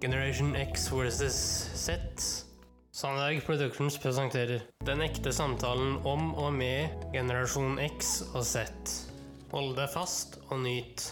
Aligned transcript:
Generation 0.00 0.56
X 0.56 0.88
versus 0.88 1.34
Z. 1.74 2.00
Sandberg 2.90 3.42
Productions 3.44 3.98
presenterer 4.00 4.62
Den 4.86 5.02
ekte 5.04 5.28
samtalen 5.28 5.98
om 6.08 6.30
og 6.40 6.54
med 6.56 6.88
generasjon 7.12 7.76
X 7.84 8.22
og 8.32 8.46
Z. 8.48 8.64
Hold 9.52 9.74
deg 9.76 9.90
fast 9.92 10.38
og 10.48 10.62
nyt. 10.64 11.04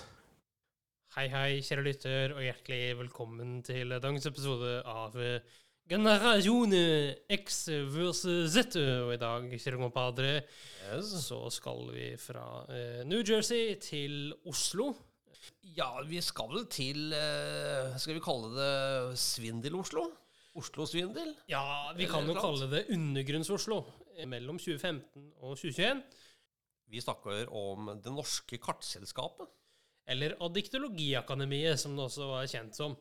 Hei, 1.18 1.26
hei, 1.28 1.60
kjære 1.60 1.84
lytter, 1.84 2.32
og 2.32 2.40
hjertelig 2.46 2.96
velkommen 3.02 3.58
til 3.66 3.92
dagens 3.92 4.30
episode 4.30 4.78
av 4.88 5.20
Generasjon 5.92 6.72
X 7.36 7.60
versus 7.92 8.56
Z. 8.56 8.72
Og 9.04 9.12
i 9.18 9.20
dag, 9.20 9.50
kjære 9.52 9.82
compadre, 9.84 10.32
så 11.04 11.42
skal 11.52 11.84
vi 11.92 12.08
fra 12.16 12.64
eh, 12.72 13.04
New 13.04 13.20
Jersey 13.20 13.76
til 13.84 14.32
Oslo. 14.48 14.94
Ja, 15.76 15.90
vi 16.06 16.20
skal 16.24 16.50
vel 16.52 16.64
til 16.72 17.12
eh, 17.14 17.96
Skal 18.00 18.16
vi 18.16 18.22
kalle 18.24 18.50
det 18.56 19.18
Svindel-Oslo? 19.20 20.06
Oslo-svindel? 20.58 21.34
Ja, 21.50 21.92
vi 21.96 22.08
kan 22.10 22.26
jo 22.26 22.34
kalle 22.38 22.66
det 22.72 22.86
Undergrunns-Oslo. 22.94 23.82
Mellom 24.26 24.58
2015 24.58 25.28
og 25.38 25.54
2021. 25.54 26.00
Vi 26.90 27.02
snakker 27.04 27.52
om 27.54 27.92
Det 28.02 28.10
Norske 28.10 28.58
Kartselskapet. 28.58 29.46
Eller 30.08 30.34
Addiktologiakademiet, 30.42 31.78
som 31.78 31.94
det 31.94 32.06
også 32.08 32.30
var 32.30 32.48
kjent 32.48 32.78
som. 32.78 32.96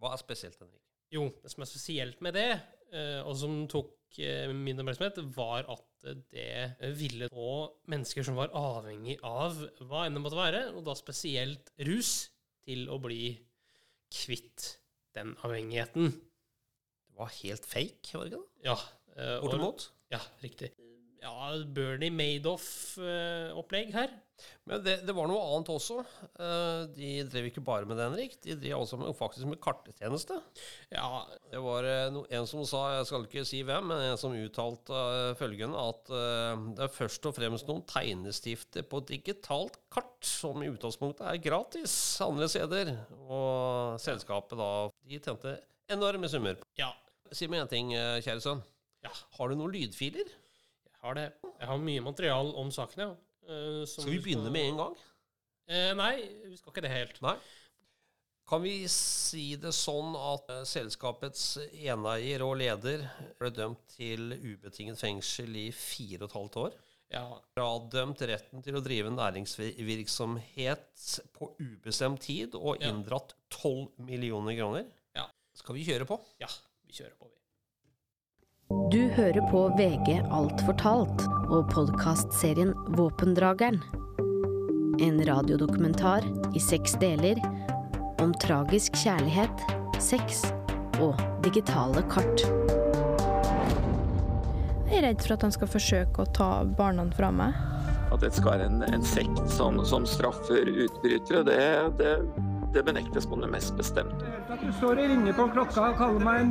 Hva 0.00 0.14
er 0.14 0.22
spesielt, 0.22 0.56
Henrik? 0.58 0.80
Jo, 1.12 1.26
det 1.42 1.52
som 1.52 1.64
er 1.64 1.68
spesielt 1.68 2.20
med 2.24 2.36
det, 2.38 2.48
eh, 2.94 3.20
og 3.20 3.34
som 3.36 3.60
tok 3.70 4.18
eh, 4.22 4.48
min 4.54 4.78
oppmerksomhet, 4.80 5.20
var 5.36 5.68
at 5.68 5.84
det 6.02 6.92
ville 6.96 7.28
få 7.32 7.50
mennesker 7.90 8.24
som 8.26 8.38
var 8.38 8.52
avhengig 8.56 9.18
av 9.26 9.58
hva 9.84 10.06
enn 10.06 10.16
det 10.16 10.22
måtte 10.24 10.38
være, 10.38 10.62
og 10.74 10.84
da 10.86 10.94
spesielt 10.98 11.72
rus, 11.88 12.30
til 12.60 12.86
å 12.92 12.98
bli 13.00 13.32
kvitt 14.12 14.66
den 15.16 15.32
avhengigheten. 15.46 16.10
Det 16.12 17.16
var 17.18 17.30
helt 17.40 17.64
fake, 17.66 18.12
var 18.14 18.26
det 18.28 18.32
ikke 18.34 18.40
det? 18.42 18.66
Ja. 18.68 18.76
eh, 19.16 19.36
Bortimot. 19.42 19.86
Ja, 20.12 20.20
riktig. 20.42 20.70
Ja, 21.20 21.32
Bernie 21.76 22.12
Madoff-opplegg 22.12 23.92
her. 23.96 24.12
Men 24.70 24.82
det, 24.84 24.94
det 25.08 25.14
var 25.16 25.26
noe 25.30 25.40
annet 25.54 25.70
også. 25.72 25.96
Eh, 26.38 26.82
De 26.94 27.10
drev 27.30 27.48
ikke 27.50 27.62
bare 27.66 27.86
med 27.88 27.96
det, 27.98 28.06
Henrik. 28.08 28.36
De 28.44 28.54
drev 28.60 28.80
også 28.82 28.98
med, 29.00 29.10
faktisk 29.18 29.48
med 29.50 29.60
kartetjeneste. 29.64 30.36
Ja, 30.94 31.24
Det 31.50 31.62
var 31.64 31.88
eh, 31.88 32.18
en 32.38 32.46
som 32.50 32.62
sa, 32.68 32.82
jeg 32.98 33.08
skal 33.10 33.26
ikke 33.26 33.44
si 33.48 33.62
hvem, 33.66 33.88
men 33.90 34.04
en 34.10 34.20
som 34.20 34.34
uttalte 34.36 34.94
eh, 34.94 35.34
følgende 35.40 35.80
at 35.90 36.10
det 36.10 36.84
er 36.86 36.92
først 36.94 37.26
og 37.30 37.36
fremst 37.36 37.68
noen 37.70 37.82
tegnestifter 37.90 38.84
på 38.90 39.00
digitalt 39.08 39.76
kart 39.92 40.26
som 40.26 40.60
i 40.64 40.68
utgangspunktet 40.70 41.26
er 41.30 41.40
gratis 41.42 41.94
andre 42.24 42.48
steder. 42.50 42.92
Og 43.26 43.96
selskapet 44.02 44.58
da, 44.60 44.70
de 45.08 45.18
tjente 45.22 45.56
enorme 45.90 46.28
summer. 46.30 46.58
ja, 46.78 46.92
Si 47.30 47.46
meg 47.46 47.60
en 47.62 47.68
ting, 47.70 47.90
kjære 47.94 48.42
sønn. 48.42 48.60
ja, 49.06 49.10
Har 49.38 49.48
du 49.52 49.54
noen 49.60 49.70
lydfiler? 49.74 50.26
jeg 50.90 51.06
har 51.06 51.14
det. 51.16 51.28
Jeg 51.60 51.68
har 51.70 51.78
mye 51.80 52.02
material 52.04 52.50
om 52.60 52.68
saken, 52.74 53.00
ja. 53.06 53.12
Som 53.46 54.02
Skal 54.04 54.12
vi 54.12 54.18
begynne 54.24 54.50
begynne 54.50 54.52
med 54.54 54.68
en 54.72 54.76
gang? 54.84 54.94
Eh, 55.70 55.90
nei, 55.98 56.14
vi 56.50 56.56
skal 56.58 56.72
ikke 56.74 56.82
det 56.84 56.90
helt. 56.92 57.20
Nei. 57.22 57.36
Kan 58.50 58.64
vi 58.64 58.74
si 58.90 59.54
det 59.62 59.70
sånn 59.76 60.16
at 60.18 60.48
eh, 60.50 60.64
selskapets 60.66 61.44
eneier 61.70 62.42
og 62.42 62.56
leder 62.58 63.04
ble 63.38 63.50
dømt 63.54 63.84
til 63.94 64.32
ubetinget 64.34 64.98
fengsel 64.98 65.54
i 65.56 65.68
fire 65.74 66.24
og 66.24 66.28
et 66.30 66.38
halvt 66.40 66.56
år? 66.64 66.78
Ja, 67.10 67.24
Fradømt 67.56 68.20
retten 68.26 68.62
til 68.62 68.76
å 68.78 68.82
drive 68.84 69.10
næringsvirksomhet 69.10 71.06
på 71.34 71.48
ubestemt 71.58 72.22
tid 72.22 72.54
og 72.58 72.82
inndratt 72.86 73.34
12 73.50 73.88
millioner 74.06 74.54
kroner? 74.58 74.84
ja, 75.18 75.24
Skal 75.58 75.74
vi 75.78 75.86
kjøre 75.88 76.06
på? 76.06 76.20
ja, 76.42 76.50
vi 76.86 76.94
kjører 77.00 77.16
på, 77.18 77.26
vi. 77.30 77.39
Du 78.70 79.08
hører 79.16 79.40
på 79.50 79.60
VG 79.74 80.20
alt 80.30 80.60
fortalt 80.62 81.22
og 81.50 81.72
podkastserien 81.72 82.70
Våpendrageren. 82.94 83.80
En 85.02 85.16
radiodokumentar 85.26 86.22
i 86.54 86.62
seks 86.62 86.94
deler 87.02 87.40
om 88.22 88.30
tragisk 88.38 88.94
kjærlighet, 89.00 89.64
sex 89.98 90.44
og 91.02 91.18
digitale 91.42 92.04
kart. 92.14 92.44
Jeg 94.86 95.00
er 95.00 95.08
redd 95.08 95.26
for 95.26 95.34
at 95.34 95.48
han 95.48 95.56
skal 95.58 95.72
forsøke 95.74 96.22
å 96.22 96.30
ta 96.38 96.50
barna 96.78 97.08
fra 97.18 97.32
meg. 97.34 97.58
At 98.14 98.22
dette 98.22 98.38
skal 98.38 98.52
være 98.52 98.70
en, 98.70 98.84
en 98.86 99.02
sekt 99.16 99.50
som, 99.50 99.82
som 99.82 100.06
straffer 100.06 100.70
utbrytere, 100.70 101.42
det, 101.50 101.58
det, 101.98 102.14
det 102.78 102.86
benektes 102.86 103.26
på 103.26 103.42
det 103.42 103.50
mest 103.50 103.74
bestemte. 103.74 104.29
At 104.50 104.58
du 104.66 104.72
står 104.74 104.98
og 104.98 105.10
ringer 105.12 105.34
på 105.36 105.44
klokka 105.54 105.82
og 105.92 105.98
kaller 106.00 106.22
meg 106.26 106.40
en 106.42 106.48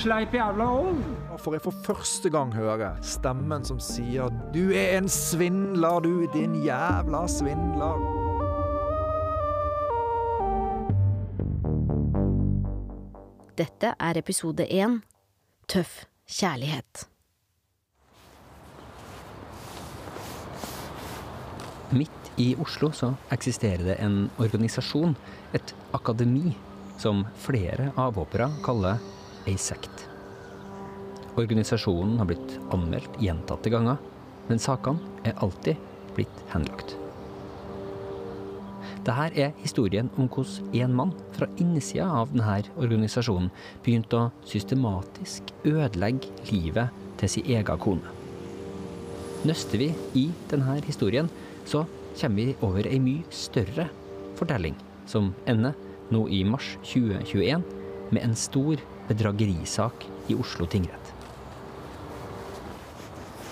sleip 0.00 0.32
jævla 0.32 0.64
ål. 0.72 1.00
For 1.28 1.42
får 1.44 1.56
jeg 1.58 1.62
for 1.66 1.82
første 1.84 2.30
gang 2.32 2.54
høre 2.56 2.94
stemmen 3.04 3.64
som 3.68 3.80
sier 3.80 4.32
'Du 4.54 4.72
er 4.72 4.96
en 4.98 5.08
svindler, 5.08 6.00
du, 6.00 6.26
din 6.32 6.54
jævla 6.64 7.26
svindler'. 7.28 8.00
Dette 13.58 13.94
er 14.00 14.16
episode 14.16 14.64
én 14.64 15.00
Tøff 15.68 16.04
kjærlighet. 16.28 17.08
Midt 21.92 22.32
i 22.36 22.56
Oslo 22.56 22.90
så 22.90 23.14
eksisterer 23.32 23.84
det 23.84 23.96
en 24.00 24.30
organisasjon, 24.38 25.16
et 25.54 25.76
akademi, 25.92 26.56
som 27.02 27.24
flere 27.42 27.90
avhoppere 27.98 28.48
kaller 28.62 29.02
ei 29.48 29.58
sekt. 29.58 30.06
Organisasjonen 31.40 32.18
har 32.20 32.28
blitt 32.28 32.58
anmeldt 32.74 33.20
gjentatte 33.22 33.72
ganger, 33.72 33.98
men 34.48 34.60
sakene 34.60 35.00
er 35.26 35.38
alltid 35.42 35.80
blitt 36.16 36.42
henlagt. 36.52 36.96
Dette 39.02 39.24
er 39.34 39.54
historien 39.58 40.10
om 40.14 40.28
hvordan 40.30 40.76
en 40.78 40.92
mann 40.94 41.12
fra 41.34 41.48
innsida 41.58 42.06
av 42.20 42.30
denne 42.30 42.60
organisasjonen 42.78 43.48
begynte 43.82 44.20
å 44.20 44.28
systematisk 44.46 45.50
ødelegge 45.66 46.30
livet 46.52 47.00
til 47.18 47.32
sin 47.32 47.48
egen 47.50 47.82
kone. 47.82 48.14
Nøster 49.42 49.80
vi 49.82 49.88
i 50.14 50.28
denne 50.52 50.76
historien, 50.86 51.26
så 51.66 51.82
kommer 52.20 52.52
vi 52.52 52.60
over 52.62 52.86
ei 52.86 53.00
mye 53.02 53.26
større 53.34 53.88
fortelling, 54.38 54.76
som 55.10 55.32
ender 55.50 55.74
nå 56.12 56.26
i 56.28 56.42
mars 56.44 56.76
2021 56.84 57.64
med 58.12 58.22
en 58.22 58.36
stor 58.36 58.80
bedragerisak 59.08 60.06
i 60.28 60.36
Oslo 60.38 60.68
tingrett. 60.70 61.12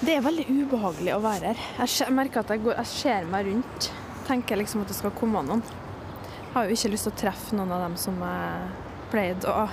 Det 0.01 0.15
er 0.17 0.25
veldig 0.25 0.47
ubehagelig 0.49 1.13
å 1.13 1.21
være 1.21 1.51
her. 1.53 1.65
Jeg 1.85 2.15
merker 2.17 2.41
at 2.41 2.53
jeg, 2.55 2.63
går, 2.65 2.79
jeg 2.79 2.89
ser 2.89 3.27
meg 3.29 3.51
rundt. 3.51 3.91
Tenker 4.29 4.57
liksom 4.57 4.85
at 4.85 4.93
det 4.93 4.97
skal 4.97 5.13
komme 5.17 5.43
noen. 5.45 5.61
Jeg 5.61 6.55
Har 6.55 6.67
jo 6.69 6.77
ikke 6.77 6.93
lyst 6.95 7.09
til 7.09 7.13
å 7.13 7.21
treffe 7.21 7.59
noen 7.59 7.75
av 7.77 7.85
dem 7.85 7.99
som 8.01 8.17
jeg 8.25 8.71
pleide 9.13 9.53
å, 9.53 9.67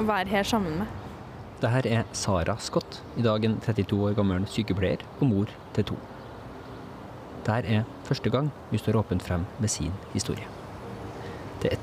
å 0.00 0.06
være 0.08 0.32
her 0.34 0.48
sammen 0.48 0.80
med. 0.82 0.98
Dette 1.62 1.90
er 1.90 2.10
Sara 2.14 2.54
Scott, 2.62 3.00
i 3.18 3.24
dag 3.26 3.46
en 3.46 3.58
32 3.62 4.02
år 4.10 4.18
gammel 4.18 4.46
sykepleier 4.50 5.02
og 5.18 5.26
mor 5.30 5.56
til 5.78 5.92
to. 5.92 5.98
Dette 7.46 7.78
er 7.78 7.86
første 8.06 8.34
gang 8.34 8.50
hun 8.70 8.82
står 8.82 8.98
åpent 9.00 9.24
frem 9.24 9.46
med 9.58 9.70
sin 9.72 9.94
historie. 10.14 10.57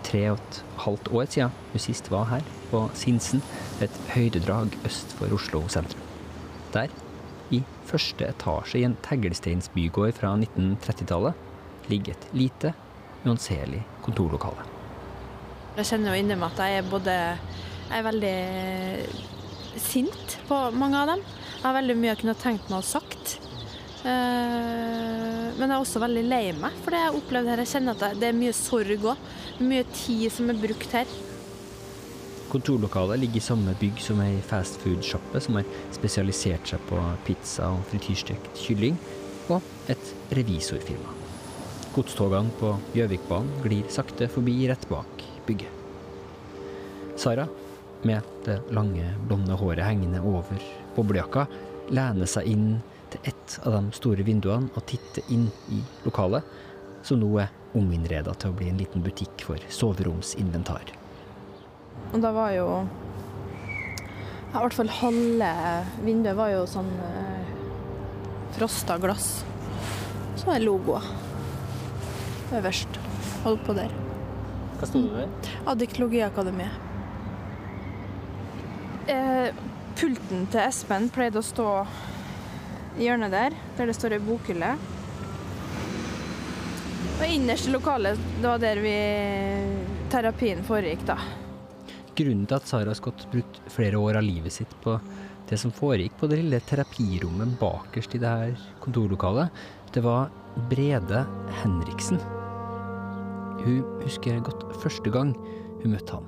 Tre 0.06 0.22
og 0.32 0.38
et 0.38 0.60
halvt 0.84 1.10
år 1.18 1.26
siden 1.34 1.56
hun 1.72 1.82
sist 1.82 2.12
var 2.14 2.28
her, 2.30 2.46
på 2.70 2.84
Sinsen, 2.98 3.42
et 3.82 3.96
høydedrag 4.14 4.76
øst 4.86 5.16
for 5.18 5.34
Oslo 5.34 5.64
sentrum. 5.72 6.02
Der, 6.74 6.94
i 7.52 7.64
første 7.90 8.28
etasje 8.30 8.82
i 8.82 8.86
en 8.88 8.98
teglsteinsbygård 9.06 10.18
fra 10.20 10.36
1930-tallet, 10.38 11.34
ligger 11.90 12.14
et 12.14 12.28
lite, 12.34 12.74
uanselig 13.26 13.82
kontorlokale. 14.06 14.66
Jeg 15.76 15.90
kjenner 15.90 16.14
jo 16.14 16.22
inni 16.22 16.38
meg 16.40 16.54
at 16.54 16.62
jeg 16.64 16.80
er 16.80 16.90
både 16.90 17.16
Jeg 17.86 18.00
er 18.00 18.06
veldig 18.06 18.38
sint 19.82 20.38
på 20.48 20.60
mange 20.74 21.02
av 21.02 21.10
dem. 21.12 21.26
Jeg 21.26 21.66
har 21.66 21.76
veldig 21.76 21.96
mye 22.00 22.12
jeg 22.14 22.22
kunne 22.22 22.38
tenkt 22.40 22.70
meg 22.72 22.80
å 22.80 22.86
sagt. 22.86 23.36
Eh, 24.06 25.52
Men 25.56 25.70
jeg 25.70 25.76
er 25.76 25.82
også 25.82 26.02
veldig 26.04 26.24
lei 26.26 26.46
meg 26.58 26.74
for 26.84 26.94
det 26.94 27.02
jeg 27.02 27.10
har 27.10 27.20
opplevd 27.20 27.52
her. 27.52 27.62
Jeg 27.64 27.72
kjenner 27.74 27.98
at 27.98 28.18
det 28.22 28.30
er 28.30 28.40
mye 28.40 28.56
sorg 28.56 29.06
òg. 29.12 29.30
Mye 29.56 29.86
tid 29.96 30.28
som 30.36 30.50
er 30.52 30.58
brukt 30.60 30.92
her. 30.92 31.08
Kontorlokalet 32.52 33.22
ligger 33.22 33.40
i 33.40 33.44
samme 33.44 33.76
bygg 33.80 34.02
som 34.04 34.20
ei 34.20 34.42
fastfood-sjappe 34.44 35.40
som 35.42 35.56
har 35.60 35.70
spesialisert 35.96 36.68
seg 36.74 36.84
på 36.90 37.00
pizza 37.28 37.70
og 37.72 37.86
frityrstekt 37.88 38.60
kylling, 38.60 39.00
og 39.48 39.64
et 39.92 40.12
revisorfirma. 40.36 41.14
Godstogene 41.96 42.52
på 42.60 42.74
Gjøvikbanen 42.98 43.64
glir 43.64 43.88
sakte 43.94 44.28
forbi 44.32 44.58
rett 44.68 44.84
bak 44.92 45.24
bygget. 45.48 45.72
Sara, 47.16 47.48
med 48.04 48.28
det 48.44 48.60
lange, 48.76 49.08
blonde 49.24 49.56
håret 49.56 49.88
hengende 49.88 50.20
over 50.20 50.60
boblejakka, 50.98 51.48
lener 51.96 52.28
seg 52.28 52.52
inn 52.52 52.72
til 53.14 53.32
ett 53.32 53.60
av 53.64 53.80
de 53.80 53.96
store 53.96 54.26
vinduene 54.28 54.68
og 54.76 54.84
titter 54.92 55.24
inn 55.32 55.48
i 55.72 55.80
lokalet, 56.04 56.44
som 57.08 57.24
nå 57.24 57.38
er 57.40 57.54
ominnreda 57.76 58.34
til 58.40 58.52
å 58.52 58.58
bli 58.58 58.70
en 58.72 58.80
liten 58.80 59.04
butikk 59.06 59.46
for 59.48 59.62
soveromsinventar. 59.72 60.94
Og 62.14 62.22
da 62.24 62.32
var 62.36 62.54
jo 62.56 62.68
ja, 64.54 64.60
I 64.60 64.64
hvert 64.64 64.78
fall 64.78 64.92
halve 65.02 65.52
vinduet 66.06 66.38
var 66.38 66.54
jo 66.54 66.64
sånn 66.70 66.92
eh, 67.04 67.50
frosta 68.56 68.96
glass. 69.04 69.44
Så 70.40 70.54
er 70.54 70.64
logoer 70.64 71.04
øverst. 72.56 73.00
Holdt 73.44 73.66
på 73.68 73.76
der. 73.78 73.92
Hva 74.80 74.88
sto 74.90 75.02
det 75.04 75.26
der? 75.26 75.54
Adiktologiakademiet. 75.74 76.82
Eh, 79.12 79.50
pulten 80.00 80.48
til 80.50 80.64
Espen 80.64 81.12
pleide 81.14 81.40
å 81.42 81.46
stå 81.46 81.70
i 82.96 83.06
hjørnet 83.06 83.36
der, 83.36 83.56
der 83.78 83.92
det 83.92 83.96
står 83.98 84.16
ei 84.16 84.24
bokhylle. 84.24 84.72
Og 87.16 87.24
innerst 87.32 87.70
i 87.70 87.72
lokalet, 87.72 88.20
det 88.42 88.50
var 88.50 88.60
der 88.60 88.82
vi 88.84 88.96
terapien 90.12 90.64
foregikk, 90.68 91.06
da. 91.08 91.16
Grunnen 92.16 92.44
til 92.48 92.58
at 92.58 92.68
Sara 92.68 92.96
Scott 92.96 93.24
brukt 93.32 93.60
flere 93.72 94.00
år 94.00 94.20
av 94.20 94.26
livet 94.26 94.52
sitt 94.52 94.72
på 94.84 94.98
det 95.50 95.60
som 95.62 95.72
foregikk 95.76 96.18
på 96.20 96.28
det 96.28 96.42
lille 96.42 96.60
terapirommet 96.68 97.56
bakerst 97.60 98.18
i 98.18 98.22
det 98.22 98.32
her 98.32 98.66
kontorlokalet, 98.84 99.64
det 99.96 100.04
var 100.04 100.32
Brede 100.72 101.24
Henriksen. 101.62 102.20
Hun 103.64 103.80
husker 104.04 104.44
godt 104.44 104.66
første 104.84 105.12
gang 105.14 105.32
hun 105.84 105.96
møtte 105.96 106.18
han. 106.18 106.28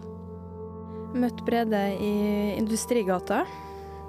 Møtte 1.18 1.44
Brede 1.48 1.84
i 2.00 2.14
Industrigata 2.56 3.42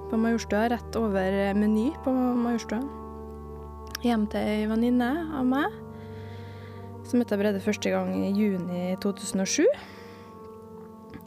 på 0.09 0.21
Majorstua, 0.21 0.69
rett 0.71 0.99
over 0.99 1.43
Meny 1.59 1.91
på 2.05 2.15
Majorstua. 2.15 2.83
Hjem 4.07 4.31
til 4.31 4.47
ei 4.47 4.65
venninne 4.71 5.11
av 5.35 5.47
meg. 5.49 5.88
Så 7.09 7.17
møtte 7.17 7.33
jeg 7.33 7.41
Brede 7.41 7.61
første 7.65 7.89
gang 7.89 8.11
i 8.13 8.29
juni 8.37 8.91
2007. 9.01 9.65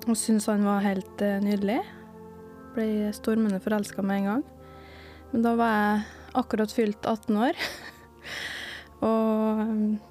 Og 0.05 0.17
syntes 0.17 0.45
han 0.45 0.61
var 0.67 0.83
helt 0.85 1.21
eh, 1.25 1.39
nydelig. 1.41 1.79
Ble 2.75 3.09
stormende 3.17 3.57
forelska 3.63 4.05
med 4.05 4.19
en 4.19 4.27
gang. 4.29 4.43
Men 5.31 5.45
da 5.47 5.55
var 5.57 5.71
jeg 5.73 6.03
akkurat 6.37 6.75
fylt 6.75 7.07
18 7.09 7.39
år. 7.47 7.57
og 9.09 9.63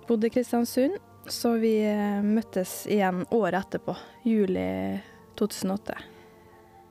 bodde 0.09 0.27
i 0.27 0.35
Kristiansund. 0.35 0.99
Så 1.31 1.53
vi 1.63 1.77
eh, 1.87 2.19
møttes 2.19 2.89
igjen 2.91 3.23
året 3.31 3.61
etterpå, 3.61 3.95
juli 4.27 4.99
2008. 5.39 5.95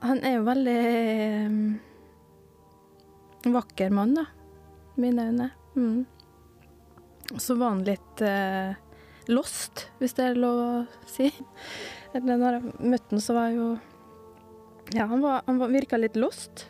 Han 0.06 0.24
er 0.24 0.38
jo 0.38 0.46
veldig 0.48 0.78
eh, 0.88 1.52
vakker 3.58 3.92
mann, 3.92 4.16
da. 4.16 4.24
Mine 4.96 5.28
øyne. 5.28 5.50
Mm. 5.76 6.06
Så 7.38 7.54
var 7.54 7.74
han 7.74 7.84
litt 7.86 8.22
eh, 8.26 8.74
lost, 9.30 9.86
hvis 10.00 10.16
det 10.18 10.24
er 10.26 10.40
lov 10.40 10.58
å 10.64 10.70
si. 11.10 11.30
Eller 12.16 12.40
når 12.40 12.58
jeg 12.58 12.90
møtte 12.90 13.14
han, 13.14 13.22
så 13.22 13.36
var 13.36 13.50
jeg 13.50 13.60
jo 13.60 13.70
Ja, 14.96 15.06
han, 15.06 15.20
var, 15.22 15.44
han 15.46 15.60
virka 15.70 16.00
litt 16.00 16.18
lost. 16.18 16.66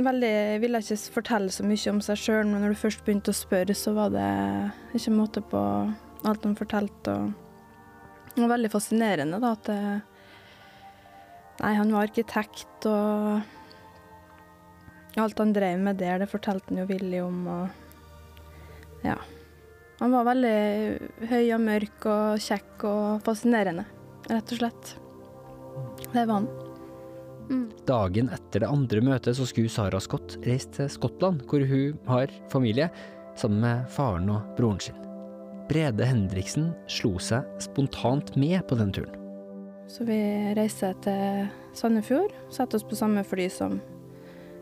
Veldig 0.00 0.34
Ville 0.62 0.80
ikke 0.82 0.96
fortelle 1.14 1.52
så 1.54 1.66
mye 1.66 1.92
om 1.92 2.00
seg 2.02 2.18
sjøl, 2.18 2.46
men 2.48 2.64
når 2.64 2.74
du 2.74 2.82
først 2.82 3.04
begynte 3.06 3.34
å 3.34 3.36
spørre, 3.36 3.74
så 3.76 3.94
var 3.94 4.10
det 4.14 4.30
ikke 4.98 5.14
måte 5.14 5.42
på 5.44 5.60
alt 6.26 6.44
han 6.46 6.58
fortalte. 6.58 7.14
Og 7.14 8.34
det 8.34 8.42
var 8.42 8.54
veldig 8.56 8.72
fascinerende 8.72 9.40
da, 9.42 9.52
at 9.54 9.70
det, 9.70 9.80
Nei, 11.60 11.74
han 11.76 11.90
var 11.92 12.06
arkitekt, 12.06 12.86
og 12.88 13.42
alt 15.20 15.42
han 15.42 15.52
drev 15.52 15.82
med 15.84 15.98
der, 16.00 16.22
det 16.22 16.30
fortalte 16.30 16.72
han 16.72 16.80
jo 16.80 16.86
Willy 16.88 17.20
om, 17.20 17.42
og 17.52 17.79
ja. 19.06 19.18
Han 20.00 20.14
var 20.16 20.30
veldig 20.30 21.28
høy 21.28 21.44
og 21.54 21.60
mørk 21.60 22.08
og 22.08 22.40
kjekk 22.40 22.84
og 22.88 23.20
fascinerende, 23.26 23.84
rett 24.30 24.54
og 24.54 24.62
slett. 24.62 24.92
Det 26.10 26.24
var 26.24 26.34
han. 26.38 26.48
Mm. 27.50 27.66
Dagen 27.86 28.30
etter 28.32 28.62
det 28.62 28.70
andre 28.70 29.02
møtet 29.04 29.36
så 29.36 29.46
skulle 29.48 29.72
Sara 29.72 30.00
Scott 30.00 30.38
reise 30.46 30.70
til 30.76 30.90
Skottland, 30.92 31.42
hvor 31.50 31.64
hun 31.66 31.98
har 32.08 32.32
familie, 32.52 32.88
sammen 33.36 33.60
med 33.64 33.88
faren 33.92 34.30
og 34.32 34.54
broren 34.56 34.80
sin. 34.82 34.96
Brede 35.70 36.06
Henriksen 36.06 36.72
slo 36.90 37.14
seg 37.22 37.46
spontant 37.62 38.34
med 38.40 38.62
på 38.68 38.78
den 38.78 38.92
turen. 38.94 39.16
Så 39.90 40.06
vi 40.06 40.18
reiste 40.54 40.92
til 41.04 41.50
Sandefjord, 41.74 42.32
setter 42.50 42.78
oss 42.78 42.86
på 42.86 42.98
samme 42.98 43.24
fly 43.26 43.48
som 43.50 43.80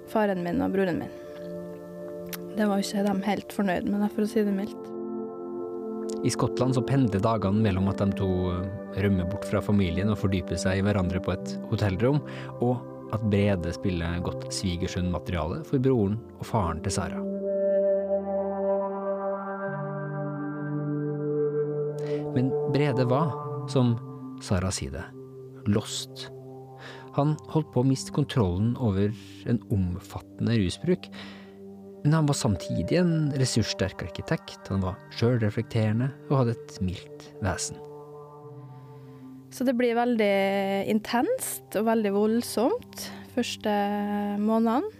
faren 0.08 0.43
min 0.44 0.62
og 0.64 0.73
broren 0.73 1.02
min. 1.02 1.12
Det 2.58 2.66
var 2.66 2.81
ikke 2.82 3.05
de 3.06 3.12
helt 3.22 3.52
fornøyd 3.55 3.87
med, 3.87 4.02
for 4.10 4.25
å 4.25 4.28
si 4.31 4.43
det 4.43 4.50
mildt. 4.50 4.94
I 6.26 6.31
Skottland 6.34 6.75
så 6.75 6.82
pendler 6.82 7.22
dagene 7.22 7.62
mellom 7.62 7.87
at 7.93 8.00
de 8.02 8.10
to 8.19 8.28
rømmer 8.99 9.28
bort 9.31 9.46
fra 9.46 9.60
familien 9.62 10.10
og 10.10 10.19
fordyper 10.19 10.58
seg 10.58 10.81
i 10.81 10.82
hverandre 10.82 11.22
på 11.22 11.37
et 11.37 11.52
hotellrom, 11.70 12.19
og 12.58 12.81
at 13.14 13.22
Brede 13.31 13.70
spiller 13.76 14.19
godt 14.26 14.49
svigersønnmateriale 14.52 15.62
for 15.69 15.78
broren 15.84 16.19
og 16.40 16.49
faren 16.50 16.82
til 16.82 16.96
Sara. 16.99 17.22
Men 22.34 22.50
Brede 22.75 23.06
var, 23.08 23.31
som 23.70 23.94
Sara 24.43 24.75
sier 24.75 24.99
det, 24.99 25.06
lost. 25.70 26.26
Han 27.14 27.38
holdt 27.54 27.70
på 27.75 27.87
å 27.87 27.87
miste 27.87 28.14
kontrollen 28.14 28.75
over 28.82 29.14
en 29.46 29.62
omfattende 29.75 30.58
rusbruk. 30.58 31.06
Men 32.05 32.15
han 32.15 32.29
var 32.31 32.39
samtidig 32.39 33.00
en 33.00 33.33
ressurssterk 33.39 34.05
arkitekt, 34.06 34.69
han 34.71 34.85
var 34.87 34.99
sjølreflekterende 35.19 36.12
og 36.29 36.41
hadde 36.43 36.56
et 36.56 36.81
mildt 36.85 37.29
vesen. 37.43 37.79
Så 39.50 39.65
det 39.65 39.75
blir 39.79 39.97
veldig 39.97 40.35
intenst 40.93 41.77
og 41.81 41.89
veldig 41.89 42.12
voldsomt 42.15 43.09
første 43.35 43.73
månedene. 44.43 44.95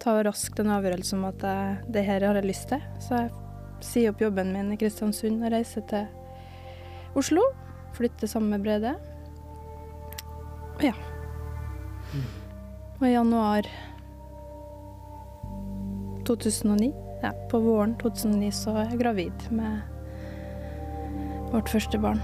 Tar 0.00 0.24
raskt 0.24 0.62
en 0.62 0.72
avgjørelse 0.72 1.16
om 1.18 1.26
at 1.28 1.42
jeg, 1.44 1.76
det 1.92 2.06
her 2.06 2.24
har 2.24 2.38
jeg 2.38 2.48
lyst 2.48 2.70
til. 2.70 2.80
Så 3.04 3.18
jeg 3.18 3.32
sier 3.84 4.14
opp 4.14 4.22
jobben 4.24 4.54
min 4.54 4.72
i 4.72 4.78
Kristiansund 4.80 5.44
og 5.44 5.52
reiser 5.52 5.84
til 5.90 6.08
Oslo. 7.20 7.44
Flytter 7.98 8.30
sammen 8.30 8.54
med 8.54 8.64
Brede. 8.64 8.94
Ja. 10.80 10.94
Og 12.96 13.04
i 13.04 13.12
januar 13.12 13.68
2009, 16.30 16.92
ja, 17.24 17.32
på 17.50 17.58
våren 17.64 17.96
2009, 17.98 18.52
så 18.54 18.76
er 18.78 18.92
jeg 18.92 19.02
gravid 19.02 19.48
med 19.50 19.80
vårt 21.50 21.72
første 21.72 21.98
barn. 21.98 22.22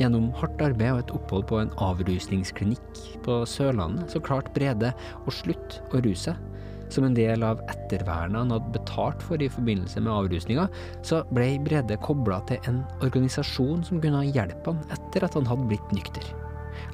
Gjennom 0.00 0.32
hardt 0.40 0.62
arbeid 0.64 0.90
og 0.96 1.02
et 1.04 1.12
opphold 1.14 1.44
på 1.50 1.60
en 1.60 1.70
avrusningsklinikk 1.84 3.02
på 3.26 3.36
Sørlandet, 3.46 4.08
så 4.10 4.22
klarte 4.24 4.54
Brede 4.56 4.90
å 5.22 5.34
slutte 5.34 5.84
å 5.92 6.02
ruse 6.02 6.32
seg. 6.32 6.50
Som 6.92 7.06
en 7.06 7.14
del 7.16 7.42
av 7.42 7.62
ettervernet 7.72 8.36
han 8.38 8.52
hadde 8.52 8.74
betalt 8.74 9.22
for 9.24 9.40
i 9.42 9.48
forbindelse 9.50 10.02
med 10.04 10.12
avrusninga, 10.12 10.66
så 11.06 11.22
ble 11.34 11.46
Brede 11.64 11.96
kobla 12.04 12.40
til 12.50 12.68
en 12.70 12.82
organisasjon 13.02 13.86
som 13.88 14.02
kunne 14.04 14.26
hjelpe 14.28 14.72
han 14.74 14.82
etter 14.94 15.26
at 15.26 15.38
han 15.38 15.48
hadde 15.48 15.70
blitt 15.72 15.96
nykter. 15.96 16.28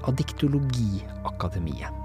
Adiktologiakademiet. 0.09 2.00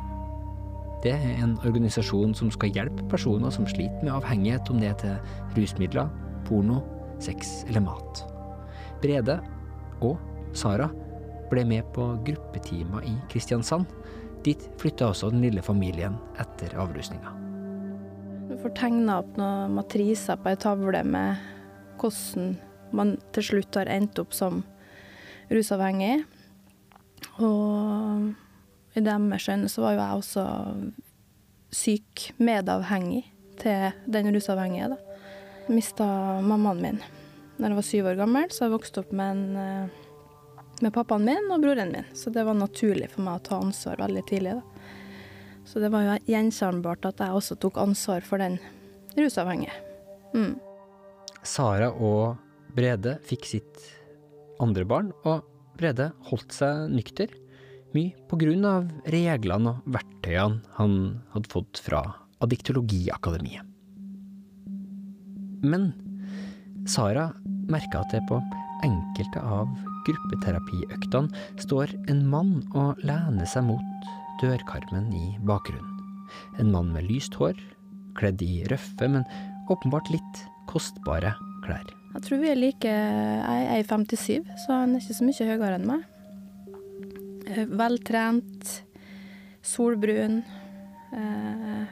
Det 1.06 1.14
er 1.14 1.36
en 1.38 1.52
organisasjon 1.62 2.32
som 2.34 2.50
skal 2.50 2.72
hjelpe 2.74 3.04
personer 3.12 3.52
som 3.54 3.68
sliter 3.70 4.02
med 4.02 4.16
avhengighet, 4.16 4.72
om 4.74 4.80
det 4.82 4.88
er 4.90 4.96
til 5.04 5.60
rusmidler, 5.60 6.08
porno, 6.48 6.80
sex 7.22 7.60
eller 7.68 7.84
mat. 7.86 8.24
Brede 9.04 9.36
og 10.02 10.18
Sara 10.58 10.88
ble 11.52 11.62
med 11.70 11.86
på 11.94 12.08
gruppetimer 12.26 13.06
i 13.06 13.14
Kristiansand. 13.30 13.86
Dit 14.46 14.66
flytta 14.82 15.12
også 15.12 15.30
den 15.30 15.44
lille 15.46 15.62
familien 15.66 16.18
etter 16.42 16.74
avrusninga. 16.82 17.36
Du 18.50 18.56
får 18.64 18.74
tegna 18.78 19.20
opp 19.22 19.38
noen 19.38 19.76
matriser 19.78 20.40
på 20.42 20.56
ei 20.56 20.58
tavle 20.62 21.04
med 21.06 21.44
hvordan 22.02 22.56
man 22.96 23.14
til 23.36 23.46
slutt 23.52 23.78
har 23.78 23.90
endt 23.94 24.18
opp 24.22 24.34
som 24.34 24.64
rusavhengig. 25.54 26.24
Og 27.38 28.34
i 28.96 29.04
deres 29.04 29.50
øyne 29.52 29.70
så 29.72 29.84
var 29.84 29.96
jo 29.96 30.02
jeg 30.02 30.22
også 30.22 30.46
syk, 31.75 32.30
medavhengig 32.38 33.25
til 33.60 33.92
den 34.08 34.32
rusavhengige. 34.36 34.96
da. 34.96 34.98
Mista 35.68 36.08
mammaen 36.42 36.82
min 36.82 37.00
da 37.58 37.70
jeg 37.70 37.78
var 37.78 37.86
syv 37.88 38.08
år 38.12 38.18
gammel, 38.20 38.50
så 38.52 38.66
jeg 38.66 38.74
vokste 38.74 39.02
opp 39.02 39.12
med, 39.16 39.38
en, 39.38 39.92
med 40.84 40.94
pappaen 40.96 41.24
min 41.24 41.52
og 41.54 41.64
broren 41.64 41.94
min. 41.94 42.08
Så 42.18 42.34
det 42.36 42.44
var 42.44 42.58
naturlig 42.58 43.08
for 43.14 43.24
meg 43.24 43.40
å 43.40 43.46
ta 43.48 43.60
ansvar 43.64 44.02
veldig 44.04 44.24
tidlig. 44.28 44.58
da. 44.60 44.64
Så 45.66 45.82
det 45.82 45.90
var 45.94 46.04
jo 46.06 46.18
gjenkjennbart 46.30 47.08
at 47.08 47.24
jeg 47.24 47.38
også 47.40 47.58
tok 47.64 47.80
ansvar 47.82 48.25
for 48.28 48.44
den 48.44 48.60
rusavhengige. 49.16 49.74
Mm. 50.36 50.58
Sara 51.46 51.94
og 51.94 52.36
Brede 52.75 53.16
fikk 53.24 53.48
sitt 53.48 53.88
andre 54.60 54.84
barn, 54.88 55.14
og 55.24 55.48
Brede 55.80 56.12
holdt 56.28 56.54
seg 56.56 56.92
nykter. 56.92 57.32
Mye 57.96 58.12
på 58.28 58.36
grunn 58.42 58.66
av 58.68 58.90
reglene 59.14 59.72
og 59.72 59.86
verktøyene 59.96 60.60
han 60.75 60.96
hadde 61.32 61.52
fått 61.52 61.80
fra 61.80 62.02
Adiktologiakademiet. 62.44 63.64
Men 65.66 65.94
Sara 66.92 67.30
merka 67.72 68.04
at 68.04 68.12
det 68.12 68.22
på 68.30 68.42
enkelte 68.86 69.42
av 69.42 69.70
gruppeterapiøktene 70.06 71.62
står 71.64 71.94
en 72.12 72.25
mann 72.30 72.58
og 72.75 73.00
lener 73.08 73.48
seg 73.50 73.66
mot 73.70 74.10
dørkarmen 74.44 75.08
i 75.16 75.28
bakgrunnen. 75.48 75.94
En 76.60 76.74
mann 76.74 76.92
med 76.94 77.08
lyst 77.08 77.38
hår, 77.40 77.56
kledd 78.20 78.44
i 78.44 78.66
røffe, 78.70 79.08
men 79.08 79.24
åpenbart 79.72 80.12
litt 80.14 80.42
kostbare 80.70 81.32
klær. 81.66 81.88
Jeg 82.16 82.28
tror 82.28 82.44
vi 82.44 82.52
er 82.52 82.60
like 82.60 82.92
Jeg 82.92 83.80
er 83.80 83.88
57, 83.88 84.52
så 84.66 84.84
han 84.84 84.96
er 84.96 85.04
ikke 85.04 85.18
så 85.18 85.28
mye 85.28 85.48
høyere 85.50 85.80
enn 85.80 85.90
meg. 85.90 86.04
Eh, 87.48 87.66
Veltrent, 87.66 88.84
solbrun, 89.62 90.44
eh, 91.14 91.84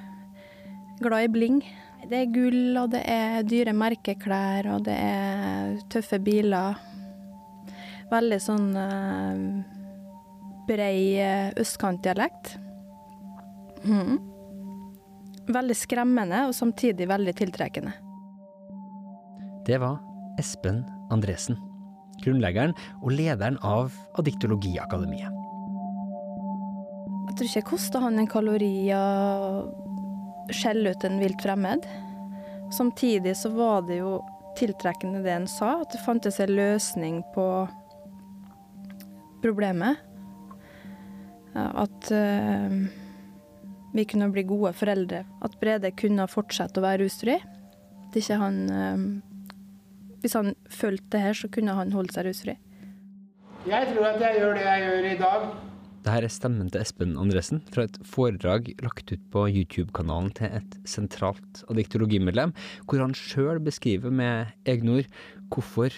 glad 1.00 1.24
i 1.24 1.28
bling. 1.28 1.62
Det 2.10 2.18
er 2.18 2.34
gull, 2.34 2.78
og 2.78 2.90
det 2.92 3.04
er 3.08 3.44
dyre 3.48 3.74
merkeklær, 3.74 4.68
og 4.74 4.84
det 4.88 4.98
er 4.98 5.78
tøffe 5.94 6.20
biler. 6.20 6.76
Veldig 8.12 8.40
sånn 8.42 8.74
eh, 8.76 9.44
brei 10.68 11.22
østkantdialekt. 11.60 12.58
Mm. 13.86 14.18
Veldig 15.54 15.76
skremmende, 15.76 16.48
og 16.48 16.56
samtidig 16.56 17.08
veldig 17.08 17.36
tiltrekkende. 17.36 17.94
Det 19.68 19.80
var 19.80 20.00
Espen 20.40 20.82
Andresen, 21.14 21.60
grunnleggeren 22.24 22.76
og 23.04 23.16
lederen 23.16 23.60
av 23.64 23.94
Addiktologiakademiet. 24.20 25.43
Jeg 27.24 27.36
tror 27.38 27.48
ikke 27.48 27.60
jeg 27.60 27.70
kosta 27.70 28.02
han 28.04 28.20
en 28.20 28.30
kalori 28.30 28.74
å 28.94 29.04
skjelle 30.54 30.92
ut 30.94 31.06
en 31.08 31.22
vilt 31.22 31.42
fremmed. 31.42 31.86
Samtidig 32.74 33.36
så 33.38 33.52
var 33.54 33.86
det 33.88 34.02
jo 34.02 34.18
tiltrekkende 34.58 35.24
det 35.24 35.34
han 35.34 35.48
sa, 35.50 35.80
at 35.82 35.94
det 35.94 36.02
fantes 36.04 36.40
en 36.42 36.54
løsning 36.54 37.22
på 37.34 37.46
problemet. 39.44 40.02
At 41.54 42.12
uh, 42.12 42.78
vi 43.94 44.06
kunne 44.10 44.32
bli 44.34 44.46
gode 44.50 44.74
foreldre. 44.78 45.24
At 45.46 45.60
Brede 45.62 45.94
kunne 45.98 46.30
fortsette 46.30 46.82
å 46.82 46.86
være 46.86 47.04
rusfri. 47.04 47.38
At 48.08 48.18
ikke 48.18 48.40
han 48.42 48.64
uh, 48.70 49.04
Hvis 50.24 50.38
han 50.40 50.54
fulgte 50.72 51.18
det 51.18 51.26
her, 51.28 51.38
så 51.38 51.50
kunne 51.52 51.76
han 51.78 51.94
holdt 51.94 52.16
seg 52.16 52.30
rusfri. 52.30 52.58
Jeg 53.68 53.94
tror 53.94 54.10
at 54.10 54.22
jeg 54.22 54.42
gjør 54.42 54.58
det 54.58 54.66
jeg 54.66 54.88
gjør 54.88 55.06
i 55.12 55.20
dag. 55.22 55.46
Dette 56.04 56.28
er 56.28 56.34
stemmen 56.36 56.68
til 56.68 56.82
Espen 56.84 57.14
Andresen 57.16 57.62
fra 57.72 57.86
et 57.88 57.96
foredrag 58.04 58.66
lagt 58.84 59.14
ut 59.14 59.22
på 59.32 59.46
YouTube-kanalen 59.48 60.34
til 60.36 60.52
et 60.58 60.74
sentralt 60.84 61.62
addiktologimedlem, 61.72 62.52
hvor 62.84 63.00
han 63.00 63.16
sjøl 63.16 63.62
beskriver 63.64 64.12
med 64.12 64.52
egne 64.68 64.98
ord 64.98 65.08
hvorfor 65.54 65.96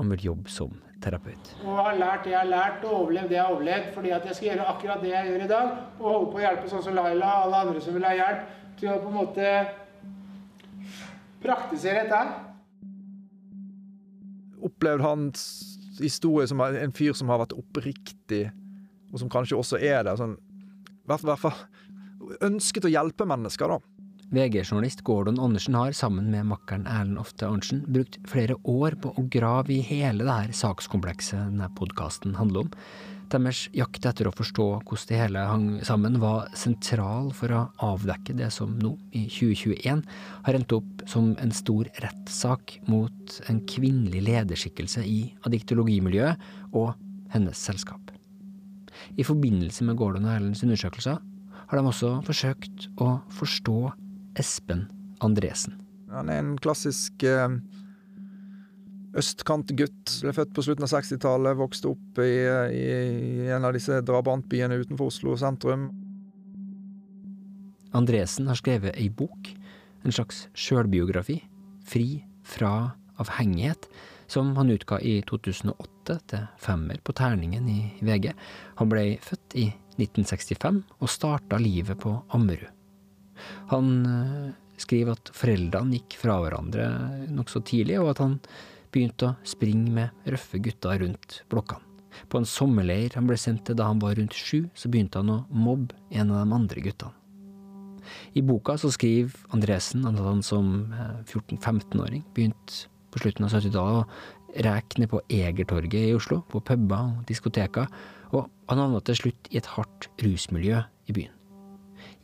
han 0.00 0.10
vil 0.10 0.24
jobbe 0.26 0.50
som 0.50 0.72
terapeut. 1.04 1.52
Og 1.62 1.78
har 1.78 2.00
lært 2.00 2.26
det 2.26 2.32
jeg 2.32 2.40
har 2.40 2.50
lært, 2.50 2.82
og 2.82 2.96
overlevd 3.04 3.30
det 3.30 3.38
jeg 3.38 3.44
har 3.44 3.54
overlevd, 3.54 3.86
fordi 3.94 4.10
at 4.16 4.26
jeg 4.26 4.38
skal 4.40 4.48
gjøre 4.48 4.66
akkurat 4.72 5.06
det 5.06 5.12
jeg 5.12 5.30
gjør 5.30 5.44
i 5.44 5.48
dag, 5.52 5.70
og 6.00 6.08
holde 6.08 6.32
på 6.32 6.40
å 6.40 6.44
hjelpe 6.48 6.72
sånn 6.72 6.84
som 6.88 6.98
Laila 6.98 7.30
og 7.30 7.46
alle 7.46 7.62
andre 7.62 7.84
som 7.84 7.94
vil 7.94 8.08
ha 8.08 8.12
hjelp, 8.18 8.50
til 8.80 8.90
å 8.90 8.98
på 9.04 9.12
en 9.12 9.18
måte 9.20 9.54
praktisere 11.46 12.02
dette 12.02 12.24
her. 12.24 12.34
Opplevd 14.66 15.06
hans 15.06 15.46
historie 16.02 16.50
som 16.50 16.58
en 16.66 16.98
fyr 16.98 17.14
som 17.14 17.30
har 17.30 17.44
vært 17.44 17.54
oppriktig, 17.54 18.48
og 19.14 19.22
som 19.22 19.30
kanskje 19.30 19.58
også 19.60 19.78
er 19.78 20.02
det, 20.06 20.18
sånn 20.18 20.34
i 20.34 21.10
hvert 21.12 21.40
fall 21.40 22.44
ønsket 22.44 22.86
å 22.88 22.92
hjelpe 22.92 23.26
mennesker, 23.28 23.70
da. 23.70 23.78
VG-journalist 24.34 25.04
Gordon 25.06 25.38
Andersen 25.38 25.76
har, 25.78 25.92
sammen 25.94 26.30
med 26.32 26.48
makkeren 26.50 26.88
Erlend 26.90 27.20
Ofte 27.22 27.46
Arntzen, 27.46 27.84
brukt 27.86 28.16
flere 28.26 28.56
år 28.66 28.96
på 28.98 29.12
å 29.14 29.26
grave 29.30 29.76
i 29.76 29.82
hele 29.84 30.24
det 30.24 30.38
her 30.38 30.54
sakskomplekset 30.56 31.38
denne 31.38 31.68
podkasten 31.78 32.34
handler 32.38 32.64
om. 32.64 32.72
Deres 33.32 33.64
jakt 33.76 34.04
etter 34.08 34.28
å 34.28 34.34
forstå 34.34 34.66
hvordan 34.80 35.10
det 35.10 35.20
hele 35.20 35.44
hang 35.48 35.68
sammen, 35.86 36.18
var 36.22 36.50
sentral 36.58 37.30
for 37.36 37.54
å 37.54 37.62
avdekke 37.84 38.36
det 38.40 38.50
som 38.54 38.74
nå, 38.80 38.94
i 39.16 39.26
2021, 39.28 40.02
har 40.48 40.58
endt 40.58 40.76
opp 40.76 41.06
som 41.10 41.32
en 41.42 41.54
stor 41.54 41.88
rettssak 42.04 42.78
mot 42.90 43.38
en 43.52 43.62
kvinnelig 43.70 44.24
lederskikkelse 44.28 45.06
i 45.08 45.20
addiktologimiljøet 45.46 46.74
og 46.74 46.94
hennes 47.34 47.60
selskap. 47.70 48.13
I 49.16 49.26
forbindelse 49.26 49.86
med 49.86 49.98
Gordon 50.00 50.26
og 50.28 50.34
Erlends 50.34 50.64
undersøkelser 50.66 51.20
har 51.64 51.78
de 51.80 51.88
også 51.88 52.16
forsøkt 52.26 52.88
å 53.02 53.16
forstå 53.32 53.78
Espen 54.40 54.86
Andresen. 55.24 55.78
Han 56.14 56.30
er 56.30 56.42
en 56.42 56.54
klassisk 56.62 57.24
eh, 57.26 57.56
østkantgutt. 59.18 60.18
Ble 60.22 60.34
født 60.36 60.54
på 60.54 60.64
slutten 60.66 60.86
av 60.86 60.92
60-tallet, 60.92 61.58
vokste 61.58 61.90
opp 61.94 62.20
i, 62.22 62.32
i, 62.74 62.84
i 63.46 63.50
en 63.54 63.66
av 63.66 63.74
disse 63.76 64.00
drabantbyene 64.06 64.78
utenfor 64.82 65.12
Oslo 65.12 65.36
sentrum. 65.40 65.88
Andresen 67.94 68.50
har 68.50 68.58
skrevet 68.58 68.98
ei 68.98 69.08
bok, 69.10 69.52
en 70.04 70.14
slags 70.14 70.48
sjølbiografi, 70.58 71.40
Fri 71.84 72.24
fra 72.48 72.94
avhengighet, 73.20 73.86
som 74.30 74.54
han 74.56 74.72
utga 74.72 74.98
i 75.04 75.18
2008 75.28 75.93
til 76.04 76.46
femmer 76.60 77.00
på 77.04 77.14
terningen 77.16 77.68
i 77.70 77.80
VG. 78.04 78.30
Han 78.80 78.90
ble 78.90 79.06
født 79.24 79.56
i 79.60 79.68
1965 79.98 80.82
og 80.98 81.10
starta 81.10 81.58
livet 81.60 81.98
på 82.02 82.16
Ammerud. 82.34 82.70
Han 83.70 83.88
øh, 84.06 84.52
skriver 84.80 85.16
at 85.16 85.32
foreldrene 85.34 85.98
gikk 85.98 86.18
fra 86.20 86.38
hverandre 86.42 86.86
nokså 87.32 87.62
tidlig, 87.66 87.98
og 88.02 88.12
at 88.14 88.22
han 88.22 88.38
begynte 88.94 89.32
å 89.32 89.34
springe 89.46 89.90
med 89.90 90.30
røffe 90.30 90.60
gutter 90.62 91.00
rundt 91.02 91.42
blokkene. 91.50 91.82
På 92.30 92.38
en 92.38 92.46
sommerleir 92.46 93.16
han 93.18 93.26
ble 93.26 93.36
sendt 93.40 93.64
til 93.66 93.78
da 93.78 93.88
han 93.88 93.98
var 94.02 94.14
rundt 94.18 94.36
sju, 94.38 94.68
så 94.78 94.90
begynte 94.90 95.18
han 95.18 95.32
å 95.34 95.42
mobbe 95.50 95.96
en 96.14 96.30
av 96.30 96.44
de 96.44 96.58
andre 96.60 96.84
guttene. 96.84 97.16
I 98.36 98.42
boka 98.44 98.76
så 98.78 98.90
skriver 98.92 99.32
Andresen 99.56 100.04
at 100.06 100.18
han 100.20 100.42
som 100.44 100.92
14-15-åring 101.24 102.22
begynte 102.36 102.90
på 103.14 103.22
slutten 103.22 103.46
av 103.46 103.54
70-tallet 103.54 104.02
å 104.02 104.43
reke 104.64 105.00
ned 105.00 105.10
på 105.12 105.22
Egertorget 105.32 106.10
i 106.10 106.14
Oslo, 106.16 106.42
på 106.50 106.62
puber 106.64 107.10
og 107.18 107.24
diskoteker, 107.28 107.88
og 108.34 108.50
han 108.70 108.82
havna 108.82 109.00
til 109.04 109.18
slutt 109.18 109.50
i 109.50 109.58
et 109.60 109.70
hardt 109.74 110.08
rusmiljø 110.22 110.82
i 111.08 111.16
byen. 111.16 111.32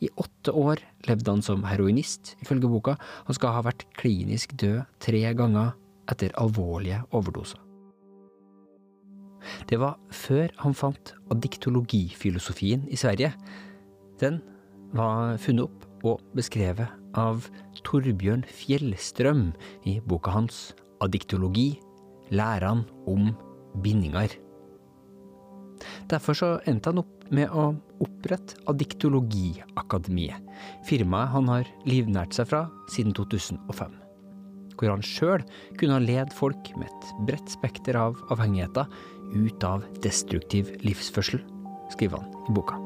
I 0.01 0.09
åtte 0.17 0.53
år 0.57 0.81
levde 1.07 1.29
han 1.29 1.43
som 1.45 1.65
heroinist, 1.65 2.35
ifølge 2.41 2.69
boka. 2.69 2.95
Han 3.27 3.37
skal 3.37 3.55
ha 3.55 3.65
vært 3.65 3.85
klinisk 3.97 4.55
død 4.57 4.81
tre 5.01 5.21
ganger 5.37 5.75
etter 6.09 6.33
alvorlige 6.41 7.03
overdoser. 7.13 7.59
Det 9.69 9.79
var 9.81 9.97
før 10.13 10.51
han 10.61 10.75
fant 10.77 11.13
addiktologifilosofien 11.33 12.85
i 12.89 12.99
Sverige. 12.99 13.31
Den 14.21 14.41
var 14.93 15.37
funnet 15.41 15.65
opp 15.69 16.05
og 16.05 16.21
beskrevet 16.37 16.89
av 17.17 17.47
Torbjørn 17.85 18.43
Fjellstrøm 18.47 19.49
i 19.89 19.97
boka 20.05 20.33
hans 20.33 20.71
Addiktologi 21.01 21.79
lærene 22.31 22.87
om 23.09 23.31
bindinger. 23.83 24.33
Derfor 26.11 26.37
så 26.37 26.49
endte 26.69 26.91
han 26.91 27.01
opp 27.01 27.31
med 27.33 27.51
å 27.55 27.71
opprette 28.03 28.59
Addiktologiakademiet, 28.69 30.43
firmaet 30.87 31.31
han 31.35 31.49
har 31.51 31.71
livnært 31.87 32.35
seg 32.35 32.49
fra 32.51 32.65
siden 32.91 33.15
2005. 33.17 33.97
Hvor 34.77 34.93
han 34.95 35.03
sjøl 35.05 35.43
kunne 35.77 35.97
ha 35.97 36.03
led 36.03 36.33
folk 36.33 36.71
med 36.77 36.89
et 36.89 37.09
bredt 37.27 37.51
spekter 37.53 37.97
av 37.99 38.17
avhengigheter 38.33 38.89
ut 39.31 39.65
av 39.65 39.85
destruktiv 40.03 40.73
livsførsel, 40.85 41.43
skriver 41.93 42.21
han 42.21 42.49
i 42.49 42.55
boka. 42.57 42.79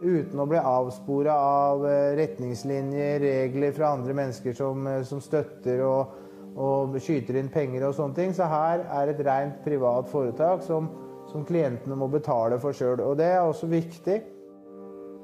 Uten 0.00 0.40
å 0.40 0.46
bli 0.48 0.56
avspora 0.56 1.34
av 1.36 1.82
retningslinjer, 2.16 3.20
regler 3.20 3.74
fra 3.76 3.90
andre 3.96 4.14
mennesker 4.16 4.56
som, 4.56 4.86
som 5.04 5.20
støtter 5.24 5.82
og, 5.84 6.14
og 6.56 6.96
skyter 7.02 7.38
inn 7.40 7.50
penger 7.52 7.86
og 7.88 7.96
sånne 7.98 8.18
ting. 8.18 8.34
Så 8.34 8.48
her 8.50 8.84
er 9.00 9.12
et 9.12 9.22
rent 9.26 9.62
privat 9.66 10.10
foretak 10.10 10.64
som, 10.66 10.90
som 11.30 11.46
klientene 11.46 11.98
må 11.98 12.10
betale 12.10 12.58
for 12.62 12.76
sjøl. 12.76 13.02
Og 13.04 13.18
det 13.20 13.30
er 13.34 13.42
også 13.44 13.70
viktig. 13.70 14.20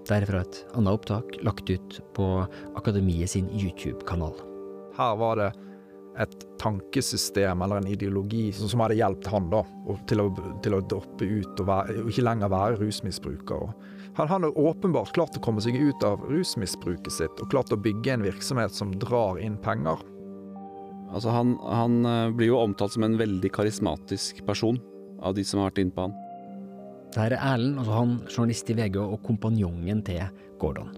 Derfra 0.07 0.45
et 0.45 0.59
annet 0.79 0.95
opptak 0.95 1.39
lagt 1.43 1.71
ut 1.71 2.01
på 2.15 2.27
Akademiet 2.79 3.33
sin 3.33 3.49
YouTube-kanal. 3.51 4.37
Her 4.97 5.17
var 5.19 5.41
det 5.41 5.53
et 6.17 6.47
tankesystem 6.61 7.61
eller 7.63 7.83
en 7.83 7.91
ideologi 7.91 8.49
som 8.57 8.81
hadde 8.81 8.97
hjulpet 8.97 9.29
han 9.29 9.51
da, 9.53 9.61
til 10.09 10.23
å, 10.23 10.31
til 10.65 10.77
å 10.79 10.81
droppe 10.89 11.27
ut 11.27 11.61
og, 11.61 11.67
være, 11.69 11.99
og 12.01 12.13
ikke 12.13 12.25
lenger 12.25 12.53
være 12.53 12.81
rusmisbruker. 12.81 13.75
Han 14.17 14.31
har 14.33 14.47
åpenbart 14.57 15.13
klart 15.13 15.37
å 15.37 15.43
komme 15.45 15.61
seg 15.61 15.77
ut 15.77 16.07
av 16.07 16.23
rusmisbruket 16.31 17.13
sitt 17.13 17.43
og 17.43 17.51
klart 17.53 17.75
å 17.75 17.81
bygge 17.81 18.15
en 18.15 18.25
virksomhet 18.25 18.73
som 18.73 18.95
drar 18.97 19.43
inn 19.43 19.59
penger. 19.61 20.01
Altså 21.15 21.33
han, 21.33 21.55
han, 21.63 21.99
eh, 22.05 22.35
blir 22.37 22.51
jo 22.51 22.61
omtalt 22.61 22.97
som 22.97 23.07
en 23.07 23.19
veldig 23.19 23.51
karismatisk 23.55 24.43
person 24.47 24.79
av 25.23 25.37
de 25.37 25.45
som 25.47 25.61
har 25.61 25.71
vært 25.71 25.85
inne 25.85 25.95
på 25.95 26.07
han. 26.07 26.17
Det 27.15 27.23
her 27.23 27.37
er 27.37 27.45
Erlend, 27.55 27.79
altså 27.81 27.95
han 27.97 28.17
journalist 28.29 28.71
i 28.73 28.77
VG 28.77 28.99
og 29.01 29.21
kompanjongen 29.25 30.03
til 30.05 30.25
Gordon. 30.61 30.91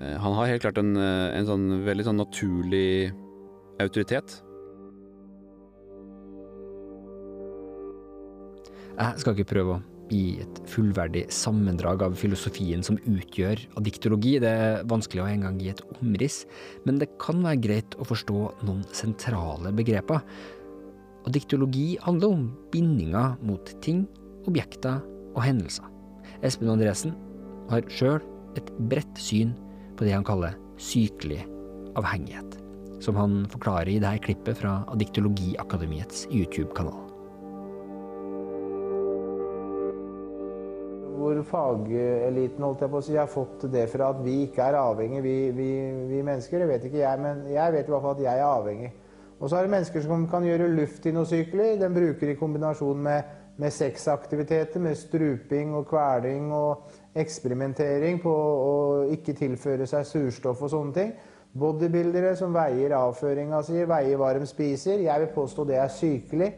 Eh, 0.00 0.16
han 0.18 0.38
har 0.38 0.50
helt 0.50 0.64
klart 0.64 0.80
en, 0.80 0.96
eh, 0.96 1.36
en 1.38 1.46
sånn 1.46 1.68
veldig 1.84 2.08
sånn 2.08 2.22
naturlig 2.22 3.12
autoritet. 3.78 4.40
Jeg 8.94 9.18
skal 9.18 9.34
ikke 9.34 9.50
prøve 9.50 9.74
å 9.74 9.93
gi 10.12 10.40
et 10.42 10.58
fullverdig 10.70 11.24
sammendrag 11.32 12.02
av 12.06 12.16
filosofien 12.18 12.82
som 12.84 12.98
utgjør 13.08 13.62
adiktologi, 13.80 14.36
det 14.42 14.50
er 14.50 14.84
vanskelig 14.90 15.22
å 15.24 15.28
engang 15.30 15.60
gi 15.62 15.70
et 15.72 15.82
omriss, 15.98 16.42
men 16.84 17.00
det 17.00 17.12
kan 17.22 17.42
være 17.44 17.62
greit 17.64 17.96
å 17.98 18.06
forstå 18.08 18.40
noen 18.66 18.84
sentrale 18.96 19.72
begreper. 19.76 20.22
Adiktologi 21.28 21.94
handler 22.04 22.36
om 22.36 22.48
bindinger 22.72 23.38
mot 23.44 23.72
ting, 23.84 24.04
objekter 24.48 25.00
og 25.34 25.42
hendelser. 25.46 25.88
Espen 26.44 26.72
Andresen 26.72 27.14
har 27.70 27.86
sjøl 27.92 28.20
et 28.58 28.68
bredt 28.90 29.20
syn 29.20 29.54
på 29.96 30.06
det 30.06 30.14
han 30.16 30.26
kaller 30.26 30.58
sykelig 30.80 31.40
avhengighet, 31.98 32.58
som 33.04 33.16
han 33.18 33.44
forklarer 33.52 33.94
i 33.94 34.00
dette 34.02 34.26
klippet 34.26 34.60
fra 34.60 34.82
Adiktologiakademiets 34.92 36.26
YouTube-kanal. 36.30 37.03
Hvor 41.24 41.38
fageliten 41.48 42.64
holdt 42.66 42.82
jeg 42.84 42.92
på 42.92 43.00
å 43.00 43.04
si, 43.06 43.14
har 43.16 43.30
fått 43.32 43.62
det 43.72 43.86
fra 43.88 44.10
at 44.12 44.18
vi 44.20 44.42
ikke 44.44 44.66
er 44.66 44.76
avhengig, 44.76 45.22
vi, 45.24 45.36
vi, 45.56 45.68
vi 46.10 46.18
mennesker. 46.20 46.60
Det 46.60 46.68
vet 46.68 46.84
ikke 46.84 47.00
jeg, 47.00 47.20
men 47.22 47.46
jeg 47.48 47.72
vet 47.72 47.88
i 47.88 47.94
hvert 47.94 48.04
fall 48.04 48.18
at 48.18 48.20
jeg 48.26 48.42
er 48.42 48.44
avhengig. 48.50 48.90
Og 49.38 49.48
så 49.48 49.56
er 49.56 49.64
det 49.64 49.72
mennesker 49.72 50.04
som 50.04 50.26
kan 50.28 50.44
gjøre 50.44 50.68
luft 50.76 51.06
i 51.08 51.14
noe 51.16 51.28
sykelig. 51.28 51.78
Den 51.80 51.96
bruker 51.96 52.28
i 52.28 52.36
kombinasjon 52.36 53.00
med, 53.06 53.30
med 53.56 53.72
sexaktiviteter, 53.72 54.82
med 54.84 54.98
struping 55.00 55.72
og 55.78 55.88
kveling 55.88 56.52
og 56.52 57.16
eksperimentering 57.16 58.20
på 58.20 58.34
å 58.34 58.74
ikke 59.14 59.36
tilføre 59.38 59.88
seg 59.88 60.04
surstoff 60.10 60.60
og 60.60 60.74
sånne 60.74 60.96
ting. 60.98 61.14
Bodybuildere 61.56 62.34
som 62.36 62.52
veier 62.52 62.92
avføringa 62.98 63.62
si, 63.64 63.80
veier 63.88 64.20
hva 64.20 64.34
de 64.36 64.44
spiser. 64.50 65.00
Jeg 65.06 65.24
vil 65.24 65.34
påstå 65.40 65.64
det 65.72 65.80
er 65.80 65.92
sykelig. 65.92 66.52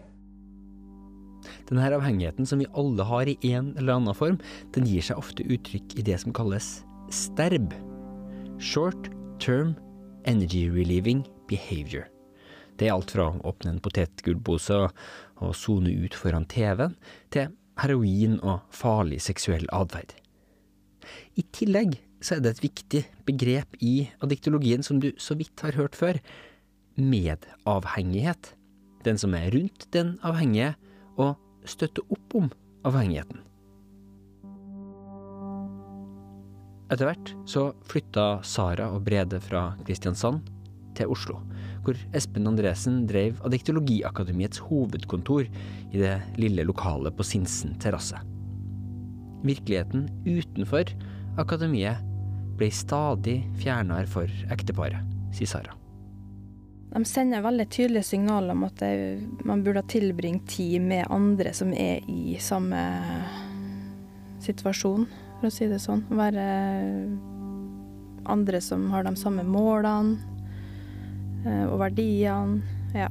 Denne 1.67 1.89
avhengigheten 1.97 2.47
som 2.47 2.63
vi 2.63 2.69
alle 2.79 3.07
har 3.07 3.29
i 3.31 3.37
en 3.51 3.73
eller 3.77 3.99
annen 3.99 4.15
form, 4.15 4.39
den 4.75 4.87
gir 4.87 5.03
seg 5.03 5.19
ofte 5.19 5.47
uttrykk 5.47 5.97
i 5.99 6.05
det 6.07 6.21
som 6.23 6.35
kalles 6.37 6.81
sterb. 7.11 7.75
Short 8.63 9.11
Term 9.43 9.75
Energy 10.27 10.67
Relieving 10.71 11.25
Behavior. 11.51 12.07
Det 12.77 12.89
er 12.89 12.95
alt 12.95 13.13
fra 13.15 13.31
å 13.31 13.41
åpne 13.49 13.75
en 13.75 13.83
potetgullpose 13.83 14.79
og 14.85 15.55
sone 15.57 15.93
ut 16.05 16.17
foran 16.17 16.47
TV-en, 16.51 16.97
til 17.33 17.53
heroin 17.81 18.39
og 18.41 18.65
farlig 18.75 19.21
seksuell 19.25 19.67
atferd. 19.75 20.15
I 21.37 21.45
tillegg 21.55 21.97
så 22.25 22.37
er 22.37 22.45
det 22.45 22.57
et 22.57 22.65
viktig 22.65 23.03
begrep 23.29 23.77
i 23.85 24.09
adiktologien 24.25 24.85
som 24.87 25.01
du 25.03 25.11
så 25.21 25.37
vidt 25.39 25.61
har 25.65 25.77
hørt 25.79 25.97
før 25.99 26.19
medavhengighet. 26.97 28.55
Den 29.05 29.21
som 29.21 29.37
er 29.39 29.53
rundt 29.55 29.87
den 29.95 30.17
avhengige, 30.27 30.75
og 31.17 31.37
støtte 31.69 32.05
opp 32.09 32.39
om 32.39 32.49
avhengigheten. 32.87 33.43
Etter 36.87 37.09
hvert 37.09 37.33
så 37.51 37.69
flytta 37.91 38.27
Sara 38.47 38.93
og 38.95 39.03
Brede 39.09 39.41
fra 39.43 39.73
Kristiansand 39.87 40.47
til 40.97 41.11
Oslo, 41.11 41.41
hvor 41.83 41.99
Espen 42.17 42.47
Andresen 42.47 43.01
drev 43.11 43.41
Adiktologiakademiets 43.47 44.63
hovedkontor 44.69 45.47
i 45.47 45.99
det 45.99 46.15
lille 46.39 46.67
lokalet 46.67 47.15
på 47.19 47.27
Sinsen 47.27 47.75
terrasse. 47.83 48.21
Virkeligheten 49.47 50.07
utenfor 50.27 50.95
akademiet 51.43 52.03
ble 52.57 52.71
stadig 52.73 53.41
fjernere 53.61 54.07
for 54.09 54.31
ekteparet, 54.55 55.03
sier 55.35 55.51
Sara. 55.51 55.75
De 56.97 57.05
sender 57.05 57.43
veldig 57.45 57.67
tydelige 57.69 58.09
signaler 58.09 58.55
om 58.57 58.63
at 58.65 58.79
det, 58.81 59.21
man 59.45 59.61
burde 59.65 59.83
tilbringe 59.85 60.47
tid 60.49 60.81
med 60.81 61.11
andre 61.13 61.53
som 61.53 61.75
er 61.77 62.01
i 62.09 62.39
samme 62.41 62.81
situasjon, 64.41 65.05
for 65.37 65.51
å 65.51 65.53
si 65.53 65.69
det 65.69 65.83
sånn. 65.83 66.07
Være 66.09 66.47
andre 68.33 68.63
som 68.65 68.89
har 68.95 69.05
de 69.05 69.13
samme 69.21 69.45
målene 69.45 70.17
og 71.69 71.77
verdiene. 71.85 72.65
Ja. 72.97 73.11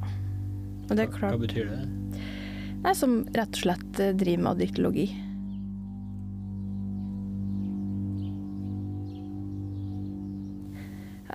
Og 0.89 0.95
det 0.97 1.05
er 1.05 1.13
klart 1.13 1.38
Hva 1.38 1.45
betyr 1.45 1.69
det? 1.69 1.79
Nei, 2.81 2.93
Som 2.97 3.21
rett 3.38 3.53
og 3.53 3.62
slett 3.67 4.01
driver 4.17 4.41
med 4.47 4.51
adiktologi. 4.55 5.07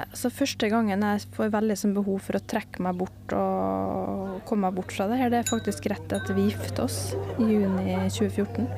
Altså 0.08 0.30
Første 0.32 0.70
gangen 0.72 1.04
jeg 1.04 1.26
får 1.34 1.52
veldig 1.54 1.76
sånn 1.78 1.94
behov 1.96 2.20
for 2.24 2.38
å 2.38 2.44
trekke 2.52 2.82
meg 2.86 2.98
bort 3.00 3.36
og 3.36 4.40
komme 4.48 4.68
meg 4.68 4.78
bort 4.78 4.94
fra 4.94 5.08
det 5.10 5.20
her, 5.20 5.32
det 5.32 5.42
er 5.42 5.50
faktisk 5.50 5.90
rett 5.92 6.16
etter 6.16 6.36
vi 6.36 6.48
giftet 6.48 6.82
oss 6.82 7.00
i 7.38 7.48
juni 7.52 7.96
2014. 8.08 8.68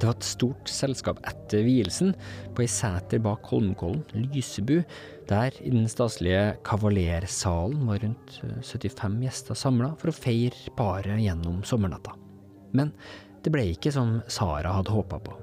Det 0.00 0.08
var 0.08 0.16
et 0.16 0.24
stort 0.24 0.70
selskap 0.72 1.18
etter 1.28 1.60
vielsen, 1.66 2.14
på 2.56 2.64
ei 2.64 2.68
seter 2.72 3.20
bak 3.20 3.44
Holmenkollen, 3.50 4.00
Lysebu. 4.32 4.78
Der, 5.28 5.52
i 5.60 5.74
den 5.74 5.84
staselige 5.92 6.54
kavalersalen, 6.64 7.84
var 7.84 8.00
rundt 8.00 8.38
75 8.64 9.18
gjester 9.26 9.58
samla 9.60 9.92
for 10.00 10.08
å 10.08 10.16
feire 10.16 10.72
paret 10.78 11.20
gjennom 11.20 11.60
sommernatta. 11.68 12.16
Men 12.72 12.94
det 13.44 13.52
ble 13.52 13.68
ikke 13.74 13.92
som 13.92 14.22
Sara 14.24 14.72
hadde 14.78 14.96
håpa 14.96 15.20
på. 15.20 15.36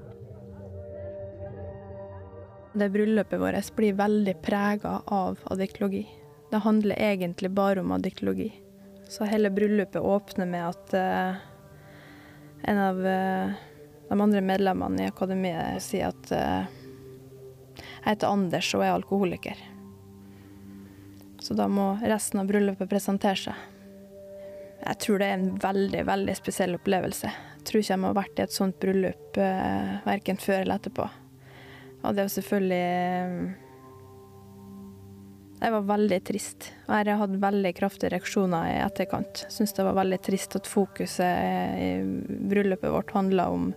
Det 2.78 2.90
bryllupet 2.90 3.40
vårt 3.40 3.76
blir 3.76 3.94
veldig 3.94 4.42
prega 4.42 5.02
av 5.06 5.40
adiktologi. 5.44 6.08
Det 6.52 6.58
handler 6.58 6.96
egentlig 6.96 7.52
bare 7.52 7.80
om 7.80 7.92
adiktologi. 7.92 8.52
Så 9.10 9.24
hele 9.24 9.50
bryllupet 9.50 10.02
åpner 10.02 10.46
med 10.46 10.68
at 10.68 10.94
uh, 10.94 11.36
en 12.62 12.78
av 12.78 13.06
uh, 13.06 13.52
de 14.10 14.22
andre 14.22 14.42
medlemmene 14.42 15.04
i 15.04 15.10
akademiet 15.10 15.82
sier 15.82 16.14
at 16.14 16.32
uh, 16.32 16.70
jeg 17.82 18.06
heter 18.12 18.30
Anders 18.30 18.70
og 18.78 18.86
er 18.86 18.94
alkoholiker. 18.94 19.68
Så 21.42 21.58
da 21.58 21.66
må 21.68 21.96
resten 22.06 22.46
av 22.46 22.52
bryllupet 22.52 22.94
presentere 22.94 23.42
seg. 23.48 23.68
Jeg 24.86 25.00
tror 25.02 25.18
det 25.18 25.32
er 25.32 25.40
en 25.40 25.54
veldig, 25.64 26.06
veldig 26.14 26.38
spesiell 26.38 26.78
opplevelse. 26.78 27.38
Jeg 27.58 27.66
tror 27.66 27.82
ikke 27.82 27.96
jeg 27.96 28.06
må 28.06 28.14
ha 28.14 28.22
vært 28.22 28.38
i 28.38 28.46
et 28.46 28.60
sånt 28.62 28.78
bryllup 28.80 29.40
verken 30.06 30.38
før 30.38 30.62
eller 30.62 30.78
etterpå. 30.78 31.08
Og 32.04 32.16
det 32.16 32.24
er 32.24 32.30
selvfølgelig 32.32 33.56
Jeg 35.58 35.74
var 35.74 35.88
veldig 35.90 36.20
trist. 36.28 36.70
Og 36.86 36.94
jeg 36.94 37.10
har 37.10 37.22
hatt 37.24 37.40
veldig 37.42 37.74
kraftige 37.80 38.12
reaksjoner 38.14 38.70
i 38.70 38.78
etterkant. 38.84 39.48
Syns 39.50 39.74
det 39.74 39.86
var 39.88 39.98
veldig 39.98 40.20
trist 40.22 40.56
at 40.60 40.70
fokuset 40.70 41.82
i 41.82 41.90
bryllupet 42.52 42.94
vårt 42.94 43.14
handla 43.18 43.48
om 43.50 43.72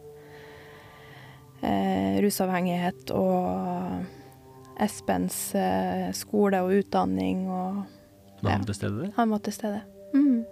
eh, 1.64 2.20
rusavhengighet 2.20 3.14
og 3.16 4.04
Espens 4.80 5.54
eh, 5.56 6.10
skole 6.16 6.60
og 6.64 6.76
utdanning 6.82 7.48
og 7.48 7.82
Var 8.40 8.54
han 8.58 8.68
til 8.68 8.76
stede? 8.76 9.10
Han 9.16 9.32
var 9.32 9.42
til 9.44 9.56
stede. 9.56 9.80
Mm. 10.12 10.44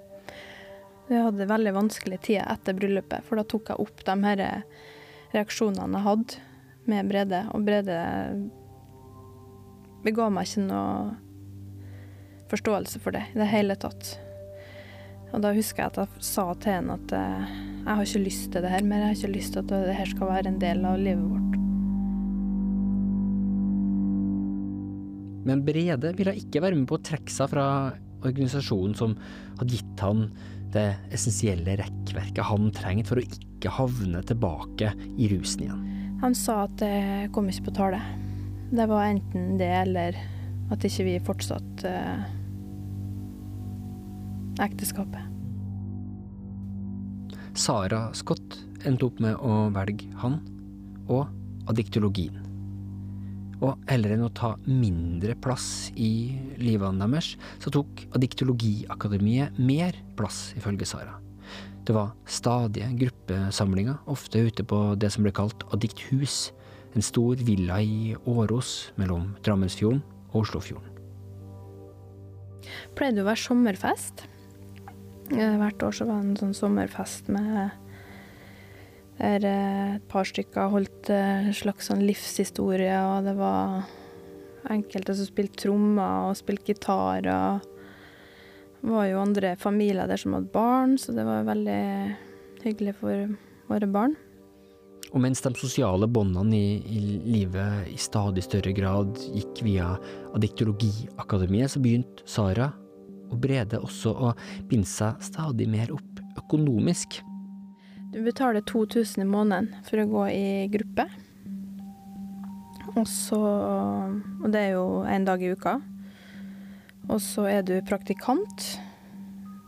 Vi 1.08 1.16
hadde 1.16 1.48
veldig 1.48 1.72
vanskelig 1.72 2.18
tid 2.26 2.42
etter 2.42 2.76
bryllupet, 2.76 3.24
for 3.24 3.40
da 3.40 3.44
tok 3.48 3.70
jeg 3.72 3.80
opp 3.80 4.04
de 4.04 4.16
her 4.24 4.42
reaksjonene 5.32 5.96
jeg 5.96 6.08
hadde 6.08 6.47
med 6.90 7.10
Brede, 7.10 7.44
og 7.54 7.66
Brede 7.66 7.98
bega 10.04 10.28
meg 10.32 10.48
ikke 10.48 10.64
noe 10.68 11.16
forståelse 12.48 13.00
for 13.02 13.16
det 13.16 13.26
i 13.34 13.38
det 13.40 13.48
hele 13.50 13.76
tatt. 13.80 14.16
Og 15.34 15.42
da 15.44 15.52
husker 15.52 15.84
jeg 15.84 15.92
at 15.92 15.98
jeg 16.00 16.24
sa 16.24 16.46
til 16.56 16.78
henne 16.78 16.96
at 16.96 17.12
jeg 17.12 17.88
har 17.88 18.04
ikke 18.04 18.24
lyst 18.24 18.50
til 18.52 18.64
det 18.64 18.72
her 18.72 18.84
mer, 18.84 19.02
jeg 19.04 19.10
har 19.10 19.18
ikke 19.18 19.36
lyst 19.36 19.54
til 19.54 19.64
at 19.64 19.72
det 19.72 19.96
her 19.98 20.12
skal 20.14 20.30
være 20.32 20.52
en 20.52 20.60
del 20.62 20.84
av 20.88 21.00
livet 21.00 21.24
vårt. 21.28 21.56
Men 25.48 25.64
Brede 25.64 26.12
ville 26.16 26.36
ikke 26.36 26.62
være 26.64 26.76
med 26.76 26.88
på 26.88 26.98
å 26.98 27.04
trekke 27.04 27.32
seg 27.32 27.52
fra 27.52 27.66
organisasjonen 28.26 28.96
som 28.98 29.14
hadde 29.60 29.76
gitt 29.76 30.02
han 30.04 30.26
det 30.74 30.88
essensielle 31.14 31.78
rekkverket 31.80 32.44
han 32.44 32.72
trengte 32.76 33.12
for 33.12 33.20
å 33.20 33.24
ikke 33.24 33.72
havne 33.78 34.20
tilbake 34.28 34.92
i 35.16 35.30
rusen 35.32 35.64
igjen. 35.64 35.86
Han 36.22 36.34
sa 36.34 36.64
at 36.66 36.74
det 36.80 37.30
kom 37.34 37.46
ikke 37.50 37.68
på 37.68 37.76
tale. 37.78 38.00
Det 38.74 38.86
var 38.90 39.06
enten 39.06 39.54
det 39.60 39.70
eller 39.84 40.18
at 40.68 40.84
ikke 40.84 41.06
vi 41.06 41.14
fortsatte 41.24 41.88
eh, 41.88 42.26
ekteskapet. 44.60 45.22
Sara 47.58 48.08
Scott 48.14 48.58
endte 48.86 49.08
opp 49.08 49.22
med 49.22 49.38
å 49.38 49.68
velge 49.74 50.10
han 50.20 50.40
og 51.08 51.30
adiktologien. 51.70 52.36
Og 53.58 53.78
heller 53.90 54.14
enn 54.14 54.26
å 54.26 54.34
ta 54.34 54.52
mindre 54.66 55.34
plass 55.42 55.88
i 55.98 56.38
livene 56.62 57.08
deres, 57.08 57.32
så 57.58 57.72
tok 57.74 58.04
Adiktologiakademiet 58.14 59.58
mer 59.58 59.98
plass, 60.18 60.52
ifølge 60.58 60.86
Sara. 60.86 61.16
Det 61.88 61.94
var 61.96 62.10
stadige 62.28 62.84
gruppesamlinger, 63.00 63.96
ofte 64.12 64.42
ute 64.44 64.64
på 64.68 64.78
det 65.00 65.08
som 65.14 65.24
ble 65.24 65.32
kalt 65.32 65.62
addikthus, 65.72 66.50
en 66.92 67.04
stor 67.04 67.40
villa 67.40 67.78
i 67.80 68.12
Åros 68.28 68.90
mellom 69.00 69.30
Drammensfjorden 69.46 70.02
og 70.28 70.42
Oslofjorden. 70.42 70.98
Pleide 72.98 73.22
å 73.24 73.28
være 73.30 73.40
sommerfest. 73.40 74.26
Hvert 75.32 75.84
år 75.84 75.96
så 75.96 76.04
var 76.08 76.20
det 76.20 76.34
en 76.34 76.40
sånn 76.42 76.56
sommerfest 76.56 77.32
med 77.32 77.70
der 79.18 79.44
eh, 79.48 79.96
et 79.96 80.04
par 80.12 80.28
stykker 80.28 80.70
holdt 80.72 81.08
eh, 81.10 81.48
en 81.48 81.56
slags 81.56 81.88
sånn 81.90 82.04
livshistorie, 82.06 83.00
og 83.00 83.26
det 83.26 83.34
var 83.40 83.88
enkelte 84.70 85.16
som 85.16 85.26
spilte 85.26 85.64
trommer 85.64 86.28
og 86.28 86.38
spilte 86.38 86.74
gitar. 86.74 87.32
Det 88.80 88.94
var 88.94 89.08
jo 89.08 89.20
andre 89.20 89.56
familier 89.58 90.08
der 90.08 90.20
som 90.20 90.36
hadde 90.36 90.52
barn, 90.54 90.96
så 90.98 91.12
det 91.16 91.26
var 91.26 91.46
veldig 91.48 91.82
hyggelig 92.62 92.94
for 93.00 93.36
våre 93.68 93.90
barn. 93.90 94.16
Og 95.08 95.22
mens 95.24 95.40
de 95.40 95.50
sosiale 95.56 96.06
båndene 96.10 96.56
i, 96.56 96.78
i 96.84 97.00
livet 97.24 97.88
i 97.88 97.96
stadig 98.00 98.44
større 98.44 98.74
grad 98.76 99.16
gikk 99.32 99.62
via 99.64 99.94
Adiktologiakademiet, 100.36 101.72
så 101.72 101.80
begynte 101.82 102.26
Sara 102.28 102.68
og 103.28 103.38
Brede 103.40 103.80
også 103.80 104.12
å 104.12 104.34
binde 104.68 104.88
seg 104.88 105.20
stadig 105.24 105.68
mer 105.70 105.92
opp 105.96 106.20
økonomisk. 106.38 107.20
Du 108.12 108.20
betaler 108.24 108.64
2000 108.64 109.24
i 109.24 109.28
måneden 109.28 109.72
for 109.88 110.00
å 110.00 110.08
gå 110.08 110.26
i 110.32 110.46
gruppe. 110.72 111.08
Og 112.96 113.04
så 113.06 113.38
Og 113.38 114.48
det 114.52 114.60
er 114.60 114.70
jo 114.78 115.04
én 115.04 115.26
dag 115.26 115.42
i 115.42 115.52
uka. 115.52 115.76
Og 117.08 117.22
så 117.24 117.46
er 117.48 117.64
du 117.64 117.74
praktikant. 117.88 118.68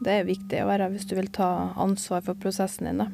Det 0.04 0.12
er 0.12 0.28
viktig 0.28 0.62
å 0.62 0.68
være 0.68 0.90
hvis 0.92 1.08
du 1.08 1.16
vil 1.18 1.30
ta 1.32 1.72
ansvar 1.80 2.24
for 2.24 2.38
prosessen 2.40 2.88
din, 2.88 3.02
da. 3.02 3.08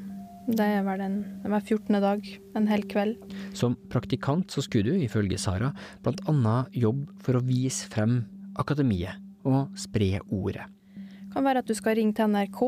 Det 0.47 0.63
er 0.63 0.85
vel 0.87 1.01
en, 1.03 1.17
hver 1.43 1.63
14. 1.63 1.97
dag, 2.03 2.27
en 2.55 2.69
hel 2.71 2.85
kveld. 2.87 3.19
Som 3.59 3.75
praktikant 3.91 4.53
så 4.55 4.63
skulle 4.63 4.95
du, 4.95 5.03
ifølge 5.03 5.41
Sara, 5.43 5.73
blant 6.05 6.23
annet 6.31 6.75
jobbe 6.79 7.11
for 7.27 7.39
å 7.39 7.43
vise 7.43 7.89
frem 7.91 8.21
akademiet 8.59 9.19
og 9.47 9.75
spre 9.79 10.21
ordet. 10.31 10.69
Det 10.95 11.35
kan 11.35 11.45
være 11.45 11.65
at 11.65 11.69
du 11.69 11.75
skal 11.77 11.99
ringe 11.99 12.15
til 12.17 12.31
NRK, 12.31 12.61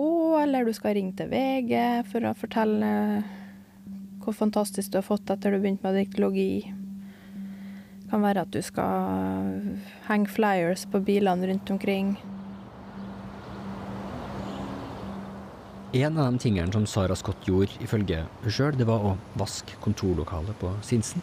eller 0.43 0.67
du 0.67 0.75
skal 0.77 0.99
ringe 0.99 1.15
til 1.17 1.31
VG 1.31 1.73
for 2.11 2.27
å 2.29 2.35
fortelle 2.37 2.91
hvor 4.25 4.37
fantastisk 4.37 4.93
du 4.93 4.99
har 4.99 5.07
fått 5.07 5.31
etter 5.33 5.55
du 5.55 5.63
begynte 5.63 5.87
med 5.87 6.03
diktologi. 6.03 6.67
Det 8.09 8.15
kan 8.15 8.23
være 8.25 8.41
at 8.41 8.53
du 8.57 8.63
skal 8.65 9.57
henge 10.07 10.31
flyers 10.33 10.87
på 10.89 10.97
bilene 11.05 11.51
rundt 11.51 11.71
omkring. 11.75 12.15
En 15.93 16.17
av 16.17 16.33
de 16.33 16.41
tingene 16.41 16.73
som 16.73 16.87
Sara 16.89 17.13
Scott 17.21 17.45
gjorde, 17.45 17.77
ifølge 17.85 18.23
hun 18.47 18.55
sjøl, 18.57 18.79
det 18.81 18.87
var 18.89 19.05
å 19.05 19.13
vaske 19.37 19.77
kontorlokalet 19.85 20.57
på 20.57 20.71
Sinsen. 20.89 21.21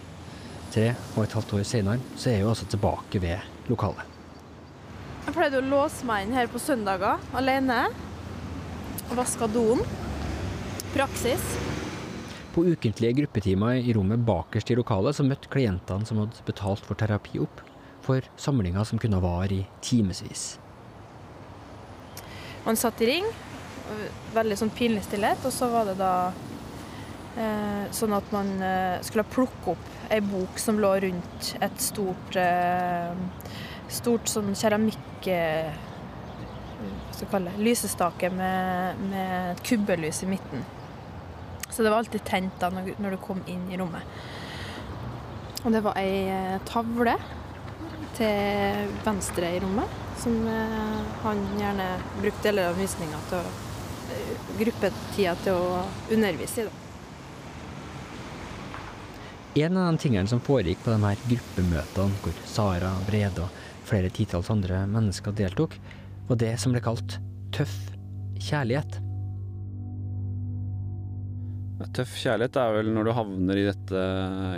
Tre 0.76 0.92
og 1.16 1.24
et 1.24 1.34
halvt 1.34 1.56
år 1.58 1.66
senere 1.66 2.22
så 2.22 2.30
er 2.36 2.44
hun 2.44 2.52
altså 2.52 2.70
tilbake 2.70 3.24
ved 3.24 3.66
lokalet. 3.66 4.06
Jeg 5.26 5.34
pleide 5.40 5.64
å 5.64 5.66
låse 5.66 6.06
meg 6.06 6.28
inn 6.28 6.38
her 6.38 6.54
på 6.54 6.62
søndager 6.62 7.18
alene 7.34 7.80
og 9.08 9.18
vaske 9.24 9.50
doen. 9.58 9.82
Praksis. 10.94 11.50
På 12.56 12.64
ukentlige 12.64 13.18
gruppetimer 13.18 13.76
i 13.76 13.94
rommet 13.94 14.22
bakerst 14.24 14.70
i 14.72 14.78
lokalet 14.80 15.18
så 15.18 15.26
møtte 15.28 15.50
klientene 15.52 16.08
som 16.08 16.22
hadde 16.22 16.44
betalt 16.48 16.86
for 16.88 16.96
terapi 16.96 17.42
opp, 17.44 17.60
for 18.06 18.24
samlinger 18.40 18.86
som 18.88 19.02
kunne 19.02 19.20
vare 19.20 19.58
i 19.58 19.66
timevis. 19.84 20.54
Man 22.64 22.80
satt 22.80 23.02
i 23.04 23.10
ring, 23.10 23.28
veldig 24.34 24.58
sånn 24.62 24.72
pinlig 24.78 25.04
stillhet, 25.04 25.44
og 25.44 25.52
så 25.52 25.68
var 25.74 25.90
det 25.90 25.98
da 26.00 26.14
eh, 27.36 27.84
sånn 27.94 28.16
at 28.16 28.32
man 28.32 28.54
eh, 28.64 29.04
skulle 29.04 29.28
plukke 29.36 29.76
opp 29.76 29.92
ei 30.16 30.22
bok 30.24 30.56
som 30.62 30.80
lå 30.80 30.94
rundt 31.04 31.52
et 31.60 31.84
stort 31.84 32.40
eh, 32.40 33.12
stort 33.92 34.32
sånn 34.32 34.56
keramikk 34.56 35.28
hva 35.28 37.12
skal 37.12 37.26
jeg 37.26 37.32
kalle 37.32 37.52
det, 37.52 37.68
lysestake 37.68 38.32
med, 38.34 39.06
med 39.12 39.52
et 39.52 39.62
kubbelys 39.66 40.24
i 40.24 40.32
midten. 40.32 40.66
Så 41.70 41.84
det 41.84 41.90
var 41.90 41.98
alltid 41.98 42.24
tent 42.24 42.60
da 42.62 42.70
når, 42.70 43.16
du 43.16 43.18
kom 43.18 43.42
inn 43.48 43.66
i 43.72 43.78
rommet. 43.78 44.04
Og 45.66 45.74
det 45.74 45.82
var 45.82 45.98
ei 45.98 46.28
eh, 46.30 46.58
tavle 46.68 47.16
til 48.16 48.92
venstre 49.04 49.50
i 49.56 49.60
rommet, 49.64 49.92
som 50.22 50.36
eh, 50.48 51.00
han 51.24 51.42
gjerne 51.60 51.88
brukte 52.22 52.48
deler 52.48 52.70
av 52.70 52.80
visninga 52.80 53.20
til 53.32 53.42
å 53.42 53.46
eh, 54.14 54.50
gruppetida 54.62 55.36
til 55.44 55.58
å 55.58 55.84
undervise 56.14 56.64
i. 56.64 56.68
da. 56.70 56.82
En 59.66 59.78
av 59.80 59.88
de 59.88 60.04
tingene 60.04 60.28
som 60.28 60.44
foregikk 60.44 60.82
på 60.84 60.92
de 60.92 61.00
her 61.00 61.22
gruppemøtene, 61.30 62.22
hvor 62.22 62.40
Sara, 62.44 62.92
Brede 63.08 63.46
og 63.46 63.64
flere 63.88 64.12
titalls 64.12 64.52
andre 64.52 64.82
mennesker 64.92 65.36
deltok, 65.36 65.78
var 66.28 66.42
det 66.42 66.56
som 66.60 66.76
ble 66.76 66.84
kalt 66.84 67.18
tøff 67.56 67.76
kjærlighet. 68.42 69.00
Tøff 71.96 72.14
kjærlighet 72.20 72.58
er 72.60 72.74
vel 72.78 72.90
når 72.96 73.08
du 73.08 73.12
havner 73.16 73.60
i 73.60 73.66
dette 73.68 74.04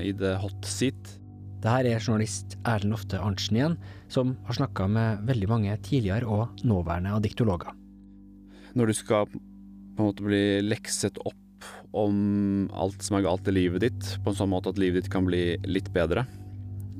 i 0.06 0.12
det 0.18 0.36
hot 0.42 0.68
seat. 0.70 1.16
Det 1.62 1.72
her 1.74 1.88
er 1.90 2.04
journalist 2.04 2.56
Erlend 2.70 2.94
Lofte 2.94 3.18
Arntzen 3.22 3.58
igjen, 3.58 3.76
som 4.14 4.36
har 4.46 4.58
snakka 4.60 4.86
med 4.90 5.24
veldig 5.28 5.50
mange 5.50 5.74
tidligere 5.86 6.30
og 6.30 6.62
nåværende 6.66 7.16
adiktologer. 7.18 7.74
Når 8.78 8.92
du 8.92 8.94
skal 8.98 9.26
på 9.32 9.40
en 9.98 10.06
måte 10.06 10.26
bli 10.26 10.44
lekset 10.66 11.18
opp 11.26 11.68
om 11.98 12.68
alt 12.78 13.02
som 13.02 13.18
er 13.18 13.26
galt 13.26 13.50
i 13.50 13.56
livet 13.56 13.82
ditt, 13.88 14.12
på 14.22 14.30
en 14.32 14.38
sånn 14.38 14.52
måte 14.54 14.70
at 14.70 14.82
livet 14.82 15.02
ditt 15.04 15.12
kan 15.14 15.26
bli 15.26 15.58
litt 15.66 15.90
bedre. 15.96 16.28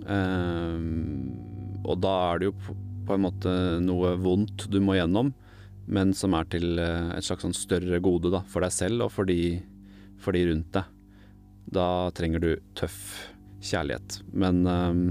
Um, 0.10 1.30
og 1.86 2.02
da 2.02 2.14
er 2.32 2.40
det 2.42 2.50
jo 2.50 2.56
på- 2.66 2.78
på 3.08 3.16
en 3.16 3.24
måte 3.24 3.52
noe 3.86 4.16
vondt 4.20 4.66
du 4.74 4.82
må 4.84 4.98
gjennom, 4.98 5.30
men 5.88 6.12
som 6.14 6.34
er 6.36 6.44
til 6.52 6.78
eh, 6.80 7.14
et 7.16 7.24
slags 7.24 7.46
sånn 7.46 7.54
større 7.56 8.02
gode 8.04 8.28
da, 8.34 8.42
for 8.52 8.60
deg 8.66 8.74
selv 8.76 9.06
og 9.06 9.12
for 9.14 9.24
de, 9.30 9.62
for 10.22 10.36
de 10.36 10.46
rundt 10.50 10.72
deg. 10.76 10.94
Da 11.74 11.88
trenger 12.16 12.44
du 12.44 12.52
tøff 12.80 13.00
kjærlighet. 13.64 14.22
Men, 14.32 14.64
ehm, 14.70 15.06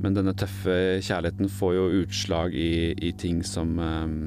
men 0.00 0.16
denne 0.16 0.34
tøffe 0.34 0.98
kjærligheten 1.04 1.50
får 1.52 1.74
jo 1.76 1.88
utslag 2.02 2.56
i, 2.56 2.94
i 2.98 3.12
ting 3.12 3.44
som 3.46 3.76
ehm, 3.78 4.22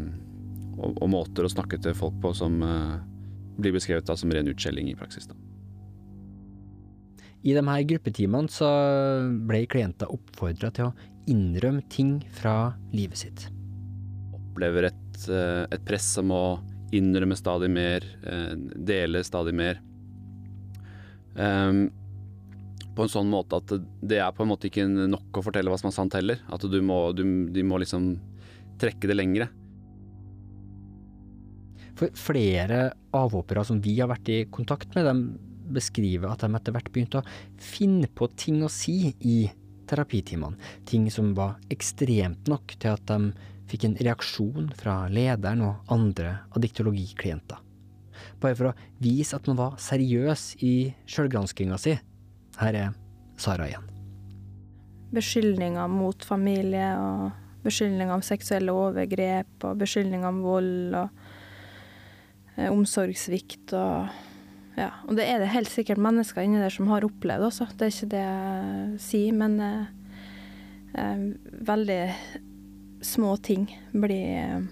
og, 0.77 0.99
og 0.99 1.09
måter 1.11 1.45
å 1.45 1.51
snakke 1.51 1.79
til 1.81 1.95
folk 1.97 2.19
på 2.23 2.33
som 2.37 2.59
eh, 2.65 2.99
blir 3.61 3.75
beskrevet 3.75 4.07
da 4.07 4.15
som 4.17 4.31
ren 4.33 4.49
utskjelling 4.49 4.89
i 4.91 4.97
praksis. 4.97 5.27
Da. 5.29 5.37
I 7.43 7.55
de 7.57 7.63
her 7.67 7.87
gruppetimene 7.89 8.51
så 8.51 8.69
ble 9.47 9.65
klienter 9.71 10.11
oppfordra 10.11 10.71
til 10.75 10.89
å 10.89 10.93
innrømme 11.29 11.83
ting 11.91 12.17
fra 12.35 12.73
livet 12.95 13.25
sitt. 13.25 13.47
Opplever 14.35 14.89
et, 14.91 15.17
eh, 15.29 15.63
et 15.69 15.83
press 15.87 16.15
om 16.21 16.33
å 16.35 16.45
innrømme 16.93 17.37
stadig 17.37 17.69
mer, 17.73 18.05
eh, 18.23 18.53
dele 18.55 19.23
stadig 19.25 19.53
mer. 19.57 19.81
Um, 21.35 21.87
på 22.93 23.05
en 23.05 23.09
sånn 23.09 23.29
måte 23.29 23.57
at 23.57 23.71
det- 24.05 24.19
er 24.19 24.31
på 24.31 24.43
en 24.43 24.49
måte 24.49 24.69
ikke 24.69 24.85
nok 25.09 25.33
å 25.33 25.43
fortelle 25.43 25.69
hva 25.69 25.79
som 25.79 25.87
er 25.89 25.97
sant 25.97 26.13
heller. 26.13 26.39
At 26.49 26.61
du 26.61 26.81
må, 26.81 27.15
du, 27.15 27.49
de 27.49 27.63
må 27.63 27.79
liksom 27.79 28.19
trekke 28.77 29.07
det 29.09 29.17
lengre. 29.17 29.49
For 31.95 32.09
flere 32.09 32.93
avhoppere 33.13 33.65
som 33.65 33.81
vi 33.81 33.99
har 33.99 34.09
vært 34.09 34.29
i 34.29 34.45
kontakt 34.45 34.93
med, 34.95 35.05
de 35.05 35.73
beskriver 35.73 36.31
at 36.31 36.39
de 36.39 36.53
etter 36.53 36.73
hvert 36.75 36.91
begynte 36.91 37.21
å 37.21 37.27
finne 37.57 38.07
på 38.07 38.27
ting 38.35 38.61
å 38.61 38.69
si 38.69 39.13
i 39.21 39.49
terapitimene. 39.89 40.57
Ting 40.85 41.09
som 41.11 41.33
var 41.37 41.57
ekstremt 41.73 42.47
nok 42.47 42.75
til 42.79 42.93
at 42.93 43.05
de 43.09 43.33
fikk 43.71 43.87
en 43.87 43.95
reaksjon 43.99 44.71
fra 44.77 45.03
lederen 45.11 45.63
og 45.65 45.93
andre 45.93 46.37
adiktologiklienter. 46.57 47.61
Bare 48.43 48.57
for 48.57 48.71
å 48.71 48.75
vise 49.03 49.37
at 49.37 49.47
man 49.49 49.59
var 49.59 49.79
seriøs 49.81 50.49
i 50.65 50.73
sjølgranskinga 51.09 51.79
si. 51.81 51.95
Her 52.59 52.77
er 52.77 52.91
Sara 53.39 53.67
igjen. 53.69 53.87
Beskyldninger 55.13 55.89
mot 55.91 56.25
familie, 56.25 56.89
og 56.97 57.65
beskyldninger 57.65 58.13
om 58.13 58.25
seksuelle 58.25 58.75
overgrep, 58.75 59.55
og 59.63 59.81
beskyldninger 59.81 60.29
om 60.29 60.43
vold 60.45 60.99
og 60.99 61.25
eh, 62.57 62.69
omsorgssvikt 62.69 63.75
og 63.77 64.13
ja. 64.77 64.89
Og 65.05 65.17
det 65.17 65.27
er 65.29 65.41
det 65.41 65.51
helt 65.53 65.69
sikkert 65.69 66.01
mennesker 66.01 66.45
inni 66.45 66.61
der 66.61 66.73
som 66.73 66.89
har 66.89 67.05
opplevd 67.05 67.45
også, 67.45 67.69
det 67.77 67.85
er 67.85 67.93
ikke 67.93 68.13
det 68.13 68.23
jeg 68.23 69.03
sier, 69.05 69.35
men 69.37 69.59
eh, 69.61 69.91
eh, 70.97 71.27
veldig 71.69 72.01
små 73.05 73.35
ting 73.43 73.67
blir, 73.91 74.67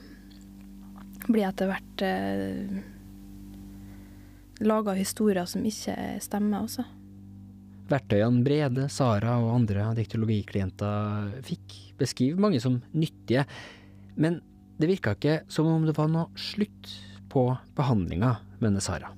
blir 1.27 1.47
etter 1.47 1.69
hvert 1.71 2.03
eh, 2.05 2.81
laga 4.65 4.95
historier 4.97 5.47
som 5.49 5.65
ikke 5.65 5.95
stemmer 6.23 6.65
også. 6.65 6.85
Verktøyene 7.91 8.43
Brede, 8.45 8.87
Sara 8.91 9.35
og 9.41 9.51
andre 9.55 9.89
diktologiklienter 9.97 11.41
fikk, 11.45 11.77
beskriver 11.99 12.39
mange 12.39 12.61
som 12.63 12.79
nyttige, 12.95 13.43
men 14.15 14.39
det 14.79 14.89
virka 14.89 15.15
ikke 15.17 15.41
som 15.51 15.67
om 15.69 15.83
det 15.85 15.97
var 15.97 16.09
noe 16.09 16.31
slutt 16.39 16.93
på 17.31 17.49
behandlinga, 17.77 18.35
mener 18.63 18.83
Sara. 18.83 19.11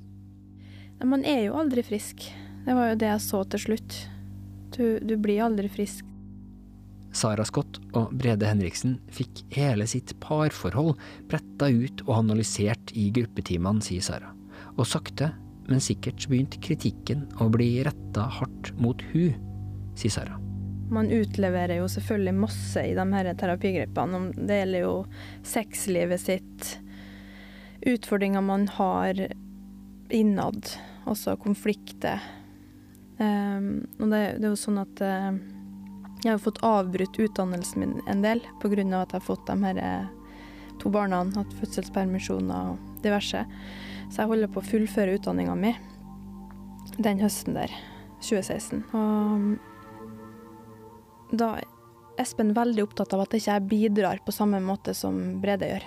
Man 1.03 1.25
er 1.27 1.45
jo 1.47 1.57
aldri 1.59 1.83
frisk. 1.83 2.23
Det 2.63 2.73
var 2.75 2.93
jo 2.93 2.99
det 2.99 3.09
jeg 3.09 3.23
så 3.25 3.43
til 3.51 3.63
slutt. 3.65 3.95
Du, 4.75 4.99
du 5.03 5.15
blir 5.19 5.43
aldri 5.43 5.67
frisk. 5.71 6.07
Sara 7.13 7.45
Scott 7.45 7.79
og 7.97 8.13
Brede 8.17 8.49
Henriksen 8.49 8.97
fikk 9.13 9.43
hele 9.53 9.85
sitt 9.89 10.15
parforhold 10.23 10.95
bretta 11.31 11.69
ut 11.69 12.03
og 12.07 12.15
analysert 12.23 12.93
i 12.97 13.09
gruppetimene, 13.13 13.83
sier 13.85 14.03
Sara. 14.03 14.33
Og 14.75 14.87
sakte, 14.89 15.31
men 15.69 15.83
sikkert 15.83 16.25
begynte 16.29 16.61
kritikken 16.63 17.27
å 17.41 17.49
bli 17.53 17.75
retta 17.85 18.25
hardt 18.39 18.73
mot 18.81 19.01
hun, 19.13 19.37
sier 19.99 20.17
Sara. 20.17 20.39
Man 20.93 21.09
utleverer 21.13 21.79
jo 21.79 21.87
selvfølgelig 21.89 22.35
masse 22.37 22.81
i 22.85 22.93
de 22.97 23.05
her 23.15 23.29
terapigruppene. 23.39 24.25
Det 24.35 24.59
gjelder 24.59 24.83
jo 24.83 24.95
sexlivet 25.47 26.21
sitt, 26.21 26.67
utfordringer 27.87 28.43
man 28.45 28.67
har 28.75 29.17
innad, 30.13 30.69
også 31.09 31.37
konflikter. 31.41 32.21
Um, 33.17 33.85
og 34.01 34.09
det, 34.09 34.21
det, 34.39 34.45
er 34.45 34.51
jo 34.51 34.59
sånn 34.59 34.81
at 34.81 35.01
uh, 35.05 35.33
jeg 36.23 36.37
har 36.37 36.43
fått 36.43 36.63
avbrutt 36.63 37.19
utdannelsen 37.19 37.83
min 37.83 37.97
en 38.07 38.21
del 38.23 38.39
pga. 38.61 39.01
at 39.01 39.11
jeg 39.11 39.19
har 39.19 39.25
fått 39.25 39.47
de 39.47 39.63
her 39.63 39.77
eh, 39.77 40.05
to 40.79 40.89
barna, 40.89 41.23
hatt 41.35 41.53
fødselspermisjoner 41.59 42.71
og 42.71 42.77
diverse. 43.03 43.45
Så 44.09 44.21
jeg 44.21 44.31
holder 44.31 44.51
på 44.51 44.59
å 44.61 44.67
fullføre 44.67 45.15
utdanninga 45.17 45.55
mi 45.55 45.75
den 46.97 47.19
høsten 47.23 47.53
der, 47.57 47.71
2016. 48.21 48.83
Og 48.93 49.57
da 51.33 51.55
er 51.57 51.65
Espen 52.21 52.51
veldig 52.53 52.83
opptatt 52.85 53.09
av 53.15 53.23
at 53.23 53.31
jeg 53.33 53.41
ikke 53.41 53.69
bidrar 53.71 54.19
på 54.21 54.31
samme 54.35 54.59
måte 54.61 54.93
som 54.93 55.41
Brede 55.41 55.65
gjør, 55.65 55.81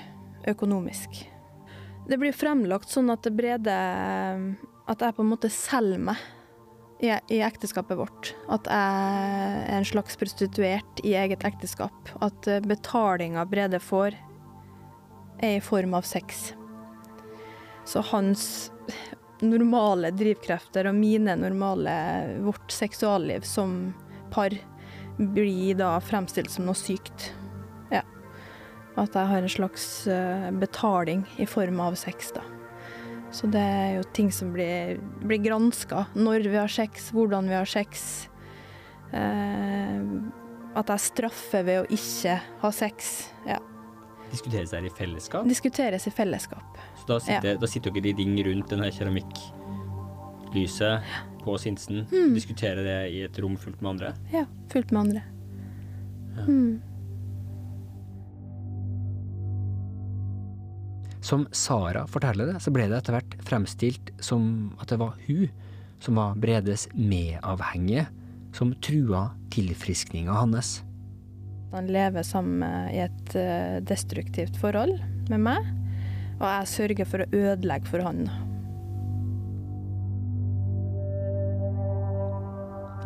økonomisk. 0.51 1.11
Det 2.11 2.19
blir 2.19 2.35
fremlagt 2.35 2.91
sånn 2.91 3.13
at 3.15 3.23
Brede 3.35 3.77
At 4.87 5.01
jeg 5.03 5.15
på 5.17 5.23
en 5.23 5.31
måte 5.31 5.51
selger 5.51 5.99
meg 6.11 6.17
i, 7.01 7.11
i 7.29 7.41
ekteskapet 7.45 7.99
vårt. 7.99 8.33
At 8.53 8.69
jeg 8.71 9.67
er 9.67 9.75
en 9.79 9.89
slags 9.89 10.17
prostituert 10.21 11.03
i 11.05 11.17
eget 11.19 11.45
ekteskap. 11.45 12.15
At 12.25 12.49
betalinga 12.67 13.45
Brede 13.49 13.81
får, 13.83 14.17
er 15.43 15.59
i 15.59 15.65
form 15.65 15.95
av 15.99 16.07
sex. 16.09 16.55
Så 17.85 18.01
hans 18.13 18.71
normale 19.45 20.11
drivkrefter 20.17 20.89
og 20.89 20.97
mine 20.97 21.37
normale 21.37 21.93
vårt 22.41 22.73
seksualliv 22.73 23.45
som 23.45 23.93
par 24.33 24.57
blir 25.17 25.77
da 25.79 25.97
fremstilt 26.01 26.51
som 26.53 26.67
noe 26.69 26.77
sykt. 26.77 27.31
Ja. 27.93 28.03
At 28.97 29.17
jeg 29.17 29.31
har 29.33 29.45
en 29.45 29.53
slags 29.53 29.87
eh, 30.11 30.51
betaling 30.57 31.25
i 31.41 31.49
form 31.49 31.81
av 31.85 31.97
sex, 32.01 32.33
da. 32.37 32.45
Så 33.35 33.51
det 33.51 33.61
er 33.61 33.97
jo 33.99 34.05
ting 34.17 34.31
som 34.33 34.53
blir, 34.55 35.01
blir 35.23 35.43
granska. 35.43 36.07
Når 36.15 36.47
vi 36.47 36.57
har 36.57 36.73
sex, 36.73 37.11
hvordan 37.15 37.51
vi 37.51 37.57
har 37.59 37.69
sex. 37.69 38.29
Eh, 39.13 40.01
at 40.77 40.89
jeg 40.93 41.01
straffer 41.07 41.65
ved 41.67 41.81
å 41.83 41.87
ikke 41.93 42.35
ha 42.63 42.71
sex. 42.75 43.31
Ja. 43.49 43.59
Diskuteres 44.31 44.71
det 44.73 44.79
her 44.81 44.87
i 44.89 44.91
fellesskap? 44.99 45.47
Diskuteres 45.49 46.07
i 46.09 46.11
fellesskap. 46.13 46.79
Så 47.01 47.07
da 47.09 47.19
sitter, 47.23 47.51
ja. 47.55 47.59
da 47.63 47.67
sitter 47.71 47.91
dere 47.95 48.09
i 48.11 48.15
ring 48.19 48.35
rundt 48.47 48.69
denne 48.73 48.89
keramikklyset 48.93 50.95
på 51.45 51.51
Sinsen, 51.63 51.97
mm. 52.11 52.35
diskuterer 52.35 52.83
det 52.85 53.01
i 53.15 53.17
et 53.29 53.37
rom 53.43 53.57
fullt 53.61 53.81
med 53.81 53.89
andre? 53.95 54.09
Ja, 54.35 54.45
fullt 54.73 54.91
med 54.91 55.01
andre. 55.07 55.23
Ja. 56.37 56.43
Mm. 56.51 56.75
Som 61.27 61.49
Sara 61.51 62.05
forteller 62.07 62.53
det, 62.53 62.61
så 62.63 62.71
ble 62.71 62.87
det 62.87 63.01
etter 63.01 63.17
hvert 63.17 63.33
fremstilt 63.47 64.13
som 64.23 64.71
at 64.79 64.93
det 64.93 65.01
var 65.01 65.17
hun 65.27 65.49
som 65.99 66.21
var 66.21 66.37
Bredes 66.39 66.87
medavhengige, 66.95 68.07
som 68.55 68.75
trua 68.85 69.31
tilfriskninga 69.51 70.33
hans. 70.33 70.83
Han 71.73 71.89
lever 71.91 72.23
sammen 72.23 72.63
i 72.93 73.01
et 73.03 73.35
eh, 73.37 73.79
destruktivt 73.83 74.61
forhold 74.61 75.01
med 75.33 75.43
meg, 75.49 75.73
og 76.39 76.47
jeg 76.47 76.71
sørger 76.77 77.11
for 77.11 77.25
å 77.25 77.31
ødelegge 77.35 77.91
for 77.91 78.07
han. 78.07 78.29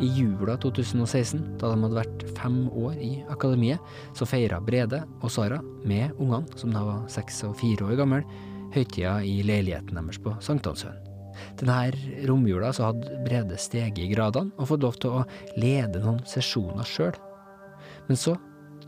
I 0.01 0.07
jula 0.17 0.55
2016, 0.57 1.59
da 1.61 1.69
de 1.69 1.83
hadde 1.83 1.97
vært 1.99 2.23
fem 2.33 2.63
år 2.73 2.95
i 2.97 3.11
akademiet, 3.29 3.77
så 4.17 4.25
feira 4.25 4.57
Brede 4.57 5.03
og 5.21 5.29
Sara, 5.29 5.59
med 5.85 6.15
ungene, 6.17 6.49
som 6.57 6.73
da 6.73 6.81
var 6.87 7.03
seks 7.11 7.43
og 7.45 7.53
fire 7.59 7.85
år 7.85 7.99
gamle, 7.99 8.23
høytida 8.73 9.19
i 9.21 9.43
leiligheten 9.45 9.99
deres 9.99 10.17
på 10.23 10.33
Sankthanshaugen. 10.41 10.97
Denne 11.61 11.91
romjula 12.25 12.71
så 12.73 12.89
hadde 12.89 13.19
Brede 13.27 13.59
steget 13.61 14.01
i 14.01 14.09
gradene 14.09 14.55
og 14.57 14.71
fått 14.71 14.87
lov 14.87 14.97
til 15.01 15.19
å 15.19 15.23
lede 15.61 16.01
noen 16.01 16.23
sesjoner 16.29 16.87
sjøl. 16.87 17.13
Men 18.09 18.17
så, 18.17 18.35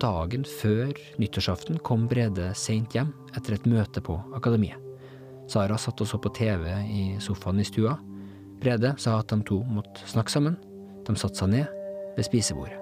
dagen 0.02 0.50
før 0.62 0.98
nyttårsaften, 1.22 1.78
kom 1.86 2.10
Brede 2.10 2.50
seint 2.58 2.98
hjem 2.98 3.14
etter 3.38 3.60
et 3.60 3.70
møte 3.70 4.02
på 4.02 4.18
akademiet. 4.34 4.82
Sara 5.46 5.78
satt 5.78 6.02
og 6.02 6.10
så 6.10 6.18
på 6.18 6.34
TV 6.34 6.72
i 6.90 7.08
sofaen 7.22 7.62
i 7.62 7.70
stua. 7.70 8.00
Brede 8.64 8.96
sa 8.98 9.20
at 9.22 9.30
de 9.30 9.44
to 9.46 9.62
måtte 9.70 10.08
snakke 10.10 10.34
sammen, 10.34 10.58
de 11.08 11.16
satte 11.20 11.42
seg 11.42 11.52
ned 11.54 11.68
ved 12.18 12.28
spisebordet. 12.28 12.80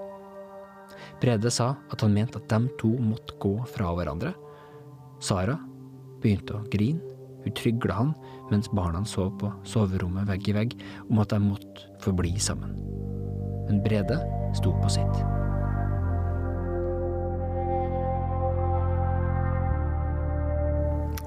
Brede 1.21 1.51
sa 1.53 1.75
at 1.93 2.01
han 2.01 2.13
mente 2.15 2.39
at 2.41 2.49
de 2.49 2.71
to 2.81 2.89
måtte 2.97 3.37
gå 3.41 3.53
fra 3.69 3.91
hverandre. 3.97 4.33
Sara 5.21 5.57
begynte 6.21 6.57
å 6.57 6.65
grine. 6.73 7.01
Hun 7.41 7.55
trygla 7.57 7.97
han 7.97 8.11
mens 8.51 8.69
barna 8.69 9.01
sov 9.09 9.31
på 9.41 9.49
soverommet 9.65 10.27
vegg 10.29 10.49
i 10.51 10.57
vegg 10.57 10.75
om 11.09 11.21
at 11.23 11.33
de 11.33 11.39
måtte 11.41 11.87
forbli 12.03 12.35
sammen. 12.41 12.75
Men 13.67 13.81
Brede 13.85 14.19
sto 14.57 14.73
på 14.81 14.91
sitt. 14.93 15.21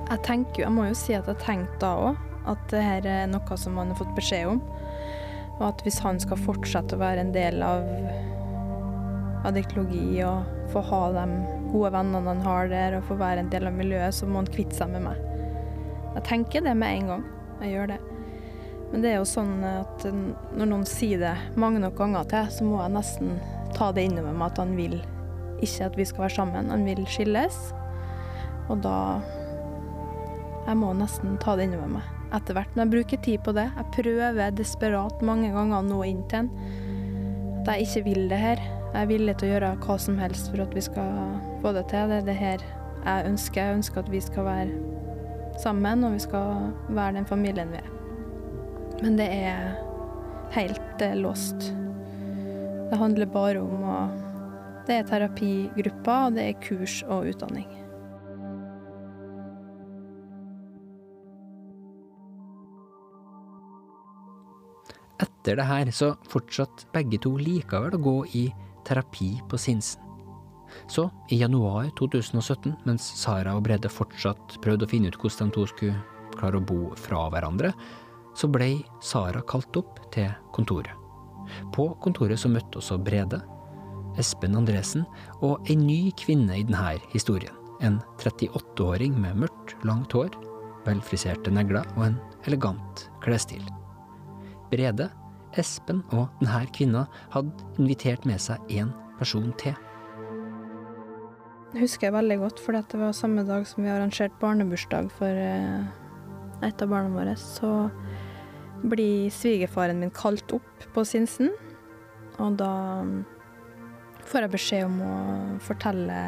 Jeg 0.04 0.22
tenker 0.22 0.61
jo, 0.61 0.66
jeg 0.68 0.74
må 0.76 0.85
jo 0.87 0.94
si 0.98 1.14
at 1.16 1.26
jeg 1.26 1.42
tenkte 1.42 1.80
da 1.83 1.94
òg 2.11 2.18
at 2.50 2.66
det 2.70 2.83
her 2.85 3.07
er 3.09 3.30
noe 3.30 3.57
som 3.59 3.74
man 3.74 3.90
har 3.90 3.98
fått 3.98 4.14
beskjed 4.14 4.52
om. 4.52 4.61
Og 5.59 5.67
at 5.69 5.85
hvis 5.87 6.01
han 6.03 6.19
skal 6.23 6.40
fortsette 6.40 6.97
å 6.97 7.03
være 7.03 7.23
en 7.23 7.35
del 7.35 7.62
av 7.62 7.85
adiktologi 9.45 10.23
og 10.25 10.49
få 10.73 10.83
ha 10.88 11.03
de 11.14 11.27
gode 11.71 11.93
vennene 11.95 12.33
han 12.33 12.43
har 12.47 12.71
der, 12.73 12.97
og 12.99 13.07
få 13.09 13.19
være 13.21 13.45
en 13.45 13.53
del 13.53 13.69
av 13.69 13.77
miljøet, 13.77 14.17
så 14.17 14.27
må 14.27 14.43
han 14.43 14.51
kvitte 14.51 14.79
seg 14.79 14.90
med 14.95 15.07
meg. 15.09 15.21
Jeg 16.14 16.27
tenker 16.31 16.64
det 16.64 16.75
med 16.79 16.99
en 16.99 17.12
gang. 17.12 17.25
Jeg 17.62 17.75
gjør 17.75 17.90
det. 17.95 18.01
Men 18.93 19.03
det 19.03 19.11
er 19.11 19.17
jo 19.19 19.27
sånn 19.27 19.55
at 19.67 20.07
når 20.07 20.71
noen 20.71 20.87
sier 20.87 21.23
det 21.23 21.35
mange 21.59 21.83
nok 21.83 21.97
ganger 21.99 22.29
til, 22.31 22.51
så 22.55 22.67
må 22.67 22.79
jeg 22.83 22.95
nesten 22.95 23.33
ta 23.75 23.90
det 23.95 24.07
innover 24.07 24.37
meg 24.37 24.53
at 24.53 24.62
han 24.62 24.77
vil 24.79 25.01
ikke 25.64 25.88
at 25.88 25.99
vi 25.99 26.07
skal 26.07 26.27
være 26.27 26.37
sammen. 26.37 26.71
Han 26.71 26.87
vil 26.87 27.03
skilles. 27.11 27.59
Og 28.71 28.85
da 28.85 28.99
Jeg 30.64 30.79
må 30.81 30.95
nesten 30.97 31.35
ta 31.43 31.59
det 31.59 31.67
innover 31.69 31.99
meg 31.99 32.13
etter 32.35 32.57
hvert. 32.57 32.73
Men 32.75 32.87
jeg 32.87 32.94
bruker 32.94 33.23
tid 33.25 33.42
på 33.47 33.55
det. 33.57 33.66
Jeg 33.77 33.92
prøver 33.99 34.57
desperat 34.59 35.23
mange 35.25 35.53
ganger 35.55 35.79
å 35.81 35.87
nå 35.87 36.01
inn 36.09 36.25
til 36.31 36.44
en. 36.44 36.51
At 37.62 37.70
jeg 37.73 37.88
ikke 37.88 38.05
vil 38.09 38.27
det 38.33 38.40
her. 38.40 38.64
Jeg 38.94 39.01
er 39.01 39.11
villig 39.11 39.37
til 39.38 39.49
å 39.49 39.55
gjøre 39.55 39.70
hva 39.83 39.99
som 39.99 40.18
helst 40.20 40.51
for 40.53 40.62
at 40.62 40.75
vi 40.77 40.83
skal 40.85 41.38
få 41.62 41.73
det 41.75 41.87
til. 41.90 42.11
Det 42.11 42.20
er 42.20 42.29
det 42.29 42.37
her 42.38 42.66
jeg 43.05 43.31
ønsker. 43.31 43.61
Jeg 43.61 43.79
ønsker 43.81 44.05
at 44.05 44.12
vi 44.12 44.20
skal 44.23 44.49
være 44.49 44.83
sammen, 45.62 46.05
og 46.07 46.16
vi 46.16 46.23
skal 46.25 46.70
være 46.88 47.16
den 47.18 47.29
familien 47.29 47.73
vi 47.73 47.81
er. 47.81 47.90
Men 49.03 49.18
det 49.18 49.31
er 49.31 49.75
helt 50.55 51.03
eh, 51.03 51.16
låst. 51.18 51.73
Det 52.90 53.01
handler 53.01 53.31
bare 53.31 53.64
om 53.64 53.88
å 53.88 54.03
Det 54.85 54.99
er 55.01 55.07
terapigrupper, 55.09 56.27
og 56.27 56.35
det 56.37 56.42
er 56.44 56.59
kurs 56.61 56.99
og 57.09 57.31
utdanning. 57.31 57.84
Etter 65.44 65.59
det 65.61 65.64
her 65.68 65.88
så 65.92 66.07
fortsatte 66.33 66.87
begge 66.94 67.18
to 67.20 67.35
likevel 67.37 67.92
å 67.92 67.98
gå 68.00 68.12
i 68.33 68.46
terapi 68.88 69.42
på 69.44 69.59
Sinsen. 69.61 70.00
Så, 70.88 71.02
i 71.28 71.37
januar 71.37 71.90
2017, 71.98 72.70
mens 72.88 73.04
Sara 73.20 73.52
og 73.52 73.66
Brede 73.66 73.90
fortsatt 73.92 74.54
prøvde 74.64 74.87
å 74.87 74.88
finne 74.88 75.11
ut 75.12 75.18
hvordan 75.20 75.50
de 75.50 75.54
to 75.59 75.66
skulle 75.68 75.98
klare 76.33 76.57
å 76.57 76.64
bo 76.64 76.94
fra 76.96 77.26
hverandre, 77.28 77.74
så 78.33 78.48
ble 78.48 78.70
Sara 79.04 79.42
kalt 79.44 79.76
opp 79.76 80.00
til 80.14 80.30
kontoret. 80.57 80.96
På 81.76 81.90
kontoret 82.00 82.40
så 82.40 82.48
møtte 82.48 82.80
også 82.80 82.96
Brede, 83.04 83.42
Espen 84.16 84.57
Andresen 84.57 85.04
og 85.44 85.68
ei 85.68 85.76
ny 85.76 85.98
kvinne 86.22 86.57
i 86.57 86.64
denne 86.64 86.94
historien. 87.12 87.52
En 87.85 87.98
38-åring 88.16 89.20
med 89.20 89.44
mørkt, 89.44 89.76
langt 89.85 90.16
hår, 90.16 90.33
velfriserte 90.88 91.52
negler 91.52 91.85
og 91.98 92.07
en 92.09 92.16
elegant 92.48 93.04
klesstil. 93.20 93.68
Brede 94.72 95.11
Espen 95.61 96.03
og 96.12 96.29
denne 96.40 96.64
kvinna 96.75 97.07
hadde 97.35 97.53
invitert 97.79 98.27
med 98.29 98.43
seg 98.43 98.62
én 98.73 98.93
person 99.19 99.53
til. 99.61 99.77
Det 101.75 101.83
husker 101.83 102.07
jeg 102.07 102.14
veldig 102.14 102.38
godt, 102.38 102.61
for 102.62 102.77
det 102.77 102.99
var 103.01 103.14
samme 103.17 103.43
dag 103.47 103.67
som 103.67 103.83
vi 103.83 103.90
arrangerte 103.90 104.38
barnebursdag 104.38 105.09
for 105.17 105.27
eh, 105.27 105.87
et 106.62 106.83
av 106.85 106.90
barna 106.90 107.11
våre. 107.11 107.35
Så 107.35 107.88
blir 108.85 109.33
svigerfaren 109.35 109.99
min 109.99 110.12
kalt 110.14 110.55
opp 110.55 110.85
på 110.95 111.03
Sinsen, 111.09 111.51
og 112.38 112.61
da 112.61 112.71
får 114.29 114.47
jeg 114.47 114.55
beskjed 114.55 114.87
om 114.87 115.01
å 115.03 115.17
fortelle 115.64 116.19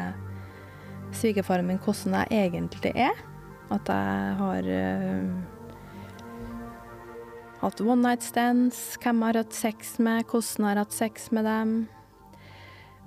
svigerfaren 1.15 1.67
min 1.69 1.79
hvordan 1.83 2.19
jeg 2.25 2.49
egentlig 2.49 2.93
er. 3.07 3.23
At 3.73 3.89
jeg 3.91 4.35
har 4.39 4.67
uh, 4.67 5.56
hatt 7.61 7.81
one 7.81 8.01
night 8.03 8.21
stands, 8.23 8.97
hvem 9.01 9.21
har 9.25 9.33
hatt 9.39 9.53
sex 9.53 9.97
med, 9.99 10.25
hvordan 10.29 10.65
har 10.69 10.81
hatt 10.83 10.93
sex 10.93 11.31
med 11.33 11.45
dem. 11.47 11.71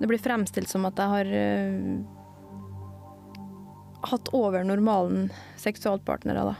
Det 0.01 0.07
blir 0.09 0.19
fremstilt 0.19 0.67
som 0.71 0.85
at 0.89 0.97
jeg 0.97 1.07
har 1.13 1.25
uh, 1.29 2.01
hatt 4.11 4.31
over 4.33 4.63
normalen 4.65 5.29
seksualpartnere, 5.61 6.43
da. 6.51 6.55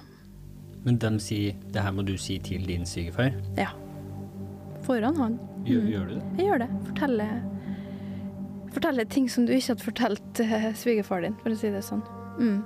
Men 0.85 0.97
de 1.01 1.11
sier 1.21 1.57
det 1.73 1.81
her 1.85 1.93
må 1.93 2.05
du 2.05 2.15
si 2.17 2.39
til 2.41 2.63
din 2.65 2.85
sykefar'? 2.89 3.35
Ja. 3.57 3.69
Foran 4.85 5.17
han. 5.17 5.39
Gjør, 5.65 5.81
Mm. 5.81 5.91
gjør 5.91 6.07
du 6.07 6.13
det? 6.15 6.23
Jeg 6.37 6.45
gjør 6.47 6.59
det. 6.59 6.69
Forteller, 6.87 7.33
forteller 8.73 9.05
ting 9.05 9.29
som 9.29 9.45
du 9.45 9.53
ikke 9.53 9.73
hadde 9.75 9.85
fortalt 9.85 10.39
uh, 10.41 10.71
svigerfaren 10.73 11.23
din, 11.23 11.35
for 11.43 11.49
å 11.51 11.57
si 11.57 11.69
det 11.69 11.83
sånn. 11.85 12.01
Mm. 12.39 12.63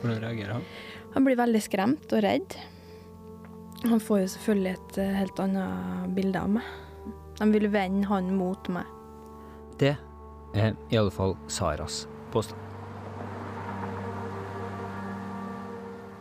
Hvordan 0.00 0.20
reagerer 0.22 0.52
han? 0.52 0.62
Han 1.14 1.24
blir 1.24 1.36
veldig 1.36 1.62
skremt 1.62 2.12
og 2.12 2.22
redd. 2.22 2.56
Han 3.86 4.00
får 4.00 4.24
jo 4.24 4.28
selvfølgelig 4.34 4.74
et 4.74 4.98
eh, 4.98 5.16
helt 5.20 5.40
annet 5.42 6.14
bilde 6.16 6.40
av 6.40 6.50
meg. 6.50 6.70
De 7.38 7.46
vil 7.52 7.68
vende 7.70 8.08
han 8.10 8.32
mot 8.34 8.70
meg. 8.74 8.88
Det 9.78 9.94
er 10.58 10.74
i 10.90 10.98
alle 10.98 11.14
fall 11.14 11.36
Saras 11.52 12.02
påstand. 12.32 12.64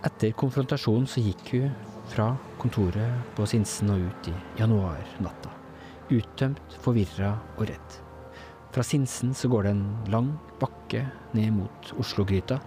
Etter 0.05 0.35
konfrontasjonen 0.37 1.09
så 1.09 1.23
gikk 1.23 1.49
hun 1.55 1.71
fra 2.07 2.29
kontoret 2.61 3.33
på 3.35 3.47
Sinsen 3.49 3.89
og 3.91 4.05
ut 4.05 4.29
i 4.29 4.35
januarnatta. 4.59 5.51
Uttømt, 6.13 6.77
forvirra 6.83 7.33
og 7.57 7.65
redd. 7.71 7.97
Fra 8.71 8.85
Sinsen 8.85 9.33
så 9.35 9.49
går 9.49 9.65
det 9.65 9.73
en 9.73 9.87
lang 10.13 10.29
bakke 10.61 11.07
ned 11.33 11.55
mot 11.57 11.93
Oslo-gryta. 11.97 12.59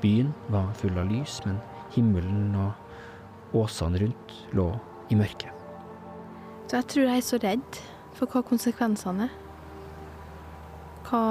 Byen 0.00 0.32
var 0.48 0.72
full 0.80 0.96
av 0.98 1.12
lys, 1.12 1.42
men 1.44 1.60
himmelen 1.94 2.56
og 2.56 2.89
åsene 3.56 4.00
rundt 4.02 4.34
lå 4.56 4.66
i 5.10 5.18
mørket. 5.18 5.54
Så 6.70 6.78
jeg 6.78 6.88
tror 6.92 7.08
jeg 7.08 7.18
er 7.18 7.26
så 7.26 7.40
redd 7.42 7.80
for 8.14 8.30
hva 8.30 8.44
konsekvensene 8.46 9.26
er. 9.26 9.38
Hva, 11.08 11.22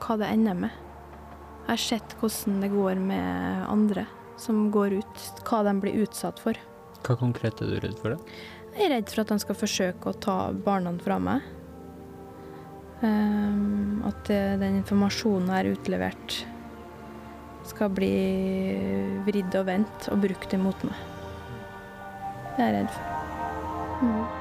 hva 0.00 0.16
det 0.16 0.30
ender 0.32 0.56
med. 0.56 0.78
Jeg 1.66 1.74
har 1.74 1.82
sett 1.82 2.14
hvordan 2.20 2.62
det 2.64 2.70
går 2.72 3.02
med 3.04 3.66
andre 3.68 4.06
som 4.40 4.70
går 4.72 4.96
ut, 5.02 5.26
hva 5.44 5.60
de 5.66 5.74
blir 5.82 6.00
utsatt 6.06 6.40
for. 6.40 6.56
Hva 7.04 7.16
konkret 7.20 7.60
er 7.60 7.68
du 7.68 7.76
redd 7.84 7.98
for? 8.00 8.16
det? 8.16 8.38
Jeg 8.76 8.86
er 8.86 8.94
redd 8.94 9.12
for 9.12 9.22
at 9.24 9.32
de 9.32 9.38
skal 9.42 9.58
forsøke 9.58 10.12
å 10.12 10.18
ta 10.24 10.36
barna 10.54 10.94
fra 11.04 11.18
meg. 11.20 11.44
Um, 13.00 14.00
at 14.08 14.28
eh, 14.32 14.56
den 14.60 14.80
informasjonen 14.82 15.48
jeg 15.48 15.56
har 15.56 15.70
utlevert, 15.74 16.40
skal 17.70 17.92
bli 17.96 18.12
vridd 19.28 19.56
og 19.60 19.68
vendt 19.68 20.10
og 20.12 20.20
brukt 20.24 20.56
imot 20.56 20.84
meg. 20.88 21.09
Det 22.56 22.64
er 22.64 22.70
jeg 22.70 22.76
redd 22.80 22.92
for. 22.94 23.16
Mm. 24.00 24.40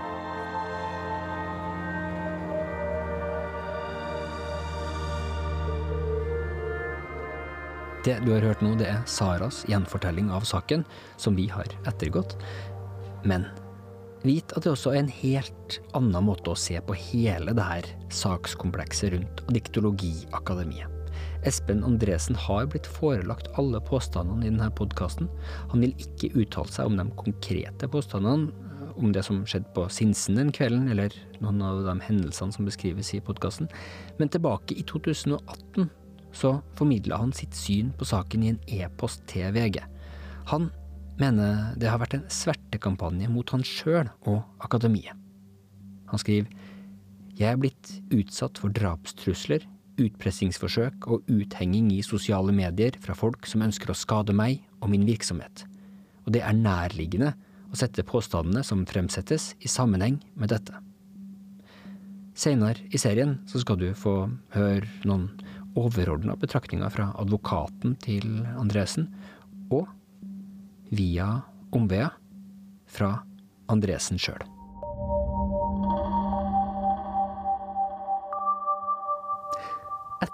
Det 8.04 8.16
du 8.24 8.32
har 8.32 8.46
hørt 8.48 8.62
nå, 8.64 8.74
det 8.80 8.88
er 8.88 9.02
Saras 9.12 9.66
gjenfortelling 9.68 10.30
av 10.32 10.46
saken, 10.48 10.86
som 11.20 11.36
vi 11.36 11.50
har 11.52 11.68
ettergått. 11.90 12.38
Men 13.28 13.46
vit 14.24 14.54
at 14.56 14.64
det 14.64 14.72
også 14.72 14.94
er 14.94 15.04
en 15.04 15.12
helt 15.20 15.80
annen 15.98 16.26
måte 16.30 16.54
å 16.54 16.60
se 16.60 16.80
på 16.80 16.96
hele 17.12 17.54
det 17.56 17.68
her 17.68 17.92
sakskomplekset 18.16 19.14
rundt 19.16 19.44
Diktologiakademiet. 19.52 20.99
Espen 21.48 21.84
Andresen 21.88 22.36
har 22.36 22.68
blitt 22.68 22.88
forelagt 22.88 23.48
alle 23.60 23.80
påstandene 23.88 24.44
i 24.46 24.50
denne 24.52 24.68
podkasten. 24.76 25.30
Han 25.72 25.86
vil 25.86 25.94
ikke 26.02 26.34
uttale 26.36 26.74
seg 26.74 26.90
om 26.90 26.98
de 27.00 27.06
konkrete 27.20 27.88
påstandene, 27.92 28.52
om 29.00 29.14
det 29.16 29.24
som 29.24 29.46
skjedde 29.48 29.72
på 29.76 29.86
Sinsen 29.94 30.36
den 30.36 30.52
kvelden, 30.56 30.90
eller 30.92 31.14
noen 31.40 31.62
av 31.64 31.86
de 31.86 31.96
hendelsene 32.04 32.52
som 32.52 32.68
beskrives 32.68 33.14
i 33.16 33.22
podkasten. 33.24 33.70
Men 34.20 34.32
tilbake 34.34 34.76
i 34.76 34.84
2018 34.84 35.88
så 36.36 36.58
formidla 36.78 37.22
han 37.22 37.32
sitt 37.34 37.56
syn 37.58 37.94
på 37.98 38.08
saken 38.10 38.44
i 38.44 38.52
en 38.52 38.60
e-post 38.82 39.24
til 39.32 39.48
VG. 39.56 39.80
Han 40.52 40.68
mener 41.20 41.72
det 41.80 41.90
har 41.90 42.02
vært 42.02 42.18
en 42.20 42.28
svertekampanje 42.32 43.32
mot 43.32 43.56
han 43.56 43.64
sjøl 43.66 44.12
og 44.28 44.44
akademiet. 44.66 45.16
Han 46.10 46.20
skriver 46.22 46.52
Jeg 47.40 47.54
er 47.54 47.60
blitt 47.62 47.92
utsatt 48.12 48.60
for 48.60 48.74
drapstrusler, 48.76 49.64
utpressingsforsøk 50.00 51.08
og 51.12 51.28
uthenging 51.30 51.92
i 51.94 52.02
sosiale 52.06 52.54
medier 52.56 52.98
fra 53.04 53.16
folk 53.18 53.48
som 53.50 53.64
ønsker 53.66 53.92
å 53.92 53.98
skade 53.98 54.36
meg 54.36 54.64
og 54.80 54.92
min 54.94 55.06
virksomhet. 55.08 55.66
Og 56.26 56.34
det 56.36 56.44
er 56.46 56.58
nærliggende 56.58 57.34
å 57.70 57.80
sette 57.80 58.06
påstandene 58.08 58.64
som 58.66 58.86
fremsettes 58.90 59.54
i 59.60 59.72
sammenheng 59.72 60.20
med 60.40 60.54
dette. 60.54 60.76
Senere 62.40 62.86
i 62.94 63.00
serien 63.02 63.38
så 63.50 63.60
skal 63.62 63.80
du 63.82 63.90
få 63.98 64.30
høre 64.56 64.88
noen 65.10 65.28
overordna 65.80 66.36
betraktninger 66.40 66.92
fra 66.94 67.10
advokaten 67.20 67.98
til 68.04 68.26
Andresen, 68.58 69.10
og 69.70 69.90
via 70.90 71.42
omveier 71.76 72.16
fra 72.90 73.20
Andresen 73.70 74.18
sjøl. 74.22 74.59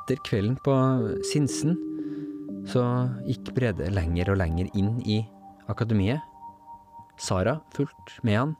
Etter 0.05 0.19
kvelden 0.21 0.53
på 0.61 0.73
Sinsen 1.25 1.71
så 2.69 2.83
gikk 3.25 3.47
Brede 3.57 3.87
lenger 3.89 4.29
og 4.29 4.37
lenger 4.37 4.67
inn 4.77 4.99
i 5.01 5.15
akademiet. 5.65 6.21
Sara 7.17 7.55
fulgte 7.73 8.21
med 8.21 8.37
han 8.37 8.53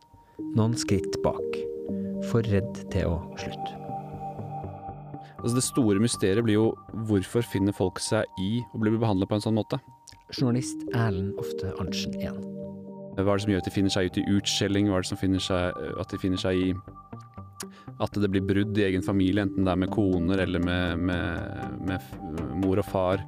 noen 0.58 0.74
skritt 0.74 1.20
bak, 1.22 1.60
for 2.32 2.42
redd 2.50 2.82
til 2.90 3.12
å 3.12 3.20
slutte. 3.38 3.78
Altså 5.36 5.54
det 5.60 5.66
store 5.68 6.02
mysteriet 6.02 6.42
blir 6.48 6.58
jo 6.58 6.66
hvorfor 7.12 7.46
finner 7.46 7.78
folk 7.78 8.02
seg 8.02 8.26
i 8.42 8.64
å 8.74 8.82
bli 8.82 8.98
behandlet 8.98 9.30
på 9.30 9.38
en 9.38 9.46
sånn 9.46 9.60
måte? 9.60 9.78
Journalist 10.34 10.82
Erlend 10.96 11.38
Ofte 11.38 11.76
Arntzen 11.78 12.18
igjen. 12.18 12.42
Hva 13.20 13.22
er 13.22 13.36
det 13.38 13.46
som 13.46 13.54
gjør 13.54 13.62
at 13.62 13.70
de 13.70 13.78
finner 13.78 13.94
seg 13.94 14.10
ut 14.10 14.18
i 14.18 14.26
utskjelling? 14.34 14.90
Hva 14.90 14.98
er 14.98 15.06
det 15.06 15.14
som 15.14 15.22
finner 15.22 15.46
seg, 15.54 15.78
at 15.94 16.10
de 16.10 16.26
finner 16.26 16.42
seg 16.42 16.58
i 16.58 16.72
at 18.02 18.18
det 18.20 18.30
blir 18.32 18.44
brudd 18.46 18.78
i 18.78 18.86
egen 18.90 19.04
familie, 19.06 19.46
enten 19.46 19.66
det 19.66 19.72
er 19.72 19.80
med 19.80 19.92
koner 19.94 20.44
eller 20.44 20.64
med, 20.64 21.00
med, 21.08 21.80
med 21.88 22.56
mor 22.64 22.82
og 22.82 22.88
far? 22.90 23.24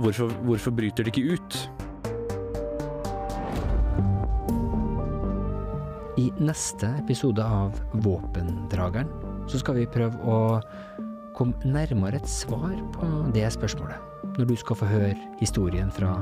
Hvorfor, 0.00 0.32
hvorfor 0.46 0.74
bryter 0.74 1.06
de 1.06 1.12
ikke 1.12 1.36
ut? 1.36 1.58
I 6.20 6.28
neste 6.42 6.88
episode 7.00 7.44
av 7.44 7.78
Våpendrageren 8.04 9.08
så 9.50 9.60
skal 9.60 9.78
vi 9.80 9.88
prøve 9.90 10.18
å 10.28 10.40
komme 11.36 11.56
nærmere 11.64 12.20
et 12.20 12.28
svar 12.28 12.74
på 12.94 13.08
det 13.34 13.46
spørsmålet. 13.54 14.10
Når 14.36 14.48
du 14.48 14.54
skal 14.56 14.78
få 14.78 14.88
høre 14.88 15.16
historien 15.40 15.90
fra 15.92 16.14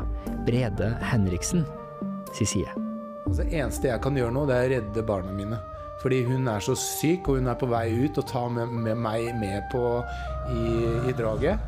Brede 0.46 0.94
Henriksen 1.10 1.66
si 2.34 2.46
side. 2.46 2.70
Altså, 3.26 3.42
det 3.42 3.58
eneste 3.58 3.90
jeg 3.90 4.02
kan 4.02 4.16
gjøre 4.18 4.34
nå, 4.34 4.46
det 4.48 4.56
er 4.56 4.66
å 4.66 4.72
redde 4.76 5.06
barna 5.06 5.34
mine. 5.34 5.58
Fordi 6.00 6.22
hun 6.24 6.48
er 6.48 6.62
så 6.64 6.74
syk, 6.78 7.28
og 7.28 7.40
hun 7.40 7.50
er 7.52 7.58
på 7.60 7.68
vei 7.68 7.86
ut, 8.00 8.16
og 8.16 8.28
tar 8.28 8.48
med, 8.52 8.72
med 8.86 8.96
meg 8.96 9.34
med 9.36 9.60
på 9.72 9.84
i, 10.48 10.62
i 11.10 11.16
draget. 11.16 11.60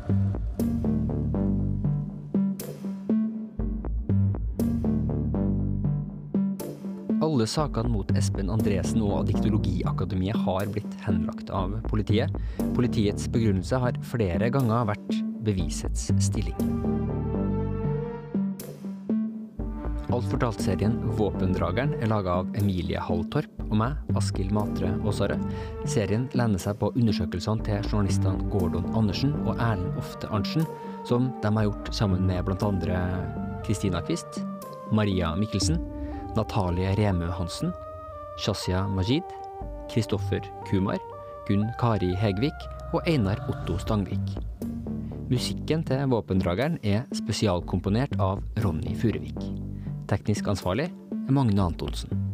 Alle 7.23 7.45
sakene 7.49 7.89
mot 7.89 8.09
Espen 8.17 8.49
Andresen 8.53 9.01
og 9.05 9.23
Adiktologiakademiet 9.23 10.37
har 10.45 10.67
blitt 10.73 10.97
henlagt 11.05 11.53
av 11.53 11.77
politiet. 11.89 12.33
Politiets 12.75 13.29
begrunnelse 13.31 13.79
har 13.79 13.97
flere 14.05 14.49
ganger 14.53 14.89
vært 14.91 15.15
bevisets 15.45 16.09
stilling. 16.25 16.57
Alt 20.13 20.29
fortalt-serien 20.29 20.99
Våpendrageren 21.17 21.95
er 21.97 22.11
laga 22.11 22.41
av 22.43 22.51
Emilie 22.59 23.01
Halltorp 23.01 23.62
og 23.73 23.79
meg, 23.81 23.97
Askild 24.19 24.53
Matre 24.55 24.93
Aasare. 25.01 25.37
Serien 25.89 26.27
lener 26.37 26.61
seg 26.61 26.77
på 26.79 26.91
undersøkelsene 26.93 27.65
til 27.65 27.89
journalistene 27.89 28.49
Gordon 28.53 28.87
Andersen 28.97 29.33
og 29.43 29.57
Erlend 29.57 29.97
Ofte 29.99 30.29
Arntzen, 30.33 30.67
som 31.07 31.31
de 31.43 31.51
har 31.57 31.67
gjort 31.67 31.91
sammen 31.95 32.25
med 32.29 32.45
bl.a. 32.47 33.01
Kristina 33.65 34.01
Kvist, 34.05 34.43
Maria 34.93 35.33
Mikkelsen, 35.39 35.81
Natalie 36.37 36.93
Remø 36.97 37.29
Hansen, 37.33 37.73
Shazia 38.41 38.85
Majid, 38.87 39.25
Kristoffer 39.91 40.41
Kumar, 40.69 41.01
Gunn 41.47 41.67
Kari 41.79 42.13
Hegvik 42.17 42.67
og 42.93 43.01
Einar 43.09 43.41
Otto 43.51 43.77
Stangvik. 43.81 44.37
Musikken 45.31 45.85
til 45.87 46.03
Våpendrageren 46.11 46.77
er 46.85 47.07
spesialkomponert 47.15 48.17
av 48.21 48.43
Ronny 48.63 48.93
Furuvik. 48.99 49.39
Teknisk 50.11 50.49
ansvarlig 50.51 50.89
er 50.91 51.33
Magne 51.33 51.63
Antonsen. 51.63 52.32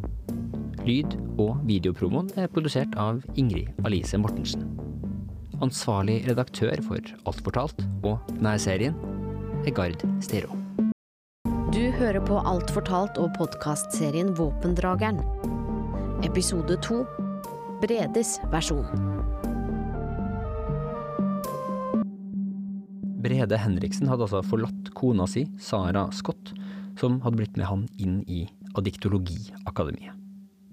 Lyd- 0.86 1.18
og 1.36 1.58
videopromoen 1.68 2.30
er 2.40 2.48
produsert 2.48 2.94
av 2.96 3.20
Ingrid 3.38 3.68
Alice 3.84 4.16
Mortensen. 4.16 4.64
Ansvarlig 5.60 6.22
redaktør 6.24 6.80
for 6.86 7.04
Alt 7.28 7.42
fortalt 7.44 7.82
og 8.00 8.30
denne 8.30 8.54
serien 8.60 8.96
er 9.66 9.74
Gard 9.76 10.00
Steiro. 10.24 10.56
Du 11.70 11.82
hører 11.98 12.20
på 12.24 12.38
Alt 12.48 12.72
fortalt 12.72 13.20
og 13.20 13.34
podkastserien 13.36 14.32
Våpendrageren. 14.38 15.20
Episode 16.24 16.78
to 16.80 17.02
Bredes 17.84 18.38
versjon. 18.52 18.88
Brede 23.20 23.60
Henriksen 23.60 24.08
hadde 24.08 24.24
altså 24.24 24.40
forlatt 24.48 24.94
kona 24.96 25.28
si, 25.28 25.44
Sara 25.60 26.06
Scott, 26.16 26.54
som 26.96 27.20
hadde 27.20 27.42
blitt 27.42 27.60
med 27.60 27.68
han 27.68 27.84
inn 28.00 28.22
i 28.24 28.46
Adiktologiakademiet. 28.80 30.19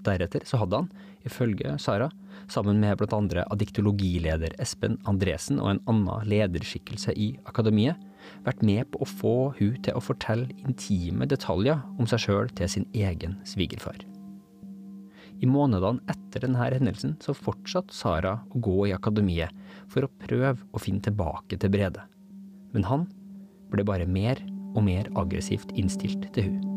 Deretter 0.08 0.45
så 0.47 0.62
hadde 0.62 0.82
han, 0.82 0.89
ifølge 1.28 1.76
Sara, 1.82 2.10
sammen 2.51 2.80
med 2.82 2.97
blant 2.99 3.16
andre 3.18 3.45
adiktologileder 3.53 4.55
Espen 4.64 4.97
Andresen 5.10 5.60
og 5.62 5.74
en 5.74 5.82
annen 5.91 6.30
lederskikkelse 6.32 7.16
i 7.18 7.34
akademiet, 7.49 7.99
vært 8.43 8.64
med 8.66 8.88
på 8.91 9.01
å 9.03 9.08
få 9.08 9.38
hun 9.60 9.78
til 9.84 9.95
å 9.95 10.03
fortelle 10.03 10.51
intime 10.66 11.28
detaljer 11.30 11.84
om 11.97 12.08
seg 12.10 12.26
sjøl 12.26 12.51
til 12.58 12.72
sin 12.72 12.88
egen 12.95 13.38
svigerfar. 13.47 13.99
I 15.38 15.45
månedene 15.49 16.01
etter 16.10 16.47
denne 16.47 16.70
hendelsen 16.72 17.18
så 17.22 17.36
fortsatte 17.38 17.93
Sara 17.93 18.39
å 18.49 18.62
gå 18.64 18.88
i 18.88 18.95
akademiet 18.95 19.53
for 19.91 20.08
å 20.08 20.14
prøve 20.24 20.58
å 20.74 20.82
finne 20.82 21.03
tilbake 21.05 21.60
til 21.62 21.74
Brede. 21.74 22.08
Men 22.74 22.88
han 22.89 23.05
ble 23.72 23.86
bare 23.88 24.10
mer 24.10 24.41
og 24.74 24.82
mer 24.88 25.12
aggressivt 25.20 25.76
innstilt 25.78 26.26
til 26.34 26.49
hun. 26.49 26.76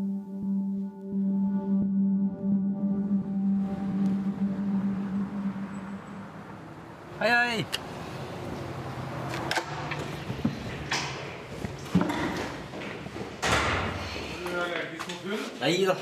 Hei, 7.21 7.29
hei! 7.29 7.65
Nei 15.61 15.75
da. 15.85 15.93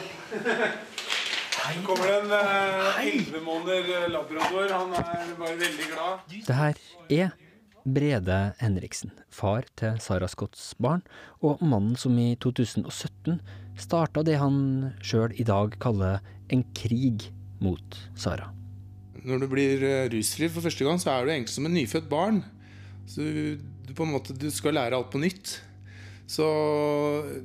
Så 1.60 1.82
kommer 1.84 2.08
det 2.08 2.14
en 2.22 2.32
elleve 2.32 3.42
måneder 3.44 4.08
labrador. 4.14 4.72
Han 4.72 4.96
er 4.96 5.34
bare 5.42 5.58
veldig 5.60 5.88
glad. 5.92 6.24
Det 6.48 6.56
her 6.56 6.80
er 7.10 7.36
Brede 7.84 8.38
Henriksen, 8.62 9.12
far 9.28 9.68
til 9.76 10.00
Sara 10.00 10.30
Scotts 10.32 10.70
barn, 10.80 11.04
og 11.44 11.60
mannen 11.60 12.00
som 12.00 12.16
i 12.16 12.38
2017 12.40 13.42
starta 13.76 14.24
det 14.24 14.40
han 14.40 14.94
sjøl 15.04 15.36
i 15.36 15.44
dag 15.44 15.76
kaller 15.84 16.24
en 16.48 16.64
krig 16.72 17.28
mot 17.60 18.00
Sara. 18.16 18.54
Når 19.28 19.42
du 19.42 19.48
blir 19.52 19.84
rusfri 20.14 20.50
for 20.52 20.66
første 20.66 20.86
gang, 20.86 21.00
så 21.02 21.14
er 21.14 21.26
du 21.26 21.34
egentlig 21.34 21.56
som 21.56 21.68
en 21.68 21.76
nyfødt 21.76 22.10
barn. 22.12 22.44
Så 23.10 23.26
du, 23.26 23.94
på 23.96 24.06
en 24.06 24.14
måte, 24.14 24.36
du 24.38 24.50
skal 24.54 24.78
lære 24.78 24.98
alt 24.98 25.10
på 25.12 25.22
nytt. 25.22 25.58
Så 26.30 26.46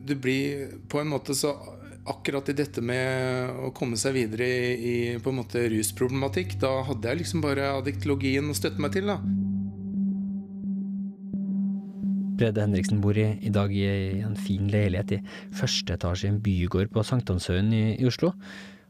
du 0.05 0.13
blir 0.21 0.77
på 0.93 1.01
en 1.01 1.11
måte 1.15 1.37
så 1.39 1.57
Akkurat 2.05 2.51
i 2.53 2.53
dette 2.53 2.83
med 2.85 3.63
å 3.65 3.71
komme 3.73 3.97
seg 3.97 4.13
videre 4.13 4.45
i, 4.45 4.73
i 4.77 4.97
på 5.25 5.33
en 5.33 5.39
måte 5.39 5.63
rusproblematikk, 5.73 6.59
da 6.61 6.83
hadde 6.85 7.09
jeg 7.09 7.23
liksom 7.23 7.41
bare 7.41 7.71
addiktologien 7.79 8.51
å 8.53 8.57
støtte 8.59 8.83
meg 8.85 8.93
til. 8.93 9.09
da. 9.09 9.17
Brede 12.37 12.61
Henriksen 12.61 13.01
bor 13.01 13.17
i, 13.17 13.25
i 13.41 13.55
dag 13.55 13.73
i 13.73 14.21
en 14.21 14.37
fin 14.37 14.69
leilighet 14.69 15.17
i 15.17 15.23
første 15.57 15.97
etasje 15.97 16.29
i 16.29 16.35
en 16.35 16.43
bygård 16.45 16.93
på 16.93 17.07
Sankthanshaugen 17.09 17.73
i, 17.73 17.85
i 17.97 18.09
Oslo. 18.11 18.35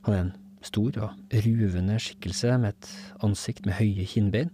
Han 0.08 0.16
er 0.16 0.22
en 0.24 0.34
stor 0.66 0.98
og 1.06 1.36
ruvende 1.44 1.98
skikkelse 2.02 2.56
med 2.62 2.74
et 2.74 2.90
ansikt 3.26 3.66
med 3.68 3.78
høye 3.78 4.06
kinnbein. 4.08 4.52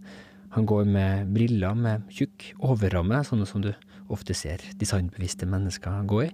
Han 0.57 0.67
går 0.67 0.89
med 0.91 1.31
briller 1.35 1.77
med 1.79 2.09
tjukk 2.11 2.51
overramme, 2.59 3.23
sånne 3.27 3.47
som 3.47 3.63
du 3.63 3.71
ofte 4.11 4.35
ser 4.35 4.63
designbevisste 4.81 5.47
mennesker 5.47 6.03
gå 6.11 6.25
i, 6.27 6.33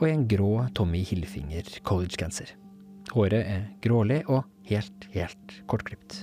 og 0.00 0.08
en 0.08 0.26
grå 0.26 0.50
Tommy 0.74 1.04
Hilfinger 1.06 1.68
collegegenser. 1.86 2.56
Håret 3.12 3.46
er 3.46 3.64
grålig 3.84 4.22
og 4.26 4.44
helt, 4.66 5.08
helt 5.14 5.58
kortklipt. 5.70 6.22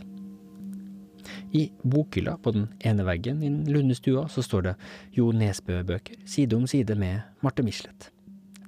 I 1.53 1.69
bokhylla 1.83 2.35
på 2.41 2.53
den 2.55 2.67
ene 2.85 3.05
veggen 3.07 3.43
i 3.43 3.49
den 3.49 3.67
lunde 3.71 3.95
stua 3.97 4.27
så 4.31 4.43
står 4.45 4.65
det 4.67 4.75
Jo 5.15 5.31
Nesbø-bøker, 5.35 6.19
side 6.25 6.57
om 6.57 6.67
side 6.69 6.97
med 6.99 7.21
Marte 7.45 7.65
Michelet. 7.65 8.09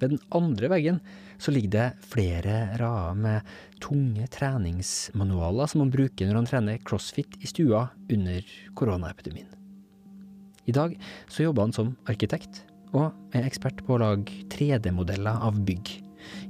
Ved 0.02 0.16
den 0.16 0.22
andre 0.34 0.70
veggen 0.72 1.00
så 1.42 1.54
ligger 1.54 1.72
det 1.76 2.08
flere 2.10 2.58
rader 2.82 3.18
med 3.18 3.50
tunge 3.82 4.26
treningsmanualer 4.34 5.70
som 5.70 5.84
man 5.84 5.94
bruker 5.94 6.30
når 6.30 6.40
han 6.40 6.50
trener 6.50 6.84
crossfit 6.86 7.38
i 7.42 7.50
stua 7.50 7.88
under 8.10 8.46
koronaepidemien. 8.78 9.50
I 10.66 10.74
dag 10.74 10.96
så 11.30 11.46
jobber 11.46 11.68
han 11.68 11.76
som 11.76 11.96
arkitekt, 12.10 12.64
og 12.94 13.12
er 13.36 13.46
ekspert 13.48 13.82
på 13.86 13.96
å 13.96 14.02
lage 14.02 14.44
3D-modeller 14.54 15.42
av 15.48 15.58
bygg. 15.66 15.94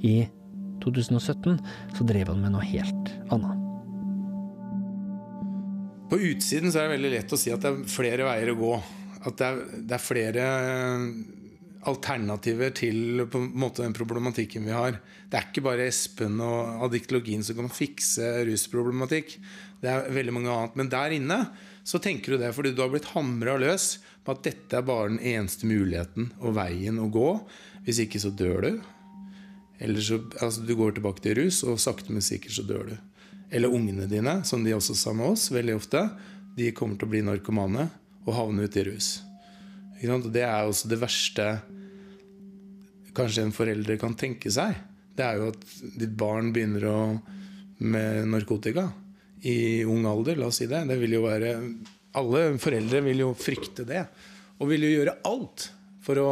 I 0.04 0.16
2017 0.84 1.60
så 1.98 2.08
drev 2.08 2.32
han 2.32 2.42
med 2.44 2.56
noe 2.56 2.66
helt 2.66 3.12
annet. 3.32 3.60
På 6.12 6.20
utsiden 6.20 6.74
så 6.74 6.82
er 6.82 6.90
det 6.90 6.96
veldig 6.98 7.14
lett 7.14 7.36
å 7.36 7.40
si 7.40 7.54
at 7.54 7.64
det 7.64 7.72
er 7.72 7.86
flere 7.88 8.28
veier 8.28 8.52
å 8.52 8.58
gå. 8.60 8.74
At 9.22 9.38
det 9.40 9.48
er, 9.48 9.62
det 9.88 9.96
er 9.96 10.04
flere 10.04 10.48
alternativer 11.90 12.74
til 12.78 13.24
på 13.32 13.40
en 13.42 13.50
måte 13.58 13.82
den 13.84 13.96
problematikken 13.98 14.68
vi 14.68 14.76
har. 14.76 15.00
Det 15.30 15.40
er 15.40 15.50
ikke 15.50 15.66
bare 15.66 15.88
Espen 15.90 16.38
og 16.44 16.86
addiktologien 16.88 17.44
som 17.46 17.58
kan 17.58 17.72
fikse 17.74 18.28
rusproblematikk. 18.48 19.36
Det 19.82 19.90
er 19.90 20.10
veldig 20.14 20.36
mange 20.36 20.54
annet. 20.54 20.78
Men 20.78 20.92
der 20.94 21.16
inne 21.18 21.40
så 21.88 21.98
tenker 22.02 22.36
du 22.36 22.42
det 22.42 22.52
fordi 22.54 22.74
du 22.76 22.84
har 22.84 22.92
blitt 22.94 23.10
hamra 23.16 23.58
løs 23.62 23.96
på 24.22 24.36
at 24.36 24.44
dette 24.46 24.78
er 24.78 24.86
bare 24.86 25.10
den 25.10 25.22
eneste 25.34 25.70
muligheten 25.70 26.30
og 26.40 26.58
veien 26.60 27.02
å 27.02 27.10
gå. 27.12 27.30
Hvis 27.88 28.04
ikke 28.04 28.22
så 28.22 28.30
dør 28.38 28.68
du. 28.68 28.74
Eller 29.82 30.06
så, 30.06 30.20
altså 30.38 30.62
Du 30.62 30.76
går 30.78 30.94
tilbake 30.94 31.24
til 31.24 31.40
rus, 31.40 31.64
og 31.66 31.80
sakte, 31.82 32.14
men 32.14 32.22
sikkert 32.22 32.54
så 32.54 32.68
dør 32.68 32.92
du. 32.92 32.94
Eller 33.50 33.74
ungene 33.74 34.06
dine, 34.06 34.44
som 34.46 34.62
de 34.64 34.76
også 34.78 34.94
sa 34.96 35.16
med 35.18 35.34
oss 35.34 35.50
veldig 35.52 35.80
ofte. 35.80 36.06
De 36.54 36.70
kommer 36.78 37.00
til 37.00 37.10
å 37.10 37.16
bli 37.16 37.26
narkomane 37.26 37.90
og 38.22 38.36
havne 38.38 38.70
ut 38.70 38.78
i 38.78 38.86
rus. 38.92 39.10
Det 40.02 40.42
er 40.42 40.66
også 40.66 40.90
det 40.90 40.98
verste 41.02 41.46
kanskje 43.14 43.46
en 43.46 43.54
forelder 43.54 44.00
kan 44.02 44.16
tenke 44.18 44.52
seg. 44.54 44.78
Det 45.16 45.26
er 45.26 45.38
jo 45.38 45.52
at 45.52 45.66
ditt 46.00 46.14
barn 46.18 46.52
begynner 46.56 46.88
å, 46.90 47.00
med 47.82 48.30
narkotika 48.32 48.88
i 49.46 49.84
ung 49.90 50.06
alder. 50.10 50.40
La 50.40 50.50
oss 50.50 50.62
si 50.62 50.70
det. 50.70 50.84
Det 50.90 50.98
vil 51.02 51.18
jo 51.18 51.26
være 51.26 51.56
Alle 52.18 52.58
foreldre 52.60 53.00
vil 53.06 53.22
jo 53.24 53.30
frykte 53.38 53.86
det. 53.88 54.02
Og 54.60 54.68
vil 54.72 54.84
jo 54.84 54.96
gjøre 54.98 55.20
alt 55.28 55.70
for 56.04 56.20
å 56.20 56.32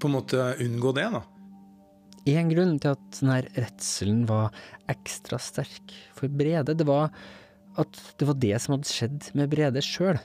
på 0.00 0.10
en 0.10 0.16
måte 0.18 0.50
unngå 0.60 0.92
det. 0.98 1.06
da. 1.14 1.22
En 2.34 2.50
grunn 2.50 2.76
til 2.80 2.92
at 2.92 3.06
denne 3.18 3.38
redselen 3.56 4.26
var 4.28 4.52
ekstra 4.92 5.38
sterk 5.40 5.94
for 6.16 6.28
Brede, 6.28 6.76
det 6.76 6.86
var 6.88 7.12
at 7.80 7.98
det 8.20 8.28
var 8.28 8.36
det 8.40 8.58
som 8.62 8.76
hadde 8.76 8.90
skjedd 8.90 9.30
med 9.36 9.50
Brede 9.52 9.82
sjøl. 9.84 10.20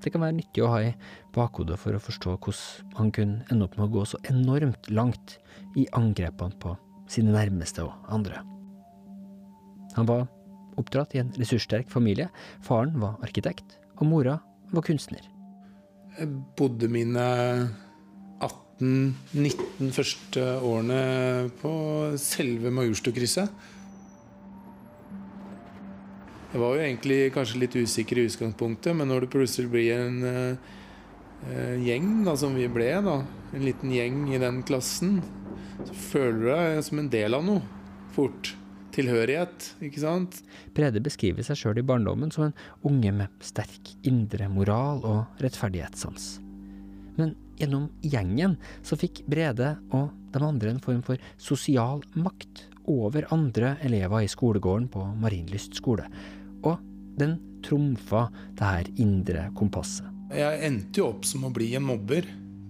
Det 0.00 0.12
kan 0.12 0.22
være 0.24 0.38
nyttig 0.38 0.62
å 0.64 0.70
ha 0.72 0.80
i 0.84 0.92
bakhodet 1.34 1.76
for 1.80 1.96
å 1.96 2.02
forstå 2.02 2.36
hvordan 2.36 2.94
han 2.98 3.10
kunne 3.14 3.44
ende 3.52 3.66
opp 3.66 3.76
med 3.76 3.88
å 3.88 3.94
gå 3.98 4.04
så 4.08 4.20
enormt 4.32 4.88
langt 4.90 5.36
i 5.76 5.86
angrepene 5.96 6.56
på 6.62 6.74
sine 7.10 7.34
nærmeste 7.34 7.84
og 7.84 8.12
andre. 8.12 8.40
Han 9.98 10.08
var 10.08 10.28
oppdratt 10.80 11.16
i 11.16 11.20
en 11.22 11.32
ressurssterk 11.36 11.90
familie. 11.92 12.30
Faren 12.64 12.96
var 13.02 13.18
arkitekt, 13.26 13.76
og 13.98 14.08
mora 14.08 14.38
var 14.70 14.86
kunstner. 14.86 15.22
Jeg 16.16 16.30
bodde 16.58 16.88
mine 16.90 17.24
18-19 18.40 19.92
første 19.94 20.46
årene 20.64 21.50
på 21.60 21.72
selve 22.20 22.72
Majorstukrysset. 22.74 23.50
Jeg 26.50 26.58
var 26.58 26.74
jo 26.74 26.82
egentlig 26.82 27.18
kanskje 27.30 27.60
litt 27.62 27.74
usikker 27.78 28.18
i 28.18 28.24
utgangspunktet, 28.26 28.96
men 28.98 29.06
når 29.06 29.24
det 29.24 29.34
plutselig 29.36 29.70
blir 29.70 29.92
en 29.94 30.16
uh, 30.26 31.76
gjeng, 31.78 32.24
da, 32.26 32.34
som 32.34 32.56
vi 32.58 32.66
ble, 32.66 32.88
da, 33.06 33.20
en 33.54 33.66
liten 33.66 33.92
gjeng 33.94 34.24
i 34.34 34.40
den 34.42 34.58
klassen, 34.66 35.20
så 35.84 35.94
føler 36.10 36.40
du 36.40 36.48
deg 36.50 36.80
som 36.88 37.02
en 37.02 37.12
del 37.12 37.38
av 37.38 37.46
noe 37.46 37.62
fort. 38.16 38.56
Tilhørighet, 38.90 39.68
ikke 39.86 40.00
sant? 40.02 40.40
Brede 40.74 40.98
beskriver 40.98 41.46
seg 41.46 41.60
sjøl 41.60 41.78
i 41.78 41.84
barndommen 41.86 42.32
som 42.34 42.48
en 42.48 42.56
unge 42.90 43.12
med 43.14 43.44
sterk 43.46 43.92
indre 44.02 44.48
moral 44.50 45.04
og 45.06 45.44
rettferdighetssans. 45.44 46.32
Men 47.14 47.36
gjennom 47.60 47.86
gjengen 48.02 48.56
så 48.82 48.98
fikk 48.98 49.22
Brede 49.30 49.76
og 49.94 50.10
de 50.34 50.42
andre 50.42 50.74
en 50.74 50.82
form 50.82 51.04
for 51.06 51.22
sosial 51.38 52.02
makt 52.18 52.64
over 52.90 53.28
andre 53.30 53.76
elever 53.86 54.26
i 54.26 54.30
skolegården 54.34 54.90
på 54.90 55.06
Marienlyst 55.22 55.78
skole. 55.78 56.08
Og 56.66 56.78
den 57.20 57.38
trumfa 57.64 58.28
det 58.58 58.64
her 58.64 58.90
indre 59.00 59.48
kompasset. 59.58 60.06
Jeg 60.30 60.60
endte 60.66 61.02
jo 61.02 61.08
opp 61.10 61.26
som 61.26 61.44
å 61.46 61.52
bli 61.52 61.72
en 61.74 61.88
mobber 61.88 62.28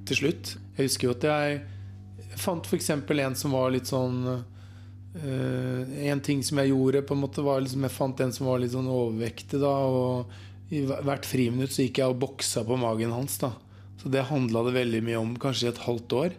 til 0.08 0.22
slutt. 0.22 0.54
Jeg 0.76 0.88
husker 0.88 1.10
jo 1.10 1.16
at 1.18 1.26
jeg 1.28 2.38
fant 2.40 2.66
f.eks. 2.66 2.90
en 2.94 3.36
som 3.36 3.54
var 3.54 3.72
litt 3.74 3.90
sånn 3.90 4.22
uh, 4.30 5.80
En 6.06 6.22
ting 6.24 6.42
som 6.46 6.60
jeg 6.62 6.72
gjorde, 6.72 7.02
på 7.04 7.16
en 7.16 7.24
måte 7.24 7.44
var 7.44 7.60
liksom 7.60 7.84
Jeg 7.84 7.94
fant 7.96 8.22
en 8.24 8.32
som 8.32 8.48
var 8.48 8.62
litt 8.62 8.72
sånn 8.72 8.88
overvektig, 8.90 9.60
da. 9.60 9.74
Og 9.84 10.72
i 10.72 10.84
hvert 10.86 11.26
friminutt 11.26 11.74
så 11.74 11.84
gikk 11.84 12.00
jeg 12.00 12.12
og 12.14 12.20
boksa 12.22 12.64
på 12.66 12.78
magen 12.80 13.12
hans. 13.14 13.36
da. 13.42 13.52
Så 14.00 14.08
det 14.08 14.28
handla 14.30 14.64
det 14.64 14.78
veldig 14.78 15.02
mye 15.04 15.20
om, 15.20 15.34
kanskje 15.40 15.68
i 15.68 15.72
et 15.74 15.84
halvt 15.84 16.16
år. 16.16 16.38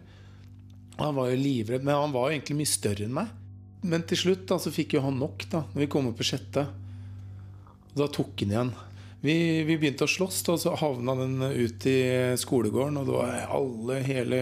Han 1.01 1.17
var 1.17 1.29
jo 1.29 1.39
livredd, 1.39 1.85
men 1.85 1.97
han 1.97 2.13
var 2.13 2.29
jo 2.29 2.37
egentlig 2.37 2.57
mye 2.61 2.71
større 2.71 3.05
enn 3.05 3.15
meg. 3.15 3.29
Men 3.81 4.03
til 4.05 4.19
slutt 4.23 4.45
da, 4.49 4.57
så 4.61 4.73
fikk 4.73 4.95
jo 4.95 5.03
han 5.05 5.17
nok, 5.19 5.45
da, 5.51 5.63
når 5.73 5.83
vi 5.83 5.89
kom 5.91 6.09
opp 6.09 6.19
på 6.21 6.27
sjette. 6.31 6.65
Og 7.91 8.01
da 8.03 8.07
tok 8.11 8.43
han 8.43 8.55
igjen. 8.55 8.73
Vi, 9.21 9.35
vi 9.67 9.75
begynte 9.77 10.07
å 10.07 10.09
slåss, 10.09 10.39
og 10.49 10.57
så 10.63 10.71
havna 10.79 11.13
den 11.19 11.35
ut 11.45 11.85
i 11.85 11.99
skolegården. 12.41 12.97
Og 12.97 13.09
det 13.09 13.17
var 13.19 13.51
alle, 13.53 13.99
hele 14.07 14.39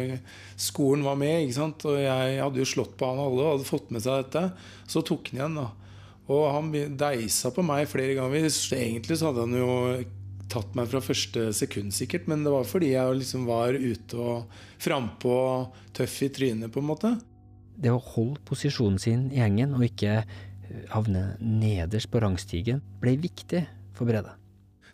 skolen 0.56 1.04
var 1.04 1.20
med. 1.20 1.42
ikke 1.44 1.58
sant? 1.58 1.84
Og 1.90 2.00
jeg 2.00 2.40
hadde 2.40 2.62
jo 2.62 2.70
slått 2.70 2.96
på 3.00 3.10
han 3.10 3.20
alle 3.26 3.44
og 3.44 3.52
hadde 3.58 3.68
fått 3.68 3.92
med 3.92 4.06
seg 4.06 4.24
dette. 4.24 4.46
Så 4.88 5.04
tok 5.04 5.34
han 5.34 5.42
igjen, 5.42 5.60
da. 5.60 5.68
Og 6.30 6.46
han 6.54 6.72
deisa 6.96 7.52
på 7.52 7.66
meg 7.66 7.90
flere 7.92 8.16
ganger. 8.16 8.48
Egentlig 8.78 9.20
så 9.20 9.32
hadde 9.32 9.48
han 9.48 9.58
jo 9.58 9.74
tatt 10.50 10.76
meg 10.78 10.88
fra 10.90 11.02
første 11.04 11.50
sekund, 11.58 11.94
sikkert. 11.94 12.30
Men 12.32 12.46
det 12.46 12.54
var 12.54 12.68
fordi 12.70 12.94
jeg 12.94 13.20
liksom 13.20 13.50
var 13.50 13.76
ute 13.76 14.22
og 14.22 14.62
frampå, 14.82 15.34
tøff 15.98 16.22
i 16.24 16.32
trynet, 16.34 16.72
på 16.72 16.80
en 16.80 16.90
måte. 16.90 17.18
Det 17.80 17.92
å 17.92 18.02
holde 18.14 18.42
posisjonen 18.48 19.00
sin 19.00 19.28
i 19.34 19.40
gjengen 19.40 19.76
og 19.78 19.86
ikke 19.88 20.22
havne 20.94 21.34
nederst 21.40 22.10
på 22.12 22.22
rangstigen, 22.24 22.82
ble 23.02 23.16
viktig 23.22 23.64
for 23.98 24.10
Brede. 24.10 24.36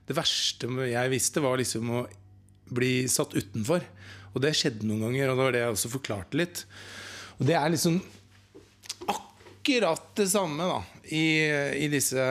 Det 0.05 0.15
verste 0.17 0.69
jeg 0.89 1.11
visste, 1.13 1.41
var 1.41 1.57
liksom 1.59 1.89
å 1.89 2.03
bli 2.75 3.05
satt 3.11 3.35
utenfor. 3.35 3.85
Og 4.35 4.43
det 4.43 4.53
skjedde 4.57 4.85
noen 4.87 5.07
ganger, 5.07 5.31
og 5.31 5.37
det 5.37 5.47
var 5.47 5.55
det 5.55 5.63
jeg 5.63 5.77
også 5.77 5.93
forklarte 5.93 6.39
litt. 6.39 6.65
Og 7.39 7.47
det 7.47 7.55
er 7.57 7.71
liksom 7.71 7.99
akkurat 9.11 10.11
det 10.19 10.27
samme 10.29 10.67
da, 10.69 10.79
i, 11.09 11.25
i 11.85 11.87
disse 11.91 12.25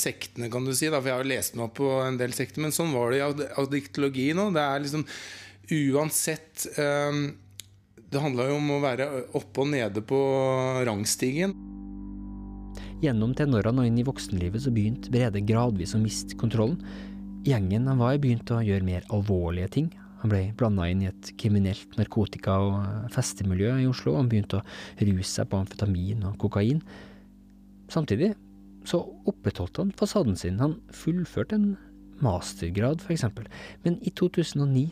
sektene, 0.00 0.50
kan 0.52 0.66
du 0.66 0.72
si. 0.74 0.88
Da, 0.88 1.00
for 1.00 1.12
jeg 1.12 1.20
har 1.20 1.30
lest 1.30 1.58
meg 1.58 1.68
opp 1.68 1.78
på 1.78 1.90
en 2.02 2.18
del 2.20 2.34
sekter, 2.36 2.64
men 2.64 2.74
sånn 2.74 2.94
var 2.96 3.12
det 3.12 3.20
i 3.20 3.48
adiktologi 3.62 4.30
nå. 4.36 4.50
Det 4.56 4.64
er 4.64 4.84
liksom 4.84 5.06
uansett 5.94 6.66
um, 6.76 7.22
Det 7.96 8.20
handla 8.20 8.50
jo 8.50 8.58
om 8.58 8.74
å 8.74 8.82
være 8.82 9.06
oppe 9.38 9.64
og 9.64 9.70
nede 9.72 10.02
på 10.04 10.18
rangstigen. 10.86 11.54
Gjennom 13.02 13.34
tenårene 13.36 13.82
og 13.82 13.88
inn 13.88 13.98
i 13.98 14.06
voksenlivet 14.06 14.62
så 14.64 14.72
begynte 14.74 15.10
Brede 15.12 15.42
gradvis 15.44 15.96
å 15.96 16.00
miste 16.02 16.36
kontrollen. 16.38 16.78
Gjengen 17.44 17.88
han 17.90 18.00
var 18.00 18.14
i, 18.14 18.20
begynte 18.22 18.56
å 18.56 18.64
gjøre 18.64 18.86
mer 18.86 19.08
alvorlige 19.12 19.72
ting. 19.74 19.90
Han 20.22 20.30
ble 20.32 20.44
blanda 20.56 20.86
inn 20.88 21.02
i 21.02 21.10
et 21.10 21.32
kriminelt 21.36 21.98
narkotika- 21.98 22.56
og 22.64 23.10
festemiljø 23.12 23.74
i 23.82 23.88
Oslo. 23.90 24.14
Han 24.16 24.30
begynte 24.30 24.62
å 24.62 24.64
ruse 25.02 25.28
seg 25.28 25.50
på 25.50 25.58
amfetamin 25.60 26.24
og 26.30 26.38
kokain. 26.40 26.80
Samtidig 27.92 28.30
så 28.88 29.02
opprettholdt 29.28 29.82
han 29.82 29.92
fasaden 29.98 30.38
sin. 30.40 30.62
Han 30.62 30.78
fullførte 30.92 31.58
en 31.58 31.74
mastergrad, 32.24 33.04
f.eks. 33.04 33.26
Men 33.84 33.98
i 34.00 34.14
2009, 34.16 34.86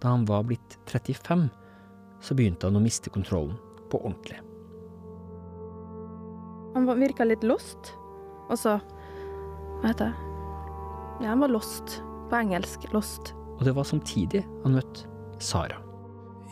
da 0.00 0.14
han 0.14 0.24
var 0.30 0.46
blitt 0.48 0.78
35, 0.88 1.50
så 2.22 2.38
begynte 2.38 2.70
han 2.70 2.80
å 2.80 2.84
miste 2.84 3.12
kontrollen 3.12 3.58
på 3.92 4.00
ordentlig. 4.00 4.40
Han 6.74 6.88
virka 7.00 7.24
litt 7.24 7.44
lost. 7.44 7.94
Og 8.48 8.58
så 8.58 8.78
Hva 9.82 9.90
heter 9.90 10.12
det? 10.12 10.28
Ja, 11.22 11.32
han 11.32 11.42
var 11.42 11.52
lost. 11.52 12.00
På 12.30 12.38
engelsk. 12.38 12.86
Lost. 12.92 13.34
Og 13.58 13.64
det 13.66 13.74
var 13.76 13.86
samtidig 13.86 14.44
han 14.64 14.76
møtte 14.78 15.08
Sara. 15.42 15.78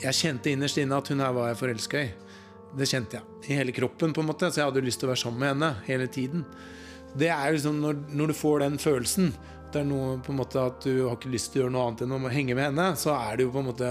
Jeg 0.01 0.17
kjente 0.17 0.51
innerst 0.51 0.79
inne 0.81 0.97
at 0.97 1.09
hun 1.13 1.21
her 1.23 1.33
var 1.37 1.51
jeg 1.51 1.59
forelska 1.61 2.03
i. 2.03 2.11
Det 2.79 2.87
kjente 2.89 3.19
jeg. 3.19 3.51
I 3.51 3.59
hele 3.59 3.75
kroppen, 3.75 4.15
på 4.15 4.23
en 4.23 4.31
måte. 4.31 4.51
Så 4.51 4.63
jeg 4.63 4.71
hadde 4.71 4.85
lyst 4.85 5.03
til 5.03 5.09
å 5.09 5.13
være 5.13 5.23
sammen 5.25 5.43
med 5.43 5.53
henne 5.53 5.71
hele 5.87 6.07
tiden. 6.11 6.45
Det 7.19 7.31
er 7.33 7.57
liksom 7.57 7.81
når, 7.83 8.05
når 8.15 8.31
du 8.31 8.37
får 8.39 8.63
den 8.65 8.79
følelsen, 8.79 9.33
det 9.71 9.83
er 9.83 9.87
noe 9.87 10.19
på 10.23 10.33
en 10.33 10.39
måte 10.41 10.63
at 10.63 10.83
du 10.87 11.05
har 11.07 11.17
ikke 11.17 11.33
lyst 11.33 11.53
til 11.53 11.61
å 11.61 11.65
gjøre 11.65 11.75
noe 11.75 11.89
annet 11.89 12.05
enn 12.07 12.15
å 12.15 12.31
henge 12.31 12.57
med 12.59 12.69
henne, 12.71 12.87
så 12.99 13.15
er 13.17 13.39
det 13.39 13.47
jo 13.47 13.53
på 13.55 13.63
en 13.63 13.69
måte 13.71 13.91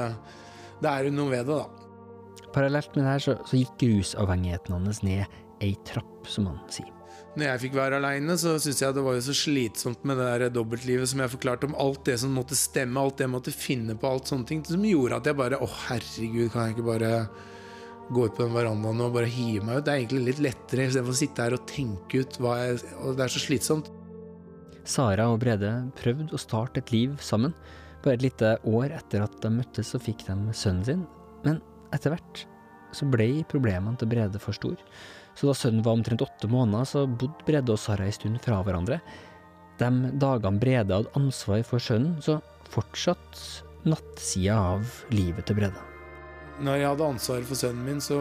Det 0.79 0.91
er 0.91 1.07
jo 1.07 1.11
noe 1.15 1.31
ved 1.31 1.47
det, 1.47 1.59
da. 1.59 2.47
Parallelt 2.55 2.95
med 2.95 3.03
det 3.05 3.11
her 3.11 3.23
så, 3.23 3.35
så 3.47 3.59
gikk 3.59 3.83
rusavhengigheten 3.83 4.75
hans 4.75 5.03
ned 5.03 5.27
ei 5.63 5.75
trapp, 5.87 6.27
som 6.27 6.47
han 6.49 6.61
sier. 6.71 6.93
Når 7.37 7.45
jeg 7.45 7.61
fikk 7.63 7.75
være 7.77 7.99
aleine, 7.99 8.35
så 8.41 8.55
syntes 8.57 8.81
jeg 8.81 8.95
det 8.95 9.03
var 9.05 9.15
jo 9.15 9.21
så 9.23 9.35
slitsomt 9.37 10.01
med 10.07 10.17
det 10.19 10.25
der 10.27 10.53
dobbeltlivet 10.53 11.11
som 11.11 11.21
jeg 11.21 11.31
forklarte 11.35 11.69
om. 11.69 11.77
Alt 11.79 12.01
det 12.09 12.17
som 12.23 12.33
måtte 12.35 12.57
stemme, 12.57 12.99
alt 12.99 13.19
det 13.19 13.27
jeg 13.27 13.33
måtte 13.35 13.53
finne 13.53 13.95
på, 13.99 14.09
alt 14.09 14.31
sånne 14.31 14.49
ting. 14.49 14.63
Som 14.65 14.87
gjorde 14.87 15.19
at 15.19 15.29
jeg 15.29 15.37
bare 15.39 15.61
Å, 15.61 15.69
herregud, 15.85 16.49
kan 16.51 16.67
jeg 16.67 16.77
ikke 16.77 16.87
bare 16.89 17.13
gå 18.09 18.25
ut 18.25 18.35
på 18.35 18.43
den 18.47 18.55
verandaen 18.57 19.05
og 19.05 19.13
bare 19.15 19.29
hive 19.29 19.67
meg 19.67 19.79
ut? 19.79 19.85
Det 19.85 19.93
er 19.93 20.01
egentlig 20.01 20.25
litt 20.25 20.43
lettere 20.47 20.89
istedenfor 20.89 21.15
å 21.15 21.21
sitte 21.21 21.45
her 21.45 21.55
og 21.55 21.65
tenke 21.69 22.23
ut 22.23 22.39
hva 22.41 22.57
jeg 22.63 22.81
Og 22.97 23.15
det 23.19 23.25
er 23.25 23.35
så 23.35 23.43
slitsomt. 23.45 23.91
Sara 24.89 25.29
og 25.29 25.39
Brede 25.43 25.73
prøvde 25.99 26.33
å 26.33 26.41
starte 26.41 26.81
et 26.81 26.93
liv 26.95 27.13
sammen. 27.21 27.53
Bare 28.01 28.17
et 28.17 28.25
lite 28.25 28.55
år 28.67 28.95
etter 28.95 29.21
at 29.21 29.35
de 29.43 29.51
møttes, 29.53 29.93
så 29.93 30.01
fikk 30.01 30.25
de 30.25 30.37
sønnen 30.57 30.85
sin. 30.87 31.05
Men 31.45 31.61
etter 31.93 32.15
hvert 32.15 32.45
så 32.95 33.05
ble 33.05 33.43
problemene 33.49 33.99
til 34.01 34.09
Brede 34.09 34.41
for 34.41 34.57
store. 34.57 34.81
Så 35.39 35.47
da 35.47 35.55
sønnen 35.55 35.83
var 35.85 35.95
omtrent 35.95 36.21
åtte 36.25 36.49
måneder, 36.51 36.83
så 36.83 37.05
bodde 37.07 37.45
Brede 37.47 37.71
og 37.71 37.79
Sara 37.79 38.03
en 38.09 38.15
stund 38.15 38.41
fra 38.43 38.57
hverandre. 38.65 38.97
De 39.79 39.89
dagene 40.19 40.59
Brede 40.59 40.97
hadde 40.97 41.13
ansvar 41.15 41.61
for 41.63 41.79
sønnen, 41.79 42.17
så 42.19 42.41
fortsatt 42.73 43.39
nattsida 43.87 44.57
av 44.73 44.97
livet 45.15 45.47
til 45.47 45.61
Brede. 45.61 45.85
Når 46.59 46.75
jeg 46.75 46.89
hadde 46.89 47.07
ansvaret 47.13 47.47
for 47.47 47.55
sønnen 47.55 47.85
min, 47.87 48.01
så 48.03 48.17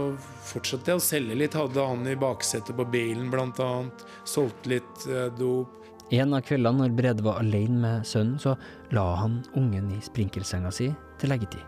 fortsatte 0.47 0.93
jeg 0.93 1.01
å 1.01 1.03
selge 1.03 1.41
litt. 1.41 1.57
Hadde 1.59 1.89
han 1.89 2.07
i 2.07 2.15
baksetet 2.19 2.79
på 2.79 2.87
bilen, 2.87 3.33
blant 3.35 3.59
annet. 3.65 4.05
Solgte 4.23 4.77
litt 4.77 5.09
eh, 5.11 5.27
dop. 5.41 5.75
En 6.15 6.39
av 6.39 6.47
kveldene 6.47 6.85
når 6.85 6.95
Brede 7.01 7.27
var 7.27 7.43
alene 7.43 7.83
med 7.83 8.07
sønnen, 8.07 8.39
så 8.39 8.55
la 8.95 9.09
han 9.25 9.41
ungen 9.59 9.91
i 9.91 9.99
sprinkelsenga 10.07 10.71
si 10.73 10.87
til 11.19 11.35
leggetid. 11.35 11.67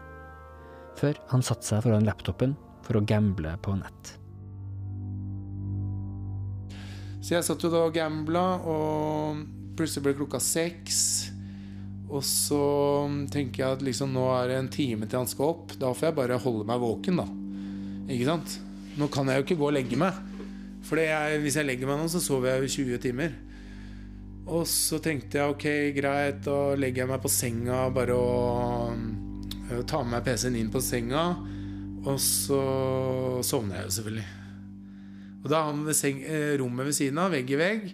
Før 1.00 1.18
han 1.34 1.42
satte 1.42 1.66
seg 1.66 1.82
foran 1.88 2.06
laptopen 2.06 2.54
for 2.86 3.00
å 3.00 3.04
gamble 3.04 3.58
på 3.66 3.74
nett. 3.82 4.19
Så 7.20 7.34
jeg 7.36 7.44
satt 7.44 7.62
jo 7.62 7.68
da 7.72 7.84
og 7.84 7.92
gambla, 7.94 8.44
og 8.64 9.42
plutselig 9.76 10.06
ble 10.06 10.16
klokka 10.22 10.40
seks. 10.40 11.00
Og 12.10 12.24
så 12.26 12.62
tenker 13.30 13.62
jeg 13.62 13.76
at 13.76 13.84
liksom 13.86 14.10
nå 14.16 14.24
er 14.34 14.48
det 14.50 14.56
en 14.58 14.72
time 14.72 15.06
til 15.06 15.20
han 15.20 15.30
skal 15.30 15.52
opp. 15.52 15.76
Da 15.78 15.92
får 15.94 16.08
jeg 16.08 16.16
bare 16.16 16.40
holde 16.42 16.66
meg 16.66 16.80
våken, 16.82 17.20
da. 17.20 17.28
Ikke 18.10 18.26
sant? 18.26 18.56
Nå 18.98 19.06
kan 19.12 19.28
jeg 19.30 19.38
jo 19.38 19.46
ikke 19.46 19.60
gå 19.60 19.68
og 19.68 19.76
legge 19.76 20.00
meg. 20.00 20.16
For 20.88 20.98
hvis 21.44 21.60
jeg 21.60 21.68
legger 21.68 21.86
meg 21.86 22.00
nå, 22.00 22.08
så 22.10 22.24
sover 22.24 22.54
jeg 22.54 22.64
jo 22.64 22.74
20 22.88 23.04
timer. 23.04 23.36
Og 24.50 24.64
så 24.66 24.98
tenkte 25.04 25.38
jeg 25.38 25.54
ok, 25.54 25.66
greit, 25.94 26.40
da 26.48 26.74
legger 26.74 27.04
jeg 27.04 27.12
meg 27.12 27.22
på 27.22 27.30
senga 27.30 27.84
bare 27.94 28.16
og 28.16 29.84
tar 29.86 30.02
med 30.02 30.16
meg 30.16 30.26
PC-en 30.26 30.58
inn 30.58 30.72
på 30.72 30.82
senga. 30.82 31.28
Og 32.00 32.16
så 32.18 32.60
sovner 33.46 33.82
jeg 33.82 33.90
jo 33.90 33.96
selvfølgelig. 34.00 34.28
Og 35.40 35.48
da 35.48 35.62
har 35.62 35.70
han 35.72 35.86
ved 35.86 36.60
rommet 36.60 36.90
ved 36.90 36.96
siden 36.96 37.20
av, 37.20 37.32
vegg 37.32 37.50
i 37.50 37.60
vegg. 37.60 37.86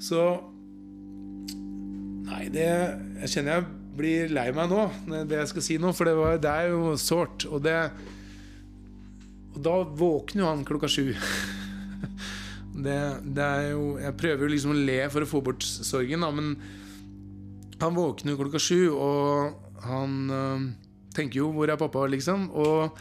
Så 0.00 0.22
Nei, 2.28 2.44
det 2.52 2.68
Jeg 2.68 3.30
kjenner 3.32 3.58
jeg 3.58 3.68
blir 3.98 4.30
lei 4.30 4.50
meg 4.54 4.70
nå, 4.70 4.84
det 5.26 5.40
jeg 5.40 5.50
skal 5.50 5.64
si 5.64 5.76
nå. 5.80 5.92
For 5.96 6.08
det, 6.08 6.14
var, 6.18 6.38
det 6.42 6.50
er 6.52 6.72
jo 6.72 6.94
sårt. 7.00 7.48
Og 7.50 7.62
det 7.64 7.76
Og 9.56 9.62
da 9.64 9.78
våkner 9.82 10.44
jo 10.44 10.50
han 10.52 10.66
klokka 10.68 10.90
sju. 10.90 11.12
Det, 12.78 12.94
det, 13.34 13.42
er 13.42 13.72
jo 13.72 13.96
Jeg 13.98 14.14
prøver 14.14 14.44
jo 14.44 14.50
liksom 14.52 14.70
å 14.70 14.82
le 14.86 15.00
for 15.10 15.24
å 15.24 15.26
få 15.26 15.40
bort 15.42 15.64
sorgen, 15.66 16.22
da, 16.22 16.28
men 16.30 16.52
han 17.80 17.96
våkner 17.96 18.36
jo 18.36 18.38
klokka 18.38 18.60
sju, 18.62 18.92
og 18.94 19.80
han 19.82 20.12
øh, 20.30 20.68
tenker 21.16 21.40
jo 21.40 21.48
'Hvor 21.50 21.72
er 21.72 21.80
pappa?' 21.80 22.06
liksom. 22.06 22.50
Og 22.54 22.94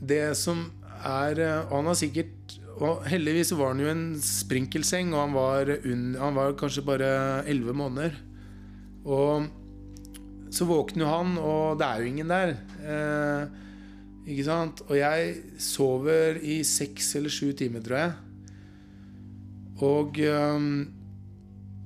det 0.00 0.38
som 0.40 0.70
er 1.04 1.66
Og 1.68 1.76
han 1.82 1.90
har 1.90 2.00
sikkert 2.00 2.41
og 2.82 3.06
heldigvis 3.06 3.52
var 3.54 3.72
han 3.72 3.82
jo 3.82 3.90
en 3.92 4.04
sprinkelseng, 4.18 5.12
og 5.14 5.20
han 5.22 5.34
var, 5.36 5.72
un, 5.86 6.06
han 6.18 6.38
var 6.38 6.56
kanskje 6.58 6.84
bare 6.86 7.10
elleve 7.50 7.74
måneder. 7.78 8.16
Og 9.06 9.46
så 10.52 10.66
våkner 10.68 11.08
han, 11.08 11.36
og 11.40 11.78
det 11.80 11.86
er 11.88 12.02
jo 12.02 12.10
ingen 12.10 12.32
der. 12.32 12.56
Eh, 12.82 13.62
ikke 14.34 14.44
sant? 14.46 14.82
Og 14.88 14.98
jeg 14.98 15.38
sover 15.62 16.38
i 16.42 16.60
seks 16.66 17.14
eller 17.18 17.32
sju 17.32 17.54
timer, 17.58 17.82
tror 17.84 17.98
jeg. 17.98 18.12
Og, 19.82 20.20
um, 20.30 20.68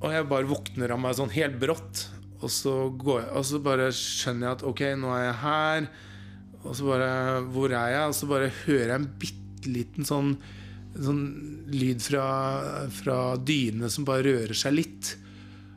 og 0.03 0.12
jeg 0.12 0.28
bare 0.28 0.51
våkner 0.51 0.92
av 0.92 1.01
meg 1.01 1.16
sånn 1.16 1.32
helt 1.32 1.57
brått. 1.62 2.03
Og 2.42 2.53
så, 2.53 2.74
jeg, 2.90 3.30
og 3.30 3.47
så, 3.49 3.62
bare 3.64 3.88
skjønner 3.97 4.51
jeg 4.51 4.59
at 4.59 4.66
ok, 4.68 4.82
nå 5.01 5.14
er 5.16 5.24
jeg 5.24 5.38
her. 5.44 5.88
Og 6.66 6.76
så 6.76 6.88
bare 6.90 7.11
Hvor 7.55 7.72
er 7.72 7.94
jeg? 7.94 8.11
Og 8.11 8.16
så 8.18 8.28
bare 8.28 8.53
hører 8.66 8.90
jeg 8.90 8.99
en 8.99 9.11
bitte 9.22 9.72
liten 9.72 10.07
sånn, 10.07 10.34
sånn 11.03 11.22
lyd 11.72 12.03
fra, 12.05 12.26
fra 12.94 13.20
dynene 13.36 13.90
som 13.92 14.07
bare 14.09 14.26
rører 14.26 14.57
seg 14.57 14.76
litt. 14.76 15.12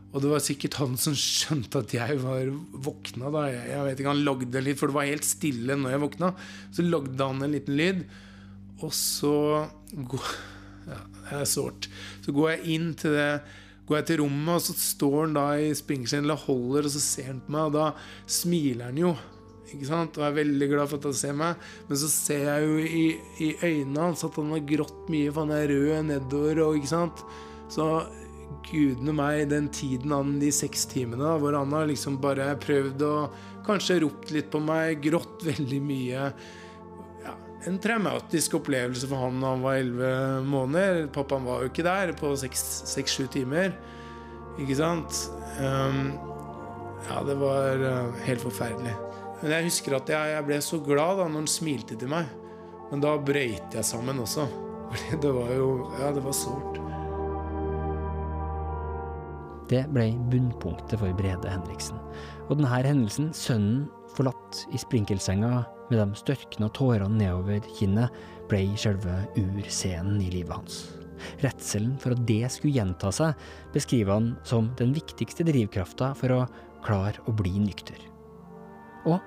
Og 0.09 0.23
det 0.23 0.31
var 0.31 0.41
sikkert 0.41 0.79
han 0.81 0.95
som 0.97 1.13
skjønte 1.17 1.83
at 1.83 1.93
jeg 1.93 2.17
var 2.23 2.49
våkna. 2.85 3.29
Da. 3.33 3.45
Jeg, 3.53 3.65
jeg 3.69 3.85
vet 3.85 4.01
ikke, 4.01 4.13
Han 4.13 4.25
lagde 4.25 4.63
litt, 4.65 4.79
for 4.79 4.89
det 4.89 4.97
var 4.97 5.09
helt 5.09 5.27
stille 5.27 5.77
når 5.77 5.95
jeg 5.95 6.03
våkna. 6.05 6.33
Så 6.73 6.85
lagde 6.87 7.29
han 7.31 7.45
en 7.45 7.53
liten 7.53 7.77
lyd. 7.77 8.03
Og 8.79 8.93
så 8.95 9.33
går, 9.91 10.29
ja, 10.87 11.01
det 11.03 11.41
er 11.41 11.49
sårt. 11.49 11.89
Så 12.25 12.33
går 12.35 12.55
jeg 12.55 12.77
inn 12.77 12.93
til 12.97 13.17
det 13.17 13.31
går 13.89 14.03
jeg 14.03 14.05
til 14.05 14.19
rommet, 14.21 14.53
og 14.53 14.61
så 14.61 14.75
står 14.77 15.15
han 15.23 15.31
da 15.33 15.43
i 15.57 15.69
springersen 15.73 16.29
og 16.29 16.43
holder, 16.45 16.85
og 16.85 16.93
så 16.93 16.99
ser 17.01 17.31
han 17.31 17.39
på 17.41 17.55
meg, 17.55 17.71
og 17.71 17.73
da 17.73 17.87
smiler 18.29 18.91
han 18.91 18.99
jo. 19.01 19.13
Ikke 19.73 19.89
sant? 19.89 20.17
Og 20.19 20.25
er 20.25 20.39
veldig 20.39 20.69
glad 20.71 20.89
for 20.91 21.01
at 21.01 21.09
han 21.09 21.19
ser 21.19 21.35
meg. 21.37 21.67
Men 21.89 22.01
så 22.01 22.09
ser 22.13 22.47
jeg 22.47 22.69
jo 22.69 22.79
i, 22.85 23.05
i 23.45 23.51
øynene 23.57 24.07
hans 24.07 24.25
at 24.27 24.39
han 24.39 24.55
har 24.55 24.65
grått 24.73 25.11
mye, 25.11 25.29
for 25.33 25.45
han 25.45 25.55
er 25.57 25.69
rød 25.73 26.09
nedover. 26.09 26.63
Og, 26.65 26.79
ikke 26.79 26.93
sant? 26.93 27.23
Så 27.69 27.89
gudene 28.69 29.13
meg, 29.15 29.43
den 29.51 29.69
tiden 29.73 30.13
han 30.13 30.37
de 30.41 30.49
seks 30.53 30.87
timene 30.89 31.23
da, 31.23 31.35
hvor 31.41 31.57
han 31.57 31.73
har 31.75 31.89
liksom 31.89 32.17
bare 32.21 32.51
prøvd 32.61 33.05
å 33.05 33.13
kanskje 33.67 33.99
ropt 34.03 34.33
litt 34.33 34.49
på 34.53 34.61
meg, 34.63 35.01
grått 35.03 35.45
veldig 35.45 35.79
mye 35.85 36.29
ja, 37.23 37.35
En 37.69 37.77
traumatisk 37.81 38.57
opplevelse 38.61 39.09
for 39.09 39.25
han 39.25 39.41
da 39.43 39.53
han 39.53 39.65
var 39.65 39.81
elleve 39.81 40.41
måneder. 40.47 41.03
Pappaen 41.13 41.45
var 41.47 41.63
jo 41.63 41.71
ikke 41.73 41.85
der 41.85 42.13
på 42.17 42.33
seks-sju 42.39 43.27
timer. 43.33 43.75
Ikke 44.59 44.79
sant? 44.79 45.25
Um, 45.59 46.15
ja, 47.09 47.21
det 47.27 47.37
var 47.39 47.83
uh, 47.83 48.17
helt 48.25 48.43
forferdelig. 48.43 48.95
Men 49.39 49.55
jeg 49.55 49.69
husker 49.69 49.95
at 49.95 50.09
jeg, 50.11 50.33
jeg 50.35 50.47
ble 50.49 50.59
så 50.63 50.81
glad 50.83 51.21
da 51.21 51.27
når 51.29 51.43
han 51.43 51.51
smilte 51.51 51.95
til 51.99 52.11
meg. 52.11 52.27
Men 52.89 53.03
da 53.03 53.15
brøyt 53.21 53.75
jeg 53.77 53.87
sammen 53.87 54.19
også. 54.19 54.47
Fordi 54.89 55.21
det 55.23 55.33
var 55.35 55.51
jo 55.55 55.69
Ja, 55.99 56.11
det 56.15 56.23
var 56.25 56.35
sårt. 56.35 56.79
Det 59.69 59.83
ble 59.93 60.07
bunnpunktet 60.31 60.97
for 60.97 61.13
Brede 61.13 61.51
Henriksen. 61.51 61.99
Og 62.49 62.57
denne 62.57 62.71
hendelsen, 62.73 63.29
sønnen 63.37 63.83
forlatt 64.17 64.63
i 64.73 64.81
sprinkelsenga 64.81 65.51
med 65.91 65.99
de 66.01 66.17
størkna 66.17 66.71
tårene 66.73 67.21
nedover 67.21 67.61
kinnet, 67.77 68.09
ble 68.49 68.63
selve 68.81 69.21
urscenen 69.37 70.17
i 70.25 70.31
livet 70.33 70.55
hans. 70.57 70.81
Redselen 71.43 71.99
for 72.01 72.15
at 72.15 72.25
det 72.25 72.49
skulle 72.49 72.79
gjenta 72.79 73.13
seg, 73.13 73.37
beskriver 73.75 74.15
han 74.17 74.31
som 74.47 74.71
den 74.81 74.95
viktigste 74.97 75.45
drivkrafta 75.45 76.15
for 76.17 76.33
å 76.33 76.45
klare 76.81 77.21
å 77.29 77.35
bli 77.37 77.59
nykter. 77.61 78.08
Og 79.07 79.19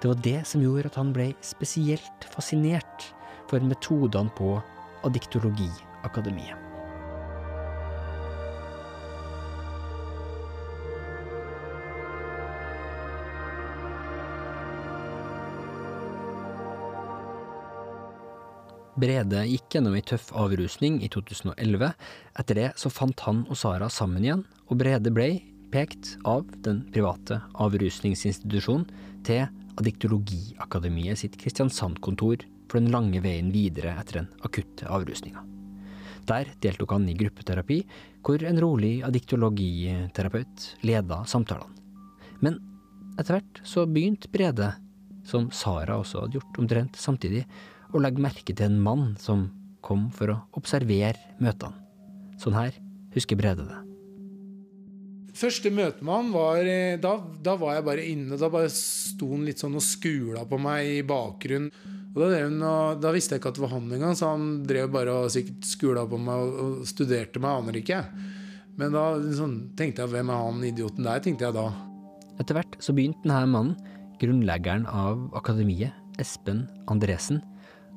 det 0.00 0.10
var 0.10 0.20
det 0.24 0.38
som 0.48 0.62
gjorde 0.62 0.92
at 0.92 1.00
han 1.00 1.12
ble 1.14 1.32
spesielt 1.44 2.28
fascinert 2.30 3.08
for 3.50 3.64
metodene 3.64 4.32
på 4.38 4.56
Adiktologiakademiet. 5.04 6.60
Brede 18.94 19.40
gikk 19.50 19.74
gjennom 19.74 19.96
ei 19.98 20.04
tøff 20.06 20.28
avrusning 20.38 21.00
i 21.02 21.08
2011. 21.10 21.88
Etter 22.38 22.60
det 22.60 22.68
så 22.78 22.92
fant 22.94 23.24
han 23.26 23.42
og 23.50 23.58
Sara 23.58 23.88
sammen 23.90 24.22
igjen, 24.22 24.44
og 24.70 24.78
Brede 24.78 25.10
ble 25.12 25.32
pekt 25.74 26.12
av 26.22 26.46
den 26.62 26.84
private 26.94 27.40
avrusningsinstitusjonen 27.58 28.86
til 29.26 29.48
Addiktologiakademiet 29.74 31.18
sitt 31.18 31.34
Kristiansand-kontor 31.40 32.44
for 32.70 32.78
den 32.78 32.92
lange 32.94 33.18
veien 33.24 33.48
videre 33.50 33.96
etter 33.98 34.20
den 34.20 34.28
akutte 34.46 34.86
avrusninga. 34.86 35.42
Der 36.30 36.52
deltok 36.62 36.94
han 36.94 37.08
i 37.10 37.16
gruppeterapi, 37.18 37.80
hvor 38.24 38.44
en 38.46 38.60
rolig 38.62 38.92
addiktologiterapeut 39.04 40.68
leda 40.86 41.18
samtalene. 41.28 41.74
Men 42.38 42.60
etter 43.18 43.40
hvert 43.40 43.60
så 43.66 43.84
begynte 43.90 44.30
Brede, 44.30 44.70
som 45.26 45.50
Sara 45.50 45.98
også 45.98 46.22
hadde 46.22 46.38
gjort 46.38 46.60
omtrent 46.62 47.00
samtidig, 47.00 47.42
å 47.90 48.02
legge 48.02 48.22
merke 48.22 48.54
til 48.54 48.68
en 48.70 48.78
mann 48.84 49.16
som 49.18 49.48
kom 49.84 50.06
for 50.14 50.32
å 50.32 50.38
observere 50.58 51.34
møtene. 51.42 51.82
Sånn 52.38 52.56
her 52.56 52.78
husker 53.14 53.38
Brede 53.38 53.66
det. 53.66 53.93
Første 55.34 55.70
møte 55.74 56.04
med 56.06 56.14
han 56.14 56.28
var 56.30 56.68
eh, 56.70 56.94
da, 57.02 57.16
da, 57.42 57.56
var 57.58 57.78
jeg 57.78 57.86
bare 57.88 58.06
inne. 58.06 58.38
Da 58.38 58.50
bare 58.52 58.70
sto 58.70 59.32
han 59.32 59.42
litt 59.46 59.62
sånn 59.62 59.74
og 59.74 59.82
skula 59.82 60.44
på 60.46 60.60
meg 60.62 61.00
i 61.00 61.02
bakgrunnen. 61.06 61.72
Og 62.14 62.20
da, 62.22 62.28
og, 62.46 63.00
da, 63.02 63.10
visste 63.14 63.34
jeg 63.34 63.42
ikke 63.42 63.50
at 63.50 63.58
det 63.58 63.64
var 63.64 63.72
han 63.74 63.90
engang, 63.96 64.14
så 64.14 64.30
han 64.36 64.46
drev 64.66 64.92
bare 64.94 65.16
og 65.24 65.32
sikkert 65.34 65.66
skula 65.66 66.04
på 66.06 66.20
meg 66.22 66.44
og, 66.44 66.60
og 66.62 66.86
studerte 66.86 67.42
meg. 67.42 67.64
Aner 67.64 67.80
ikke. 67.80 67.98
Men 68.78 68.94
da 68.94 69.08
sånn, 69.34 69.56
tenkte 69.78 70.04
jeg 70.04 70.14
hvem 70.14 70.30
er 70.30 70.44
han 70.44 70.62
idioten 70.70 71.06
der, 71.06 71.24
tenkte 71.24 71.48
jeg 71.48 71.56
da. 71.56 71.66
Etter 72.42 72.58
hvert 72.58 72.78
så 72.82 72.94
begynte 72.94 73.26
denne 73.26 73.42
mannen, 73.50 73.74
grunnleggeren 74.22 74.86
av 74.90 75.26
akademiet, 75.38 75.94
Espen 76.22 76.64
Andresen, 76.90 77.40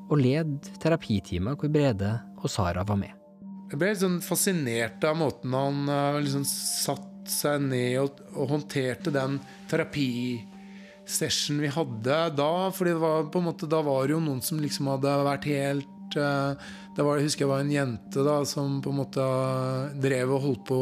og 0.10 0.18
led 0.22 0.72
terapitimer 0.82 1.58
hvor 1.58 1.70
Brede 1.74 2.16
og 2.42 2.50
Sara 2.50 2.86
var 2.88 2.98
med. 3.02 3.14
Jeg 3.68 3.82
ble 3.82 3.92
litt 3.92 4.02
sånn 4.02 4.22
fascinert 4.24 5.04
av 5.06 5.18
måten 5.20 5.54
han 5.54 5.90
uh, 5.92 6.18
liksom 6.24 6.46
satt 6.48 7.17
seg 7.32 7.62
ned 7.68 8.00
og, 8.02 8.22
og 8.34 8.50
håndterte 8.54 9.12
den 9.14 9.40
terapisession 9.72 11.62
vi 11.64 11.70
hadde 11.74 12.18
da. 12.38 12.52
måte, 12.72 13.70
da 13.70 13.82
var 13.86 14.08
det 14.08 14.16
jo 14.16 14.24
noen 14.24 14.42
som 14.46 14.60
liksom 14.64 14.88
hadde 14.94 15.14
vært 15.28 15.46
helt 15.52 16.18
uh, 16.18 16.54
det 16.98 17.06
var, 17.06 17.20
Jeg 17.20 17.28
husker 17.28 17.46
jeg 17.46 17.52
var 17.52 17.64
en 17.64 17.76
jente 17.76 18.26
da 18.26 18.40
som 18.50 18.82
på 18.82 18.90
en 18.94 19.02
måte 19.04 19.24
drev 20.02 20.34
og 20.34 20.44
holdt 20.48 20.64
på 20.72 20.82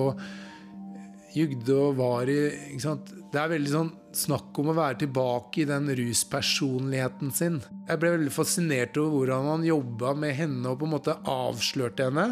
jugde 1.35 1.75
og 1.75 1.97
var 1.99 2.29
i? 2.31 2.39
Det 2.79 3.41
er 3.41 3.51
veldig 3.51 3.71
sånn 3.73 3.91
snakk 4.15 4.55
om 4.61 4.71
å 4.71 4.77
være 4.77 5.01
tilbake 5.03 5.63
i 5.63 5.67
den 5.67 5.89
ruspersonligheten 5.99 7.33
sin. 7.35 7.59
Jeg 7.89 7.99
ble 7.99 8.13
veldig 8.15 8.33
fascinert 8.33 8.95
over 9.01 9.17
hvordan 9.19 9.49
han 9.51 9.67
jobba 9.67 10.13
med 10.17 10.37
henne 10.37 10.71
og 10.71 10.79
på 10.79 10.87
en 10.87 10.93
måte 10.95 11.17
avslørte 11.27 12.07
henne. 12.07 12.29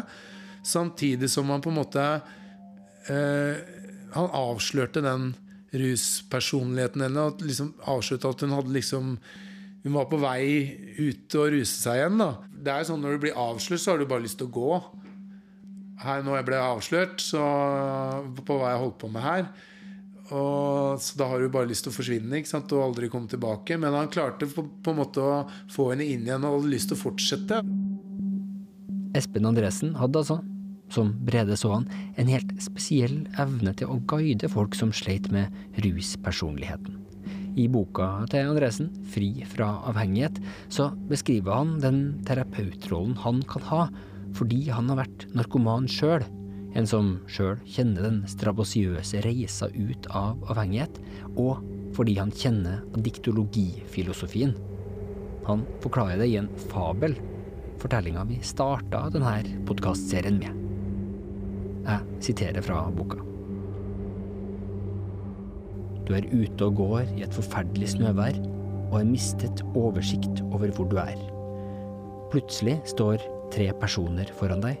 Samtidig 0.64 1.28
som 1.28 1.50
han 1.52 1.60
på 1.64 1.72
en 1.72 1.80
måte 1.82 2.06
eh, 3.12 3.73
Han 4.14 4.30
avslørte 4.34 5.02
den 5.04 5.32
ruspersonligheten 5.74 7.04
henne. 7.06 7.26
Og 7.28 7.44
liksom 7.44 7.74
avslørte 7.90 8.30
at 8.30 8.46
hun 8.46 8.56
hadde 8.56 8.76
liksom 8.76 9.18
Hun 9.84 9.92
var 9.92 10.06
på 10.08 10.16
vei 10.16 10.46
ut 10.96 11.26
til 11.28 11.42
å 11.42 11.50
ruse 11.52 11.74
seg 11.76 11.98
igjen. 11.98 12.16
da. 12.18 12.30
Det 12.48 12.72
er 12.72 12.80
jo 12.80 12.92
sånn 12.92 13.02
Når 13.04 13.16
du 13.16 13.24
blir 13.26 13.36
avslørt, 13.36 13.82
så 13.82 13.92
har 13.92 14.00
du 14.00 14.08
bare 14.08 14.24
lyst 14.24 14.38
til 14.40 14.48
å 14.48 14.54
gå. 14.54 14.82
Her 16.04 16.24
Når 16.24 16.40
jeg 16.40 16.48
ble 16.48 16.64
avslørt, 16.64 17.20
så 17.20 17.44
på 18.40 18.58
hva 18.58 18.72
jeg 18.72 18.82
holdt 18.86 19.00
på 19.02 19.12
med 19.12 19.24
her 19.24 19.46
og, 20.32 21.00
så 21.04 21.18
da 21.20 21.26
har 21.28 21.42
du 21.42 21.50
bare 21.52 21.68
lyst 21.68 21.84
til 21.84 21.92
å 21.92 21.96
forsvinne 21.98 22.38
ikke 22.40 22.48
sant? 22.48 22.72
og 22.72 22.86
aldri 22.86 23.10
komme 23.12 23.28
tilbake. 23.28 23.76
Men 23.80 23.96
han 23.96 24.08
klarte 24.12 24.48
på, 24.48 24.64
på 24.64 24.94
en 24.94 25.00
måte 25.02 25.20
å 25.20 25.42
få 25.72 25.90
henne 25.92 26.06
inn 26.08 26.24
igjen 26.24 26.46
og 26.46 26.60
hadde 26.60 26.72
lyst 26.72 26.90
til 26.90 26.96
å 26.96 27.02
fortsette. 27.02 27.60
Espen 29.14 29.46
Andresen 29.46 29.92
hadde 29.98 30.24
altså, 30.24 30.40
som 30.94 31.10
Brede 31.26 31.56
så 31.58 31.72
han, 31.76 31.88
en 32.16 32.30
helt 32.30 32.52
spesiell 32.62 33.24
evne 33.40 33.74
til 33.78 33.90
å 33.90 34.00
guide 34.10 34.50
folk 34.52 34.78
som 34.78 34.94
sleit 34.94 35.30
med 35.34 35.52
ruspersonligheten. 35.84 37.00
I 37.54 37.68
boka 37.70 38.26
til 38.30 38.50
Andresen, 38.50 38.90
'Fri 39.10 39.44
fra 39.46 39.76
avhengighet', 39.90 40.40
så 40.68 40.90
beskriver 41.10 41.54
han 41.54 41.76
den 41.82 42.00
terapeutrollen 42.26 43.18
han 43.22 43.42
kan 43.42 43.62
ha 43.70 43.84
fordi 44.34 44.64
han 44.66 44.88
har 44.90 45.04
vært 45.04 45.28
narkoman 45.34 45.86
sjøl 45.86 46.24
en 46.74 46.88
som 46.90 47.12
sjøl 47.30 47.60
kjenner 47.70 48.08
den 48.08 48.22
strabasiøse 48.30 49.22
reisa 49.24 49.68
ut 49.70 50.08
av 50.10 50.42
avhengighet, 50.50 50.98
og 51.38 51.62
fordi 51.94 52.16
han 52.18 52.34
kjenner 52.34 52.82
diktologifilosofien. 52.98 54.56
Han 55.46 55.62
forklarer 55.84 56.24
det 56.24 56.32
i 56.32 56.38
en 56.40 56.50
fabel, 56.72 57.16
fortellinga 57.82 58.26
vi 58.26 58.40
starta 58.42 59.06
denne 59.14 59.38
podkastserien 59.68 60.40
med. 60.40 60.63
Jeg 61.84 62.24
siterer 62.24 62.64
fra 62.64 62.86
boka. 62.96 63.20
Du 66.04 66.12
er 66.16 66.26
ute 66.32 66.66
og 66.66 66.76
går 66.80 67.14
i 67.16 67.24
et 67.24 67.34
forferdelig 67.34 67.94
snøvær 67.94 68.36
og 68.90 68.98
har 68.98 69.06
mistet 69.08 69.62
oversikt 69.74 70.42
over 70.52 70.72
hvor 70.76 70.88
du 70.88 70.98
er. 71.00 71.16
Plutselig 72.32 72.80
står 72.88 73.22
tre 73.54 73.70
personer 73.80 74.28
foran 74.38 74.64
deg 74.64 74.80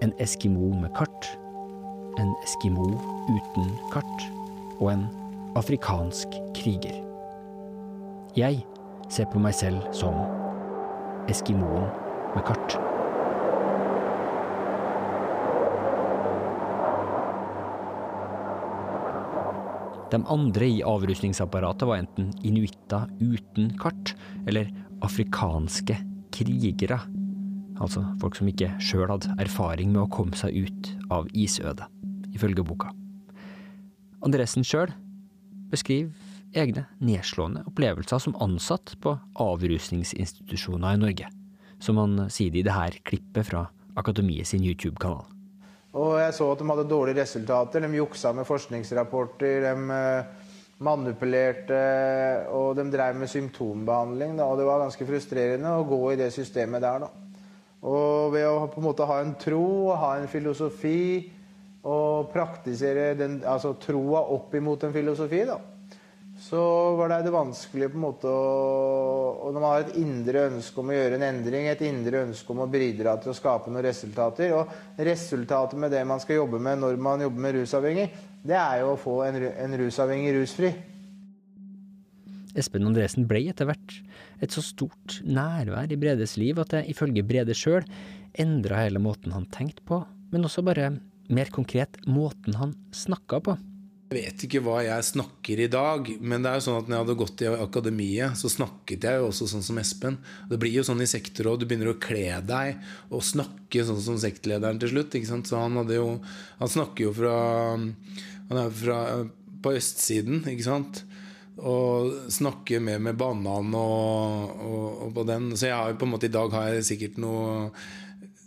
en 0.00 0.12
eskimo 0.20 0.70
med 0.80 0.92
kart, 0.96 1.28
en 2.20 2.32
eskimo 2.44 2.86
uten 3.28 3.72
kart 3.92 4.26
og 4.80 4.92
en 4.94 5.06
afrikansk 5.60 6.40
kriger. 6.56 6.96
Jeg 8.36 8.62
ser 9.10 9.28
på 9.32 9.42
meg 9.42 9.56
selv 9.58 9.82
som 9.92 10.16
eskimoen 11.28 11.90
med 12.36 12.46
kart. 12.48 12.89
De 20.10 20.18
andre 20.26 20.66
i 20.66 20.82
avrustningsapparatet 20.82 21.86
var 21.86 22.02
enten 22.02 22.32
inuitter 22.46 23.06
uten 23.22 23.70
kart 23.78 24.14
eller 24.50 24.70
afrikanske 25.06 25.96
krigere 26.34 26.98
altså 27.80 28.02
folk 28.20 28.36
som 28.36 28.48
ikke 28.50 28.70
sjøl 28.82 29.08
hadde 29.10 29.34
erfaring 29.40 29.92
med 29.94 30.04
å 30.04 30.10
komme 30.12 30.36
seg 30.38 30.56
ut 30.66 30.90
av 31.12 31.28
isødet, 31.32 31.86
ifølge 32.36 32.64
boka. 32.66 32.92
Andresen 34.24 34.66
sjøl 34.66 34.92
beskriver 35.72 36.12
egne 36.56 36.84
nedslående 37.00 37.64
opplevelser 37.70 38.20
som 38.20 38.36
ansatt 38.42 38.96
på 39.02 39.14
avrusningsinstitusjoner 39.40 40.98
i 40.98 41.02
Norge, 41.06 41.30
som 41.80 42.00
han 42.00 42.26
sier 42.28 42.52
det 42.52 42.64
i 42.64 42.68
dette 42.68 43.04
klippet 43.06 43.48
fra 43.48 43.68
Akademiet 43.98 44.50
sin 44.50 44.64
YouTube-kanal. 44.64 45.24
Og 45.90 46.20
jeg 46.20 46.34
så 46.36 46.46
at 46.52 46.60
de 46.60 46.68
hadde 46.70 46.90
dårlige 46.90 47.22
resultater. 47.22 47.82
De 47.82 47.98
juksa 47.98 48.32
med 48.36 48.46
forskningsrapporter. 48.46 49.64
De 49.66 49.96
eh, 49.96 50.46
manipulerte, 50.80 51.80
og 52.56 52.76
de 52.78 52.86
drev 52.92 53.18
med 53.20 53.28
symptombehandling. 53.28 54.38
Da, 54.38 54.46
og 54.46 54.60
det 54.60 54.68
var 54.68 54.84
ganske 54.84 55.08
frustrerende 55.08 55.74
å 55.76 55.88
gå 55.88 56.00
i 56.12 56.20
det 56.20 56.30
systemet 56.34 56.84
der. 56.84 57.04
da. 57.04 57.10
Og 57.80 58.32
ved 58.34 58.46
å 58.48 58.68
på 58.70 58.80
en 58.80 58.86
måte 58.86 59.08
ha 59.08 59.20
en 59.20 59.34
tro, 59.40 59.92
ha 59.96 60.14
en 60.18 60.28
filosofi 60.28 61.30
og 61.88 62.28
praktisere 62.32 63.14
den, 63.16 63.38
altså 63.48 63.72
troa 63.80 64.20
opp 64.34 64.54
imot 64.54 64.84
en 64.84 64.92
filosofi, 64.92 65.46
da, 65.48 65.56
så 66.50 66.96
var 66.96 67.12
det 67.12 67.20
det 67.22 67.30
vanskelig 67.30 67.88
på 67.92 67.98
en 67.98 68.02
måte 68.02 68.30
å 68.30 68.46
Og 69.46 69.52
når 69.54 69.62
man 69.62 69.70
har 69.70 69.84
et 69.84 69.98
indre 70.00 70.42
ønske 70.48 70.82
om 70.82 70.90
å 70.90 70.96
gjøre 70.96 71.16
en 71.16 71.24
endring, 71.28 71.68
et 71.70 71.84
indre 71.86 72.24
ønske 72.26 72.50
om 72.50 72.64
å 72.64 72.68
bidra 72.70 73.14
til 73.22 73.30
å 73.30 73.36
skape 73.38 73.70
noen 73.70 73.86
resultater 73.86 74.56
Og 74.58 74.72
resultatet 74.98 75.78
med 75.78 75.94
det 75.94 76.02
man 76.10 76.22
skal 76.22 76.40
jobbe 76.40 76.58
med 76.58 76.82
når 76.82 76.98
man 76.98 77.22
jobber 77.22 77.44
med 77.46 77.54
rusavhengig, 77.60 78.08
det 78.42 78.58
er 78.58 78.82
jo 78.82 78.96
å 78.96 78.98
få 78.98 79.16
en, 79.28 79.38
en 79.46 79.78
rusavhengig 79.78 80.34
rusfri. 80.40 80.72
Espen 82.58 82.88
Andresen 82.88 83.30
ble 83.30 83.44
etter 83.52 83.70
hvert 83.70 84.00
et 84.42 84.50
så 84.50 84.64
stort 84.64 85.20
nærvær 85.22 85.92
i 85.92 85.98
Bredes 86.00 86.34
liv 86.40 86.58
at 86.58 86.74
det 86.74 86.86
ifølge 86.90 87.22
Brede 87.26 87.54
sjøl 87.54 87.86
endra 88.42 88.82
hele 88.82 89.02
måten 89.02 89.36
han 89.36 89.46
tenkte 89.54 89.86
på, 89.86 90.02
men 90.34 90.46
også 90.50 90.66
bare 90.66 90.96
mer 91.30 91.54
konkret 91.54 92.00
måten 92.10 92.58
han 92.58 92.74
snakka 92.96 93.44
på. 93.46 93.60
Jeg 94.10 94.24
vet 94.24 94.42
ikke 94.42 94.58
hva 94.66 94.80
jeg 94.82 95.04
snakker 95.06 95.60
i 95.62 95.68
dag, 95.70 96.08
men 96.18 96.42
det 96.42 96.50
er 96.50 96.56
jo 96.58 96.64
sånn 96.64 96.80
at 96.80 96.88
når 96.88 96.96
jeg 96.96 97.02
hadde 97.04 97.14
gått 97.20 97.42
i 97.44 97.50
akademiet, 97.52 98.32
så 98.40 98.48
snakket 98.50 99.04
jeg 99.06 99.20
jo 99.20 99.28
også 99.28 99.46
sånn 99.52 99.62
som 99.62 99.78
Espen. 99.78 100.16
Det 100.50 100.56
blir 100.58 100.72
jo 100.74 100.82
sånn 100.88 101.04
i 101.04 101.06
sektorråd, 101.06 101.62
du 101.62 101.68
begynner 101.70 101.92
å 101.92 102.00
kle 102.02 102.40
deg 102.42 102.80
og 103.06 103.22
snakke 103.22 103.84
sånn 103.86 104.00
som 104.02 104.18
sektlederen 104.18 104.82
til 104.82 104.90
slutt. 104.90 105.14
ikke 105.14 105.30
sant? 105.30 105.46
Så 105.46 105.60
han 105.62 105.78
hadde 105.78 105.94
jo 105.94 106.08
Han 106.58 106.72
snakker 106.74 107.06
jo 107.06 107.12
fra 107.20 107.36
Han 107.78 108.58
er 108.64 108.74
fra 108.80 108.98
på 109.62 109.76
østsiden, 109.78 110.42
ikke 110.56 110.66
sant? 110.66 111.04
Og 111.62 112.10
snakker 112.34 112.82
mer 112.82 112.98
med 112.98 113.14
banan 113.14 113.70
og, 113.78 114.56
og, 114.58 114.86
og, 115.04 115.12
på 115.20 115.28
den. 115.30 115.52
Så 115.54 115.68
jeg 115.70 115.78
har 115.78 115.92
jo 115.92 116.00
på 116.02 116.08
en 116.08 116.16
måte 116.16 116.26
i 116.26 116.34
dag 116.34 116.50
har 116.58 116.72
jeg 116.74 116.88
sikkert 116.96 117.22
noe 117.22 117.70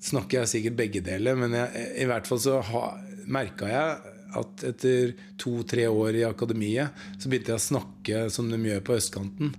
Snakker 0.04 0.42
jeg 0.42 0.52
sikkert 0.58 0.82
begge 0.82 1.08
deler, 1.08 1.40
men 1.40 1.56
jeg, 1.56 1.88
i 2.04 2.10
hvert 2.10 2.28
fall 2.28 2.44
så 2.44 2.60
merka 3.32 3.72
jeg 3.72 4.13
at 4.40 4.66
etter 4.68 5.14
to-tre 5.42 5.88
år 5.90 6.20
i 6.20 6.26
akademiet, 6.28 6.94
så 7.20 7.30
begynte 7.30 7.54
jeg 7.54 7.62
å 7.62 7.68
snakke 7.68 8.24
som 8.34 8.50
de 8.52 8.60
gjør 8.60 8.84
på 8.86 8.98
østkanten. 8.98 9.54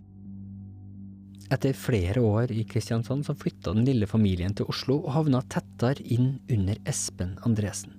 Etter 1.53 1.77
flere 1.77 2.23
år 2.25 2.53
i 2.55 2.65
Kristiansand 2.67 3.27
så 3.27 3.35
flytta 3.37 3.75
den 3.77 3.85
lille 3.87 4.09
familien 4.11 4.55
til 4.57 4.71
Oslo 4.73 5.03
og 5.03 5.13
havna 5.15 5.43
tettere 5.53 6.03
inn 6.03 6.39
under 6.51 6.81
Espen 6.89 7.37
Andresen. 7.47 7.93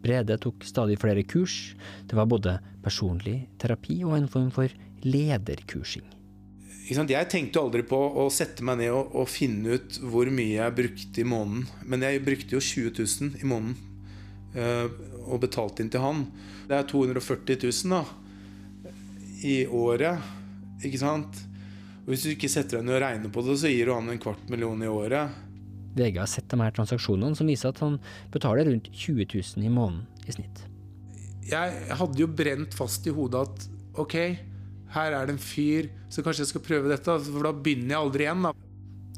Brede 0.00 0.38
tok 0.40 0.64
stadig 0.64 0.96
flere 1.00 1.26
kurs. 1.28 1.74
Det 2.08 2.16
var 2.16 2.30
både 2.30 2.56
personlig 2.84 3.42
terapi 3.60 3.98
og 4.06 4.16
en 4.16 4.30
form 4.32 4.48
for 4.54 4.72
lederkursing. 5.04 6.06
Jeg 6.90 7.28
tenkte 7.30 7.60
aldri 7.60 7.84
på 7.86 7.98
å 8.18 8.24
sette 8.34 8.64
meg 8.66 8.80
ned 8.80 8.90
og, 8.90 9.12
og, 9.14 9.28
finne 9.30 9.76
ut 9.78 10.00
hvor 10.10 10.26
mye 10.32 10.56
jeg 10.56 10.74
brukte 10.78 11.22
i 11.22 11.28
måneden. 11.28 11.68
Men 11.86 12.02
jeg 12.06 12.24
brukte 12.26 12.56
jo 12.56 12.62
20 12.64 12.96
000 12.96 13.44
i 13.44 13.46
måneden 13.46 13.76
og 14.54 15.40
betalt 15.42 15.80
inn 15.82 15.90
til 15.92 16.02
han. 16.02 16.24
Det 16.68 16.78
er 16.78 16.88
240 16.90 17.60
000 17.62 17.94
da, 17.94 18.02
i 19.46 19.62
året. 19.66 20.32
Ikke 20.84 21.00
sant? 21.00 21.44
Og 22.04 22.12
Hvis 22.12 22.24
du 22.24 22.32
ikke 22.32 22.50
setter 22.50 22.80
deg 22.80 22.88
ned 22.88 22.96
og 22.98 23.04
regner 23.04 23.32
på 23.32 23.44
det, 23.46 23.58
så 23.60 23.70
gir 23.70 23.90
du 23.90 23.94
han 23.94 24.10
en 24.10 24.22
kvart 24.22 24.48
million 24.50 24.82
i 24.82 24.90
året. 24.90 25.36
VG 25.94 26.20
har 26.20 26.30
sett 26.30 26.48
de 26.50 26.58
her 26.60 26.74
transaksjonene 26.74 27.38
som 27.38 27.48
viser 27.50 27.72
at 27.72 27.80
han 27.82 27.98
betaler 28.32 28.68
rundt 28.70 28.90
20 28.94 29.26
000 29.26 29.66
i 29.66 29.72
måneden 29.72 30.06
i 30.26 30.34
snitt. 30.34 30.64
Jeg 31.50 31.96
hadde 31.98 32.22
jo 32.22 32.28
brent 32.30 32.76
fast 32.78 33.06
i 33.10 33.14
hodet 33.14 33.42
at 33.42 33.64
ok, 33.98 34.16
her 34.94 35.16
er 35.16 35.26
det 35.26 35.34
en 35.34 35.42
fyr, 35.42 35.88
så 36.10 36.22
kanskje 36.22 36.44
jeg 36.44 36.52
skal 36.52 36.66
prøve 36.66 36.90
dette. 36.90 37.16
For 37.26 37.46
da 37.46 37.52
begynner 37.54 37.96
jeg 37.96 38.04
aldri 38.04 38.26
igjen, 38.26 38.46
da. 38.46 38.52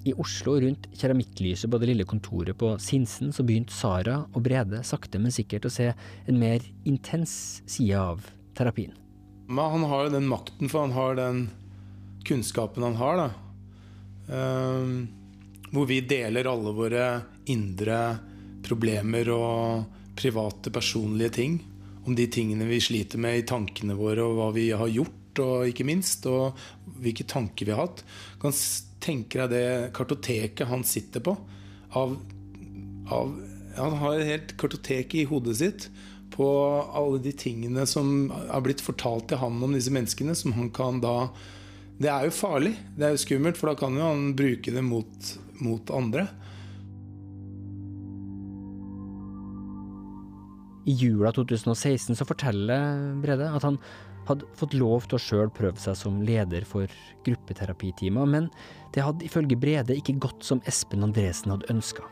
I 0.04 0.14
Oslo, 0.18 0.56
rundt 0.60 0.88
keramikklyset 0.98 1.70
på 1.70 1.78
det 1.78 1.92
lille 1.92 2.06
kontoret 2.08 2.58
på 2.58 2.72
Sinsen, 2.82 3.30
så 3.34 3.44
begynte 3.46 3.74
Sara 3.74 4.24
og 4.32 4.42
Brede 4.42 4.82
sakte, 4.86 5.20
men 5.22 5.34
sikkert 5.34 5.68
å 5.68 5.72
se 5.72 5.92
en 5.92 6.40
mer 6.40 6.64
intens 6.88 7.62
side 7.70 7.98
av 7.98 8.26
terapien. 8.58 8.96
Han 9.52 9.86
har 9.86 10.10
den 10.10 10.26
makten, 10.30 10.70
for 10.72 10.86
han 10.86 10.96
har 10.96 11.18
den 11.20 11.44
kunnskapen 12.26 12.86
han 12.86 12.98
har, 12.98 13.22
da. 13.22 13.30
Um, 14.32 14.92
hvor 15.72 15.88
vi 15.88 16.00
deler 16.06 16.48
alle 16.50 16.74
våre 16.76 17.06
indre 17.50 17.98
problemer 18.62 19.30
og 19.34 20.14
private, 20.18 20.70
personlige 20.74 21.36
ting. 21.38 21.58
Om 22.06 22.16
de 22.18 22.26
tingene 22.32 22.66
vi 22.66 22.80
sliter 22.82 23.20
med 23.22 23.38
i 23.38 23.46
tankene 23.48 23.96
våre, 23.98 24.24
og 24.26 24.38
hva 24.38 24.48
vi 24.54 24.70
har 24.74 24.90
gjort, 24.90 25.42
og 25.42 25.70
ikke 25.70 25.86
minst. 25.88 26.26
Og 26.28 26.58
hvilke 27.02 27.26
tanker 27.28 27.68
vi 27.68 27.74
har 27.74 27.86
hatt. 27.86 28.02
Kan 28.42 28.54
tenke 29.02 29.42
deg 29.42 29.52
det 29.52 29.90
kartoteket 29.96 30.70
han 30.70 30.84
sitter 30.86 31.24
på. 31.24 31.36
Av, 31.98 32.14
av, 33.12 33.34
han 33.76 33.98
har 34.00 34.16
et 34.16 34.30
helt 34.30 34.56
kartotek 34.60 35.16
i 35.18 35.26
hodet 35.28 35.58
sitt 35.60 35.88
på 36.32 36.48
alle 36.96 37.20
de 37.20 37.32
tingene 37.36 37.84
som 37.88 38.30
har 38.32 38.62
blitt 38.64 38.80
fortalt 38.80 39.28
til 39.28 39.42
han 39.42 39.60
om 39.62 39.74
disse 39.76 39.92
menneskene, 39.92 40.36
som 40.38 40.54
han 40.56 40.70
kan 40.72 41.02
da 41.02 41.32
Det 42.02 42.08
er 42.08 42.24
jo 42.24 42.32
farlig. 42.34 42.72
Det 42.96 43.04
er 43.04 43.12
jo 43.14 43.20
skummelt, 43.20 43.58
for 43.60 43.68
da 43.68 43.76
kan 43.78 43.94
jo 43.94 44.06
han 44.06 44.32
bruke 44.36 44.72
det 44.74 44.82
mot 44.82 45.34
mot 45.62 45.90
andre. 45.94 46.26
I 50.84 50.94
jula 50.98 51.30
2016 51.32 52.16
så 52.18 52.26
forteller 52.26 53.14
Brede 53.22 53.46
at 53.54 53.62
han 53.62 53.78
hadde 54.26 54.48
fått 54.58 54.74
lov 54.74 55.06
til 55.06 55.18
å 55.18 55.22
sjøl 55.22 55.52
prøve 55.54 55.78
seg 55.82 55.98
som 55.98 56.20
leder 56.26 56.66
for 56.66 56.90
gruppeterapitimer, 57.26 58.26
men 58.26 58.48
det 58.92 59.04
hadde 59.04 59.26
ifølge 59.26 59.56
Brede 59.56 59.96
ikke 59.96 60.18
gått 60.20 60.44
som 60.44 60.62
Espen 60.68 61.04
Andresen 61.06 61.54
hadde 61.54 61.70
ønska. 61.72 62.04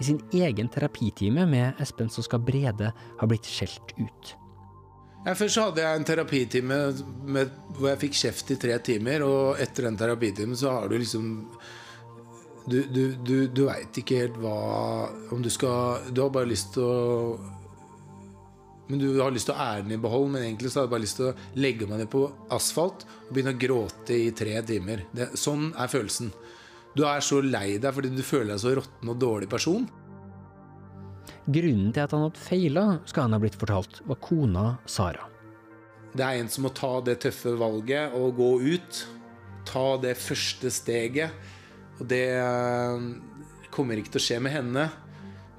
I 0.00 0.06
sin 0.06 0.20
egen 0.32 0.68
terapitime 0.72 1.44
med 1.46 1.80
Espen 1.82 2.08
så 2.12 2.24
skal 2.24 2.40
Brede 2.44 2.92
ha 2.92 3.28
blitt 3.28 3.48
skjelt 3.48 3.92
ut. 3.98 4.36
Ja, 5.26 5.34
først 5.36 5.60
hadde 5.60 5.82
jeg 5.84 5.98
en 5.98 6.06
terapitime 6.08 6.78
med, 7.28 7.50
hvor 7.76 7.90
jeg 7.90 8.00
fikk 8.06 8.16
kjeft 8.22 8.54
i 8.54 8.56
tre 8.60 8.78
timer, 8.80 9.26
og 9.26 9.60
etter 9.60 9.84
den 9.90 9.98
terapitimen 10.00 10.56
så 10.56 10.78
har 10.78 10.88
du 10.88 10.96
liksom 10.96 11.28
du, 12.70 12.78
du, 12.88 13.02
du, 13.24 13.34
du 13.48 13.64
veit 13.66 13.96
ikke 13.96 14.18
helt 14.20 14.34
hva 14.38 15.08
Om 15.32 15.40
du 15.42 15.48
skal 15.50 16.10
Du 16.12 16.20
har 16.20 16.28
bare 16.30 16.50
lyst 16.50 16.74
til 16.74 16.84
å 16.84 17.59
men 18.90 19.00
du 19.00 19.20
har 19.20 19.32
lyst 19.32 19.48
til 19.48 19.54
å 19.54 19.62
æren 19.62 19.92
i 19.94 20.00
behold, 20.00 20.32
men 20.34 20.44
egentlig 20.44 20.72
så 20.72 20.80
har 20.80 20.88
du 20.88 20.94
bare 20.94 21.04
lyst 21.04 21.20
til 21.20 21.30
å 21.30 21.60
legge 21.62 21.86
meg 21.88 22.02
ned 22.02 22.10
på 22.12 22.24
asfalt 22.52 23.06
og 23.06 23.30
begynne 23.30 23.54
å 23.54 23.60
gråte 23.60 24.16
i 24.16 24.32
tre 24.36 24.56
timer. 24.66 25.06
Det, 25.14 25.30
sånn 25.38 25.70
er 25.78 25.92
følelsen. 25.92 26.32
Du 26.98 27.04
er 27.06 27.22
så 27.22 27.38
lei 27.44 27.78
deg 27.78 27.94
fordi 27.94 28.10
du 28.14 28.22
føler 28.26 28.54
deg 28.54 28.62
så 28.64 28.74
råtten 28.80 29.12
og 29.12 29.20
dårlig 29.22 29.50
person. 29.52 29.86
Grunnen 31.46 31.94
til 31.94 32.02
at 32.02 32.12
han 32.14 32.26
hadde 32.26 32.42
feila, 32.42 32.84
skal 33.08 33.28
han 33.28 33.38
ha 33.38 33.40
blitt 33.42 33.58
fortalt, 33.58 34.02
var 34.10 34.20
kona 34.22 34.66
Sara. 34.90 35.30
Det 36.10 36.26
er 36.26 36.40
en 36.40 36.50
som 36.50 36.66
må 36.66 36.74
ta 36.74 36.96
det 37.06 37.20
tøffe 37.22 37.54
valget 37.58 38.18
og 38.18 38.34
gå 38.38 38.50
ut. 38.74 39.04
Ta 39.70 39.86
det 40.02 40.16
første 40.18 40.72
steget 40.74 41.56
og 42.00 42.08
det 42.08 42.26
eh, 42.32 43.02
kommer 43.72 44.00
ikke 44.00 44.16
til 44.16 44.22
å 44.22 44.24
skje 44.24 44.40
med 44.42 44.54
henne. 44.56 44.88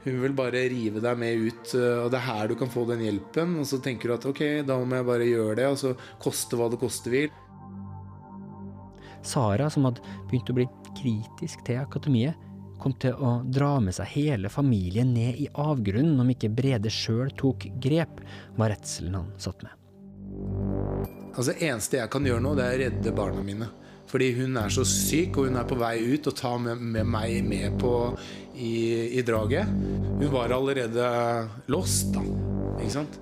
Hun 0.03 0.17
vil 0.23 0.33
bare 0.33 0.63
rive 0.71 1.01
deg 1.03 1.17
med 1.21 1.45
ut, 1.45 1.73
eh, 1.77 1.99
og 2.01 2.09
det 2.11 2.17
er 2.17 2.27
her 2.27 2.49
du 2.49 2.55
kan 2.57 2.71
få 2.73 2.87
den 2.89 3.03
hjelpen. 3.05 3.57
Og 3.61 3.67
så 3.69 3.77
tenker 3.83 4.09
du 4.09 4.15
at 4.15 4.27
ok, 4.31 4.43
da 4.65 4.79
må 4.81 4.97
jeg 4.97 5.09
bare 5.11 5.29
gjøre 5.29 5.57
det, 5.61 5.67
og 5.69 5.77
så 5.81 5.93
koste 6.21 6.57
hva 6.57 6.71
det 6.73 6.81
koste 6.81 7.13
vil. 7.13 7.29
Sara, 9.21 9.69
som 9.69 9.85
hadde 9.85 10.01
begynt 10.29 10.49
å 10.49 10.57
bli 10.57 10.65
kritisk 10.97 11.61
til 11.67 11.83
akademiet, 11.83 12.47
kom 12.81 12.95
til 12.97 13.13
å 13.13 13.35
dra 13.45 13.75
med 13.83 13.93
seg 13.93 14.09
hele 14.15 14.49
familien 14.49 15.11
ned 15.13 15.37
i 15.37 15.45
avgrunnen 15.61 16.17
om 16.23 16.31
ikke 16.33 16.49
Brede 16.49 16.89
sjøl 16.89 17.29
tok 17.37 17.67
grep, 17.83 18.23
var 18.57 18.73
redselen 18.73 19.19
han 19.19 19.29
satt 19.37 19.61
med. 19.61 19.77
Altså, 21.37 21.53
eneste 21.53 22.01
jeg 22.01 22.11
kan 22.11 22.25
gjøre 22.25 22.41
nå, 22.43 22.55
det 22.57 22.65
er 22.65 22.73
å 22.73 22.81
redde 22.81 23.13
barna 23.15 23.45
mine. 23.45 23.69
Fordi 24.11 24.33
hun 24.35 24.57
er 24.59 24.71
så 24.73 24.83
syk, 24.83 25.37
og 25.39 25.47
hun 25.47 25.55
er 25.55 25.67
på 25.67 25.77
vei 25.79 25.95
ut 26.11 26.27
og 26.27 26.35
tar 26.35 26.57
med, 26.59 26.81
med 26.83 27.07
meg 27.07 27.45
med 27.47 27.77
på 27.79 27.91
i, 28.51 29.07
i, 29.15 29.21
draget. 29.23 29.69
Hun 30.19 30.31
var 30.33 30.51
allerede 30.51 31.05
lost, 31.71 32.11
da. 32.11 32.23
Ikke 32.81 32.95
sant? 32.97 33.21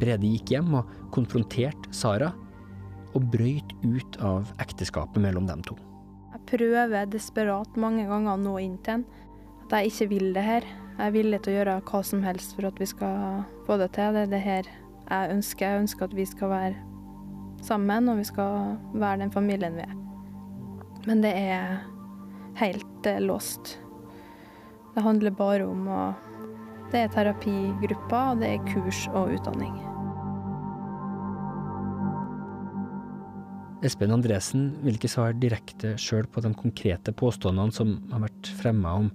Brede 0.00 0.28
gikk 0.30 0.54
hjem 0.54 0.72
og 0.80 0.96
konfronterte 1.12 1.92
Sara, 1.92 2.32
og 3.12 3.28
brøyt 3.32 3.76
ut 3.84 4.16
av 4.24 4.48
ekteskapet 4.64 5.20
mellom 5.20 5.48
dem 5.48 5.60
to. 5.68 5.76
Jeg 6.32 6.42
prøver 6.48 7.08
desperat 7.12 7.76
mange 7.80 8.04
ganger 8.08 8.36
å 8.36 8.40
nå 8.40 8.58
inn 8.62 8.76
til 8.84 8.98
henne 8.98 9.24
at 9.66 9.80
jeg 9.80 9.90
ikke 9.90 10.08
vil 10.08 10.34
det 10.34 10.42
her. 10.42 10.66
Jeg 10.96 11.06
er 11.06 11.14
villig 11.14 11.40
til 11.42 11.52
å 11.52 11.56
gjøre 11.58 11.80
hva 11.90 12.00
som 12.06 12.22
helst 12.24 12.54
for 12.56 12.68
at 12.68 12.78
vi 12.80 12.86
skal 12.88 13.42
få 13.66 13.76
det 13.80 13.90
til. 13.96 14.14
Det 14.14 14.22
er 14.26 14.30
det 14.30 14.42
her 14.44 14.68
jeg 14.70 15.32
ønsker. 15.34 15.66
Jeg 15.66 15.82
ønsker 15.82 16.06
at 16.06 16.14
vi 16.16 16.26
skal 16.28 16.52
være 16.52 16.76
sammen, 17.66 18.08
og 18.08 18.20
vi 18.20 18.28
skal 18.28 18.76
være 18.94 19.24
den 19.24 19.34
familien 19.34 19.76
vi 19.76 19.84
er. 19.86 19.96
Men 21.06 21.22
det 21.24 21.34
er 21.34 21.82
helt 22.60 23.10
eh, 23.10 23.20
låst. 23.22 23.76
Det 24.94 25.04
handler 25.04 25.34
bare 25.36 25.66
om 25.66 25.90
å 25.90 26.06
Det 26.86 27.00
er 27.02 27.08
terapigrupper, 27.10 28.28
og 28.30 28.38
det 28.38 28.52
er 28.54 28.66
kurs 28.70 29.08
og 29.10 29.32
utdanning. 29.34 29.74
Espen 33.84 34.14
Andresen 34.14 34.68
vil 34.84 34.94
ikke 34.94 35.10
svare 35.10 35.34
direkte 35.36 35.96
sjøl 35.98 36.28
på 36.30 36.44
de 36.44 36.52
konkrete 36.54 37.10
påstandene 37.10 37.74
som 37.74 37.96
har 38.12 38.22
vært 38.22 38.52
fremma 38.60 38.94
om 39.02 39.10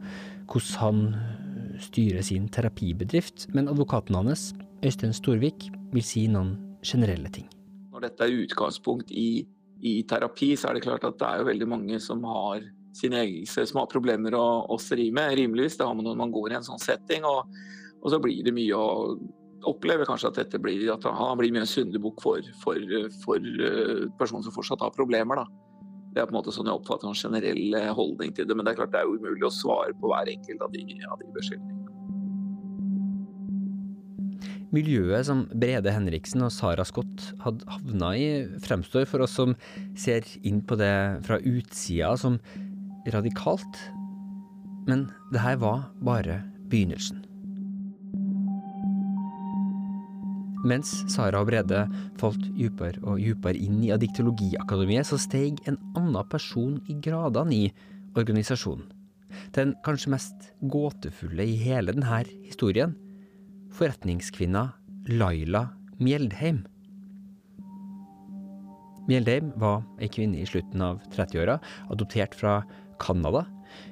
hvordan 0.51 0.81
han 0.81 1.79
styrer 1.81 2.21
sin 2.25 2.49
terapibedrift, 2.51 3.47
men 3.55 3.69
advokaten 3.71 4.15
hans, 4.15 4.51
Øystein 4.85 5.13
Storvik, 5.13 5.69
vil 5.93 6.05
si 6.05 6.27
noen 6.31 6.55
generelle 6.85 7.31
ting. 7.33 7.47
Når 7.91 8.07
dette 8.07 8.25
er 8.25 8.43
utgangspunkt 8.43 9.11
i, 9.11 9.43
i 9.81 9.95
terapi, 10.09 10.53
så 10.57 10.69
er 10.69 10.77
det 10.77 10.85
klart 10.85 11.05
at 11.07 11.19
det 11.19 11.27
er 11.27 11.41
jo 11.41 11.49
veldig 11.49 11.67
mange 11.69 11.99
som 12.03 12.23
har 12.27 12.63
sine 12.95 13.21
egne 13.23 13.47
som 13.47 13.79
har 13.79 13.91
problemer 13.91 14.35
å, 14.35 14.45
å 14.67 14.77
stri 14.81 15.09
med, 15.15 15.35
rimeligvis. 15.39 15.77
Det 15.79 15.87
har 15.87 15.95
man 15.95 16.09
når 16.09 16.17
man 16.19 16.33
går 16.33 16.51
i 16.51 16.57
en 16.59 16.65
sånn 16.65 16.81
setting. 16.81 17.23
Og, 17.27 17.47
og 18.01 18.11
så 18.11 18.19
blir 18.23 18.43
det 18.43 18.55
mye 18.55 18.75
å 18.75 19.15
oppleve 19.69 20.07
kanskje 20.09 20.31
at 20.31 20.39
dette 20.41 20.59
blir 20.59 20.89
at 20.91 21.05
han 21.05 21.37
blir 21.39 21.53
mye 21.53 21.63
en 21.63 21.69
syndebukk 21.69 22.21
for, 22.23 22.47
for, 22.63 22.95
for 23.23 23.51
personer 24.19 24.47
som 24.47 24.55
fortsatt 24.55 24.83
har 24.83 24.95
problemer. 24.95 25.43
da. 25.43 25.70
Det 26.11 26.19
er 26.19 26.27
på 26.27 26.33
en 26.33 26.39
måte 26.41 26.51
sånn 26.51 26.67
jeg 26.67 26.75
oppfatter 26.75 27.07
en 27.07 27.15
generell 27.15 27.77
holdning 27.95 28.33
til 28.35 28.47
det. 28.47 28.55
Men 28.57 28.67
det 28.67 28.73
er 28.73 28.81
klart 28.81 28.91
det 28.95 29.03
er 29.03 29.11
umulig 29.11 29.47
å 29.47 29.53
svare 29.53 29.95
på 29.95 30.11
hver 30.11 30.31
enkelt 30.33 30.65
av 30.65 30.73
de, 30.75 30.83
av 31.07 31.21
de 31.21 31.29
beskyldningene. 31.37 31.81
Miljøet 34.71 35.27
som 35.27 35.45
Brede 35.51 35.91
Henriksen 35.91 36.45
og 36.45 36.53
Sara 36.55 36.85
Scott 36.87 37.25
hadde 37.43 37.67
havna 37.67 38.13
i, 38.15 38.27
fremstår 38.63 39.03
for 39.09 39.23
oss 39.25 39.35
som 39.35 39.55
ser 39.99 40.27
inn 40.47 40.61
på 40.63 40.77
det 40.79 40.93
fra 41.27 41.41
utsida 41.43 42.13
som 42.19 42.39
radikalt. 43.11 43.81
Men 44.87 45.09
det 45.35 45.43
her 45.43 45.59
var 45.59 45.89
bare 45.99 46.39
begynnelsen. 46.71 47.25
Mens 50.67 50.91
Sara 51.09 51.41
og 51.41 51.49
Brede 51.49 51.85
falt 52.21 52.43
dypere 52.53 53.01
og 53.01 53.21
dypere 53.21 53.57
inn 53.57 53.79
i 53.85 53.91
Adiktologiakademiet, 53.95 55.07
så 55.09 55.17
steg 55.21 55.61
en 55.69 55.79
annen 55.97 56.27
person 56.29 56.77
i 56.89 56.97
gradene 57.01 57.55
i 57.55 57.69
organisasjonen. 58.19 58.89
Den 59.55 59.73
kanskje 59.85 60.11
mest 60.13 60.51
gåtefulle 60.71 61.45
i 61.47 61.55
hele 61.61 61.95
denne 61.95 62.21
historien. 62.45 62.93
Forretningskvinna 63.73 64.67
Laila 65.09 65.69
Mjeldheim. 66.01 66.65
Mjeldheim 69.09 69.49
var 69.59 69.81
ei 69.99 70.11
kvinne 70.11 70.43
i 70.43 70.47
slutten 70.47 70.83
av 70.85 71.01
30-åra, 71.15 71.57
adoptert 71.89 72.35
fra 72.37 72.59
Canada. 73.01 73.47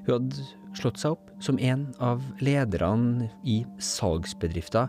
Hun 0.06 0.14
hadde 0.14 0.46
slått 0.78 1.02
seg 1.02 1.16
opp 1.16 1.32
som 1.44 1.58
en 1.58 1.88
av 2.04 2.22
lederne 2.44 3.32
i 3.48 3.64
salgsbedrifta 3.82 4.86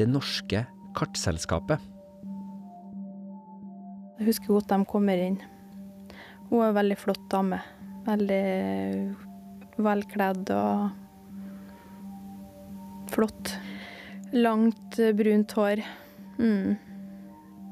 Det 0.00 0.08
Norske 0.08 0.64
Kartselskapet. 0.96 1.80
Jeg 4.20 4.26
husker 4.28 4.52
godt 4.52 4.68
de 4.72 4.84
kommer 4.84 5.16
inn. 5.16 5.38
Hun 6.50 6.60
er 6.60 6.72
en 6.72 6.76
veldig 6.76 6.98
flott 7.00 7.22
dame. 7.32 7.60
Veldig 8.04 8.44
velkledd 9.80 10.50
og 10.52 10.90
flott. 13.14 13.54
Langt, 14.36 15.00
brunt 15.16 15.54
hår. 15.56 15.82
Mm. 16.40 16.76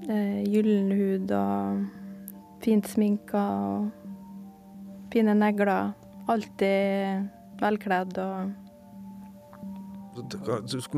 Eh, 0.09 0.39
Gyllen 0.49 0.93
hud 0.95 1.35
og 1.37 1.85
fint 2.65 2.89
sminka 2.89 3.43
og 3.69 3.91
fine 5.13 5.35
negler. 5.37 5.93
Alltid 6.29 7.29
velkledd 7.61 8.19
og 8.23 8.68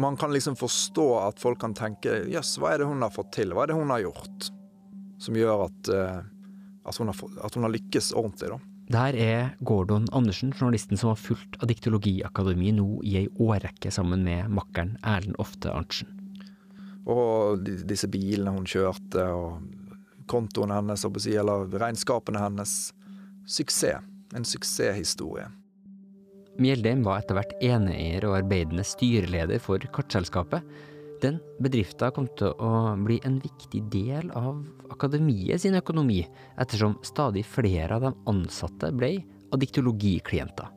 Man 0.01 0.17
kan 0.21 0.33
liksom 0.33 0.57
forstå 0.57 1.07
at 1.25 1.43
folk 1.43 1.61
kan 1.63 1.75
tenke 1.77 2.23
jøss, 2.31 2.57
hva 2.61 2.75
er 2.75 2.83
det 2.83 2.91
hun 2.91 3.05
har 3.05 3.13
fått 3.15 3.33
til? 3.37 3.55
Hva 3.55 3.65
er 3.65 3.73
det 3.73 3.79
hun 3.79 3.93
har 3.93 4.03
gjort 4.05 4.51
som 5.21 5.37
gjør 5.37 5.67
at, 5.67 5.89
eh, 5.93 6.21
at, 6.89 6.97
hun, 6.97 7.11
har, 7.13 7.19
at 7.45 7.57
hun 7.57 7.67
har 7.67 7.75
lykkes 7.75 8.13
ordentlig, 8.17 8.55
da? 8.55 8.61
Der 8.91 9.15
er 9.15 9.51
Gordon 9.63 10.09
Andersen, 10.13 10.51
journalisten 10.51 10.99
som 10.99 11.13
har 11.13 11.21
fulgt 11.21 11.61
Adiktologiakademiet 11.63 12.75
nå 12.81 12.89
i 13.07 13.21
ei 13.21 13.29
årrekke 13.39 13.93
sammen 13.95 14.25
med 14.27 14.51
makkeren 14.51 14.97
Erlend 15.07 15.39
Ofte 15.39 15.71
Arntzen. 15.71 16.11
Og 17.11 17.63
disse 17.63 18.11
bilene 18.11 18.57
hun 18.57 18.67
kjørte, 18.69 19.29
og 19.31 20.27
kontoen 20.31 20.75
hennes, 20.75 21.05
eller 21.05 21.71
regnskapene 21.71 22.43
hennes. 22.43 22.75
Suksess. 23.47 24.03
En 24.35 24.45
suksesshistorie. 24.47 25.49
Mjeldheim 26.61 27.03
var 27.07 27.23
etter 27.23 27.39
hvert 27.39 27.53
eneeier 27.65 28.27
og 28.29 28.37
arbeidende 28.43 28.85
styreleder 28.85 29.63
for 29.65 29.81
kartselskapet. 29.97 30.65
Den 31.21 31.39
bedrifta 31.61 32.11
kom 32.17 32.27
til 32.37 32.53
å 32.61 32.73
bli 33.01 33.19
en 33.29 33.39
viktig 33.41 33.83
del 33.93 34.29
av 34.37 34.61
akademiet 34.93 35.63
sin 35.65 35.77
økonomi, 35.77 36.23
ettersom 36.61 36.99
stadig 37.05 37.47
flere 37.49 37.97
av 37.97 38.05
de 38.07 38.13
ansatte 38.33 38.93
ble 38.97 39.15
adiktologiklienter. 39.57 40.69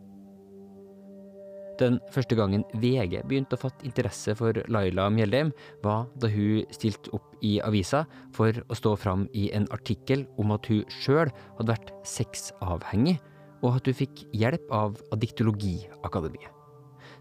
Den 1.82 1.98
første 2.14 2.38
gangen 2.38 2.64
VG 2.80 3.24
begynte 3.26 3.58
å 3.58 3.64
fatte 3.64 3.88
interesse 3.88 4.36
for 4.38 4.56
Laila 4.72 5.08
Mjeldheim, 5.12 5.52
var 5.84 6.06
da 6.22 6.30
hun 6.32 6.64
stilte 6.76 7.12
opp 7.18 7.34
i 7.44 7.58
avisa 7.66 8.04
for 8.36 8.56
å 8.70 8.78
stå 8.78 8.94
fram 9.00 9.26
i 9.34 9.50
en 9.58 9.66
artikkel 9.74 10.28
om 10.40 10.54
at 10.56 10.70
hun 10.70 10.84
sjøl 11.02 11.32
hadde 11.58 11.72
vært 11.72 11.94
sexavhengig, 12.08 13.18
og 13.64 13.80
at 13.80 13.88
hun 13.88 13.97
fikk 13.97 14.26
hjelp 14.36 14.68
av 14.76 14.99
Adiktologiakademiet. 15.16 16.51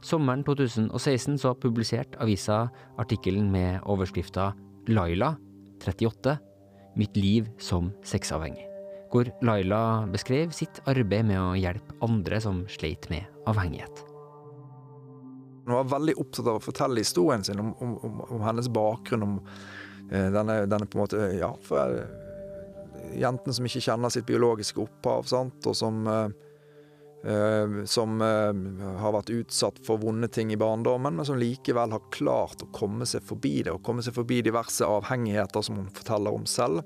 Sommeren 0.03 0.43
2016 0.43 1.39
så 1.39 1.55
publiserte 1.55 2.19
avisa 2.23 2.65
artikkelen 2.99 3.53
med 3.55 3.85
overskrifta 3.87 4.51
'Laila 4.89 5.37
38 5.79 6.39
mitt 6.99 7.17
liv 7.17 7.47
som 7.59 7.93
sexavhengig', 8.03 8.67
hvor 9.13 9.31
Laila 9.43 10.07
beskrev 10.11 10.51
sitt 10.51 10.83
arbeid 10.91 11.29
med 11.31 11.39
å 11.39 11.55
hjelpe 11.55 11.95
andre 12.03 12.41
som 12.41 12.65
sleit 12.67 13.07
med 13.11 13.23
avhengighet. 13.47 14.03
Hun 15.63 15.79
var 15.79 15.93
veldig 15.95 16.17
opptatt 16.19 16.49
av 16.51 16.59
å 16.59 16.65
fortelle 16.65 16.99
historien 16.99 17.45
sin 17.47 17.61
om, 17.63 17.71
om, 17.79 17.95
om, 18.03 18.21
om 18.35 18.43
hennes 18.43 18.67
bakgrunn, 18.67 19.23
om 19.23 19.39
eh, 20.11 20.31
denne, 20.35 20.65
denne 20.67 20.89
på 20.91 20.99
en 20.99 21.05
måte 21.05 21.29
Ja, 21.39 21.53
for 21.63 22.03
jentene 23.19 23.55
som 23.57 23.69
ikke 23.69 23.85
kjenner 23.85 24.13
sitt 24.13 24.27
biologiske 24.29 24.81
opphav, 24.83 25.29
sant, 25.31 25.69
og 25.69 25.77
som 25.77 26.07
eh, 26.11 26.35
eh, 27.25 27.77
som 27.89 28.23
eh, 28.23 28.63
har 29.03 29.15
vært 29.17 29.33
utsatt 29.35 29.81
for 29.87 30.03
vonde 30.03 30.29
ting 30.33 30.53
i 30.53 30.59
barndommen, 30.61 31.17
men 31.17 31.29
som 31.29 31.41
likevel 31.41 31.95
har 31.95 32.11
klart 32.15 32.65
å 32.65 32.71
komme 32.75 33.09
seg 33.09 33.25
forbi 33.27 33.61
det, 33.63 33.75
og 33.75 33.85
komme 33.87 34.05
seg 34.05 34.17
forbi 34.17 34.43
diverse 34.45 34.87
avhengigheter 34.87 35.65
som 35.65 35.81
hun 35.81 35.93
forteller 35.95 36.35
om 36.35 36.47
selv, 36.49 36.83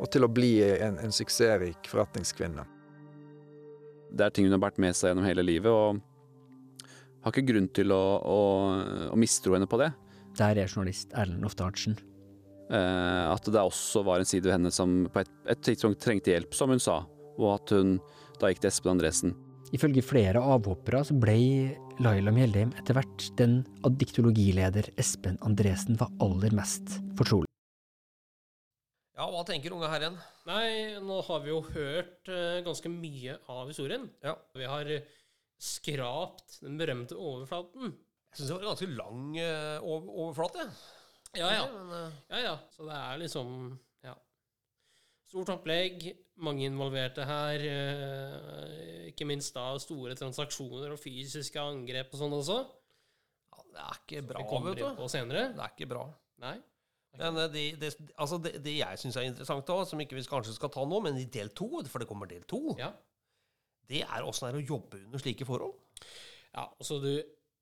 og 0.00 0.10
til 0.10 0.26
å 0.26 0.32
bli 0.32 0.56
en, 0.62 0.98
en 0.98 1.14
suksessrik 1.14 1.86
forretningskvinne. 1.90 2.64
Det 4.14 4.26
er 4.26 4.34
ting 4.34 4.46
hun 4.46 4.54
har 4.54 4.62
båret 4.62 4.80
med 4.82 4.94
seg 4.94 5.10
gjennom 5.10 5.26
hele 5.26 5.44
livet, 5.46 5.70
og 5.70 6.00
har 7.24 7.32
ikke 7.32 7.48
grunn 7.52 7.70
til 7.72 7.94
å, 7.94 8.02
å, 8.20 8.40
å 9.14 9.18
mistro 9.18 9.56
henne 9.56 9.68
på 9.70 9.78
det. 9.80 9.92
Der 10.38 10.58
er 10.58 10.66
journalist 10.68 11.14
Erlend 11.14 11.46
Ofte 11.46 11.64
Arntzen. 11.66 11.96
Eh, 12.72 13.24
at 13.28 13.48
det 13.52 13.60
også 13.60 14.04
var 14.06 14.20
en 14.22 14.28
side 14.28 14.46
ved 14.46 14.56
henne 14.56 14.72
som 14.72 15.02
på 15.12 15.20
et, 15.20 15.32
et 15.52 15.64
tidspunkt 15.64 16.00
trengte 16.00 16.32
hjelp, 16.32 16.54
som 16.56 16.72
hun 16.72 16.82
sa, 16.82 17.02
og 17.36 17.48
at 17.58 17.74
hun 17.76 17.98
da 18.40 18.50
gikk 18.50 18.64
til 18.64 18.70
Espen 18.72 18.94
Andresen. 18.94 19.34
Ifølge 19.74 20.04
flere 20.06 20.42
avhoppere 20.42 21.00
så 21.06 21.16
ble 21.18 21.38
Laila 22.02 22.32
Mjeldheim 22.34 22.72
etter 22.78 22.96
hvert 22.96 23.26
den 23.38 23.58
addiktologileder 23.86 24.92
Espen 25.00 25.38
Andresen 25.46 25.98
var 25.98 26.12
aller 26.22 26.54
mest 26.54 26.96
fortrolig. 27.18 27.50
Ja, 29.14 29.28
hva 29.30 29.44
tenker 29.46 29.74
unge 29.74 29.88
herren? 29.92 30.16
Nei, 30.48 30.98
nå 31.02 31.20
har 31.26 31.44
vi 31.44 31.52
jo 31.52 31.60
hørt 31.68 32.30
uh, 32.30 32.58
ganske 32.66 32.90
mye 32.90 33.36
av 33.50 33.68
historien. 33.70 34.08
Ja. 34.26 34.34
Vi 34.58 34.66
har 34.66 34.90
eh, 34.90 35.06
skrapt 35.62 36.58
den 36.64 36.80
berømte 36.80 37.14
overflaten. 37.14 37.94
Jeg 37.94 38.40
syns 38.40 38.50
det 38.50 38.56
var 38.56 38.64
en 38.64 38.72
ganske 38.72 38.90
lang 38.98 39.28
uh, 39.38 39.86
over 39.86 40.18
overflate. 40.24 40.66
Ja, 41.38 41.48
ja. 41.52 41.64
Men, 41.72 41.90
eh, 41.98 42.12
ja, 42.30 42.42
ja. 42.50 42.54
Så 42.74 42.86
det 42.88 42.94
er 42.98 43.18
liksom 43.24 43.78
Ja. 44.04 44.14
Stort 45.28 45.48
opplegg, 45.54 46.04
mange 46.36 46.66
involverte 46.68 47.24
her. 47.26 47.64
eh, 47.64 49.08
Ikke 49.10 49.26
minst 49.26 49.54
da 49.54 49.72
store 49.82 50.14
transaksjoner 50.18 50.92
og 50.94 50.98
fysiske 51.00 51.60
angrep 51.60 52.12
og 52.14 52.20
sånn 52.20 52.36
også. 52.40 52.58
det 53.74 53.80
er 53.82 53.96
ikke 54.04 54.22
bra, 54.28 54.38
Vi 54.38 54.48
kommer 54.48 54.74
vet 54.74 54.96
du. 54.98 55.08
senere. 55.08 55.48
Det 55.54 55.62
er 55.64 55.72
ikke 55.74 55.88
bra. 55.90 56.04
Nei. 56.38 56.56
Men 57.18 57.36
eh, 57.38 57.48
det, 57.48 57.64
det, 57.80 57.90
altså 58.18 58.38
det, 58.42 58.52
det 58.62 58.76
jeg 58.78 58.98
syns 58.98 59.16
er 59.16 59.22
interessant, 59.28 59.66
da, 59.66 59.84
som 59.86 60.00
ikke 60.02 60.14
vi 60.18 60.22
kanskje 60.26 60.54
skal 60.54 60.70
ta 60.74 60.84
nå, 60.86 61.00
men 61.02 61.16
i 61.18 61.24
del 61.26 61.50
to, 61.54 61.68
for 61.90 61.98
det 62.02 62.08
kommer 62.10 62.26
del 62.30 62.42
to, 62.50 62.74
det 63.90 64.02
er 64.02 64.22
åssen 64.26 64.48
det 64.48 64.54
er 64.54 64.60
å 64.62 64.68
jobbe 64.78 64.98
under 65.04 65.18
slike 65.22 65.44
forhold. 65.46 65.74
Ja, 66.54 66.68
så 66.82 67.00
du 67.02 67.10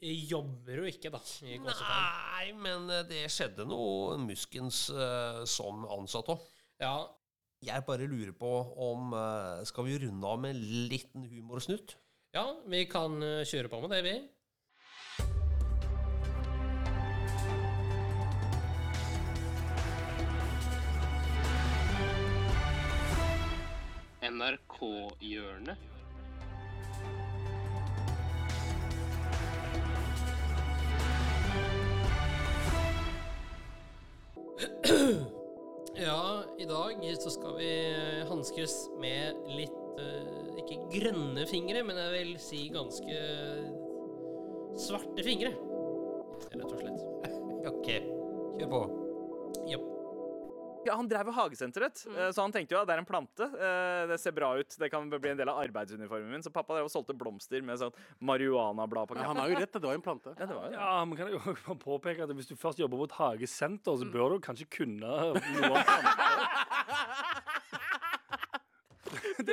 jobber 0.02 0.82
jo 0.82 0.88
ikke, 0.90 1.10
da. 1.14 1.20
i. 1.46 1.58
Nei, 1.62 2.46
men 2.58 2.90
eh, 2.90 3.04
det 3.06 3.22
skjedde 3.30 3.66
noe 3.68 4.16
muskens 4.18 4.88
uh, 4.90 5.42
som 5.46 5.86
ansatt 5.86 6.32
òg. 6.34 6.42
Ja, 6.82 6.96
Jeg 7.62 7.84
bare 7.86 8.08
lurer 8.10 8.32
på 8.34 8.50
om 8.82 9.12
uh, 9.14 9.62
Skal 9.62 9.86
vi 9.86 9.98
runde 10.02 10.26
av 10.26 10.40
med 10.42 10.56
en 10.56 10.62
liten 10.90 11.22
humorsnutt? 11.30 11.94
Ja, 12.34 12.48
vi 12.66 12.84
kan 12.90 13.22
uh, 13.22 13.44
kjøre 13.46 13.70
på 13.70 13.82
med 13.84 13.94
det, 13.94 14.02
vi. 14.08 14.16
NRK-hjørnet. 24.32 26.01
Ja, 35.92 36.42
i 36.58 36.64
dag 36.64 37.02
så 37.20 37.30
skal 37.34 37.56
vi 37.58 37.70
hanskes 38.28 38.74
med 39.02 39.36
litt 39.52 40.00
eh, 40.00 40.60
Ikke 40.62 40.78
grønne 40.94 41.44
fingre, 41.50 41.82
men 41.84 41.98
jeg 42.00 42.14
vil 42.14 42.32
si 42.40 42.62
ganske 42.72 43.18
svarte 44.80 45.24
fingre. 45.26 45.52
Rett 46.52 46.64
og 46.64 46.78
slett. 46.80 47.02
ok, 47.72 47.90
kjør 48.56 48.72
på. 48.72 48.82
Japp. 49.68 50.01
Ja, 50.84 50.96
han 50.98 51.06
drev 51.08 51.28
jo 51.30 51.34
hagesenteret, 51.36 52.00
mm. 52.10 52.16
så 52.34 52.42
han 52.42 52.52
tenkte 52.54 52.74
jo 52.74 52.80
at 52.82 52.88
det 52.90 52.96
er 52.96 53.02
en 53.02 53.06
plante. 53.08 53.46
eh, 53.46 54.02
Det 54.10 54.18
ser 54.18 54.34
bra 54.34 54.52
ut, 54.58 54.74
det 54.80 54.88
kan 54.90 55.06
bli 55.12 55.30
en 55.30 55.38
del 55.38 55.48
av 55.52 55.60
arbeidsuniformen 55.62 56.30
min. 56.32 56.42
Så 56.42 56.50
pappa 56.54 56.74
drev 56.74 56.88
og 56.88 56.92
solgte 56.92 57.14
blomster 57.14 57.62
med 57.62 57.78
sånn 57.78 57.94
marihuanablad 58.20 59.08
på. 59.10 59.18
Ja, 59.20 59.28
han 59.30 59.38
har 59.38 59.52
jo 59.52 59.60
rett, 59.60 59.72
det 59.72 59.86
var 59.86 59.94
en 59.98 60.04
plante. 60.04 60.34
Ja, 60.38 60.46
det 60.46 60.56
var 60.56 60.66
jo 60.66 60.72
det. 60.74 60.80
Ja, 60.80 61.04
men 61.06 61.18
kan 61.20 61.30
jeg 61.30 61.38
jo 61.38 61.76
påpeke 61.86 62.26
at 62.26 62.34
hvis 62.34 62.50
du 62.50 62.56
først 62.58 62.82
jobber 62.82 63.02
på 63.04 63.08
et 63.10 63.16
hagesenter, 63.20 64.00
så 64.02 64.08
bør 64.10 64.36
du 64.36 64.42
kanskje 64.44 64.66
kunne 64.78 65.00
noe 65.02 65.30
om 65.32 65.38
planter. 65.38 66.31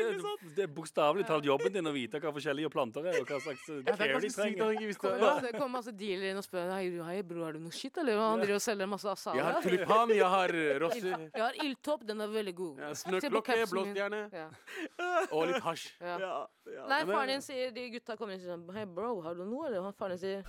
Det, 0.09 0.49
det 0.57 0.65
er 0.65 0.71
bokstavelig 0.73 1.25
talt 1.29 1.45
jobben 1.47 1.73
din 1.73 1.89
å 1.89 1.93
vite 1.95 2.21
hva 2.21 2.33
forskjellige 2.35 2.71
planter 2.73 3.07
er, 3.11 3.19
og 3.21 3.29
hva 3.29 3.39
slags 3.43 3.67
er 3.69 3.83
care 3.99 4.21
de 4.23 4.31
trenger. 4.33 4.73
ikke 4.89 5.13
Ja, 5.21 5.33
det 5.43 5.53
kommer 5.55 5.79
masse 5.79 5.93
dealer 5.95 6.31
inn 6.31 6.41
og 6.41 6.45
spør 6.45 6.73
Hei, 6.73 6.85
hei 7.09 7.17
bro, 7.25 7.43
har 7.45 7.57
du 7.57 7.63
noe 7.63 7.75
shit, 7.75 7.95
eller? 8.01 8.17
Og 8.19 8.25
han 8.25 8.43
driver 8.43 8.59
og 8.59 8.65
selger 8.65 8.89
masse 8.89 9.09
asala. 9.13 9.39
Jeg 9.39 9.47
har 9.47 9.61
tulipan, 9.65 10.15
jeg 10.15 10.31
har 10.35 10.55
rossi. 10.85 11.03
Jeg 11.09 11.43
har 11.43 11.59
ildtopp, 11.65 12.05
den 12.09 12.25
er 12.25 12.33
veldig 12.33 12.55
god. 12.57 12.83
Ja, 12.83 12.91
på 12.93 13.01
Snørtlokke, 13.03 13.59
blåstjerne 13.73 14.23
Ja. 14.33 14.47
og 15.35 15.47
litt 15.49 15.63
hasj. 15.63 15.87
Ja. 16.01 16.17
ja. 16.23 16.85
Nei, 16.89 17.01
faren 17.09 17.33
din 17.33 17.43
sier 17.43 17.71
De 17.75 17.85
gutta 17.95 18.17
kommer 18.19 18.35
inn 18.35 18.43
og 18.43 18.45
sier 18.45 18.77
Hei, 18.79 18.85
bro, 18.85 19.15
har 19.25 19.37
du 19.37 19.45
noe, 19.45 19.67
eller? 19.69 19.85
Han 19.87 19.95
faren 19.97 20.17
din 20.17 20.23
sier 20.23 20.43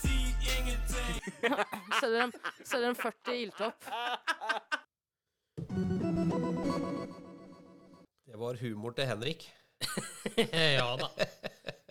Si 0.00 0.24
ingenting. 0.58 1.20
selger 2.00 2.86
dem 2.86 2.94
40 2.94 3.42
ildtopp. 3.44 3.88
var 8.44 8.60
humor 8.60 8.94
til 8.96 9.08
Henrik. 9.08 9.46
ja 10.76 10.88
da. 11.00 11.10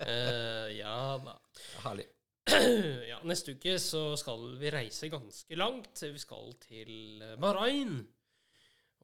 Uh, 0.04 0.68
ja 0.74 0.98
da. 1.24 1.38
Herlig. 1.86 2.08
ja, 3.12 3.22
neste 3.24 3.56
uke 3.56 3.78
så 3.80 4.04
skal 4.20 4.44
vi 4.60 4.72
reise 4.74 5.10
ganske 5.12 5.58
langt. 5.58 6.04
Vi 6.04 6.20
skal 6.20 6.52
til 6.66 7.24
eh, 7.24 7.38
Bahrain. 7.40 8.02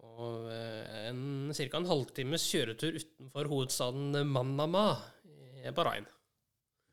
Og 0.03 0.49
eh, 0.51 1.05
en, 1.07 1.53
ca. 1.55 1.69
en 1.79 1.87
halvtimes 1.87 2.43
kjøretur 2.51 2.99
utenfor 2.99 3.47
hovedstaden 3.51 4.19
Manama 4.27 4.89
i 5.63 5.71
Bahrain. 5.75 6.07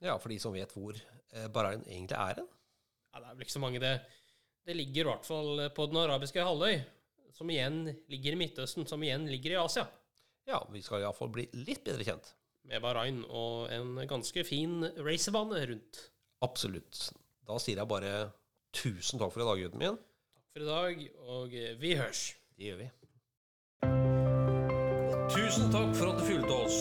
Ja, 0.02 0.14
for 0.22 0.30
de 0.30 0.38
som 0.38 0.54
vet 0.54 0.70
hvor 0.76 0.94
Bahrain 1.50 1.82
egentlig 1.88 2.14
er 2.14 2.38
hen. 2.38 2.48
Ja, 3.10 3.18
det 3.18 3.26
er 3.26 3.34
vel 3.34 3.46
ikke 3.48 3.56
så 3.56 3.64
mange, 3.64 3.82
det. 3.82 3.96
Det 4.66 4.78
ligger 4.78 5.02
i 5.02 5.10
hvert 5.10 5.26
fall 5.26 5.66
på 5.74 5.90
den 5.90 5.98
arabiske 6.04 6.46
halvøy, 6.46 6.78
som 7.34 7.50
igjen 7.50 7.88
ligger 8.12 8.36
i 8.36 8.40
Midtøsten, 8.44 8.86
som 8.86 9.02
igjen 9.02 9.26
ligger 9.30 9.56
i 9.56 9.62
Asia. 9.64 9.86
Ja, 10.46 10.60
vi 10.70 10.82
skal 10.82 11.02
iallfall 11.02 11.32
bli 11.34 11.48
litt 11.58 11.82
bedre 11.86 12.04
kjent. 12.06 12.28
Med 12.70 12.82
Bahrain 12.82 13.22
og 13.26 13.66
en 13.74 13.96
ganske 14.06 14.44
fin 14.46 14.84
racerbane 15.02 15.62
rundt. 15.72 16.04
Absolutt. 16.46 17.08
Da 17.46 17.58
sier 17.62 17.80
jeg 17.80 17.90
bare 17.90 18.12
tusen 18.74 19.18
takk 19.18 19.34
for 19.34 19.42
i 19.42 19.48
dag, 19.48 19.64
gutten 19.64 19.82
min. 19.82 19.98
Takk 20.36 20.46
for 20.54 20.62
i 20.62 20.70
dag, 20.70 21.02
og 21.26 21.58
vi 21.82 21.92
hørs. 21.98 22.22
Det 22.54 22.70
gjør 22.70 22.80
vi. 22.84 22.88
Tusen 25.34 25.70
takk 25.74 25.90
for 25.98 26.12
at 26.12 26.20
du 26.22 26.26
fulgte 26.30 26.58
oss. 26.62 26.80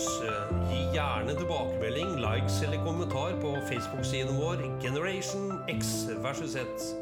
Gi 0.70 0.82
gjerne 0.94 1.34
tilbakemelding, 1.34 2.16
likes 2.22 2.62
eller 2.62 2.82
kommentar 2.86 3.34
på 3.42 3.56
Facebook-siden 3.66 4.38
vår 4.38 4.62
Generation 4.82 5.56
X 5.74 6.06
versus 6.22 6.54
Z. 6.54 6.92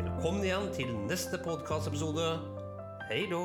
Velkommen 0.00 0.44
igjen 0.44 0.70
til 0.76 0.94
neste 1.10 1.40
podkastepisode. 1.44 2.38
Hei 3.10 3.26
då! 3.30 3.44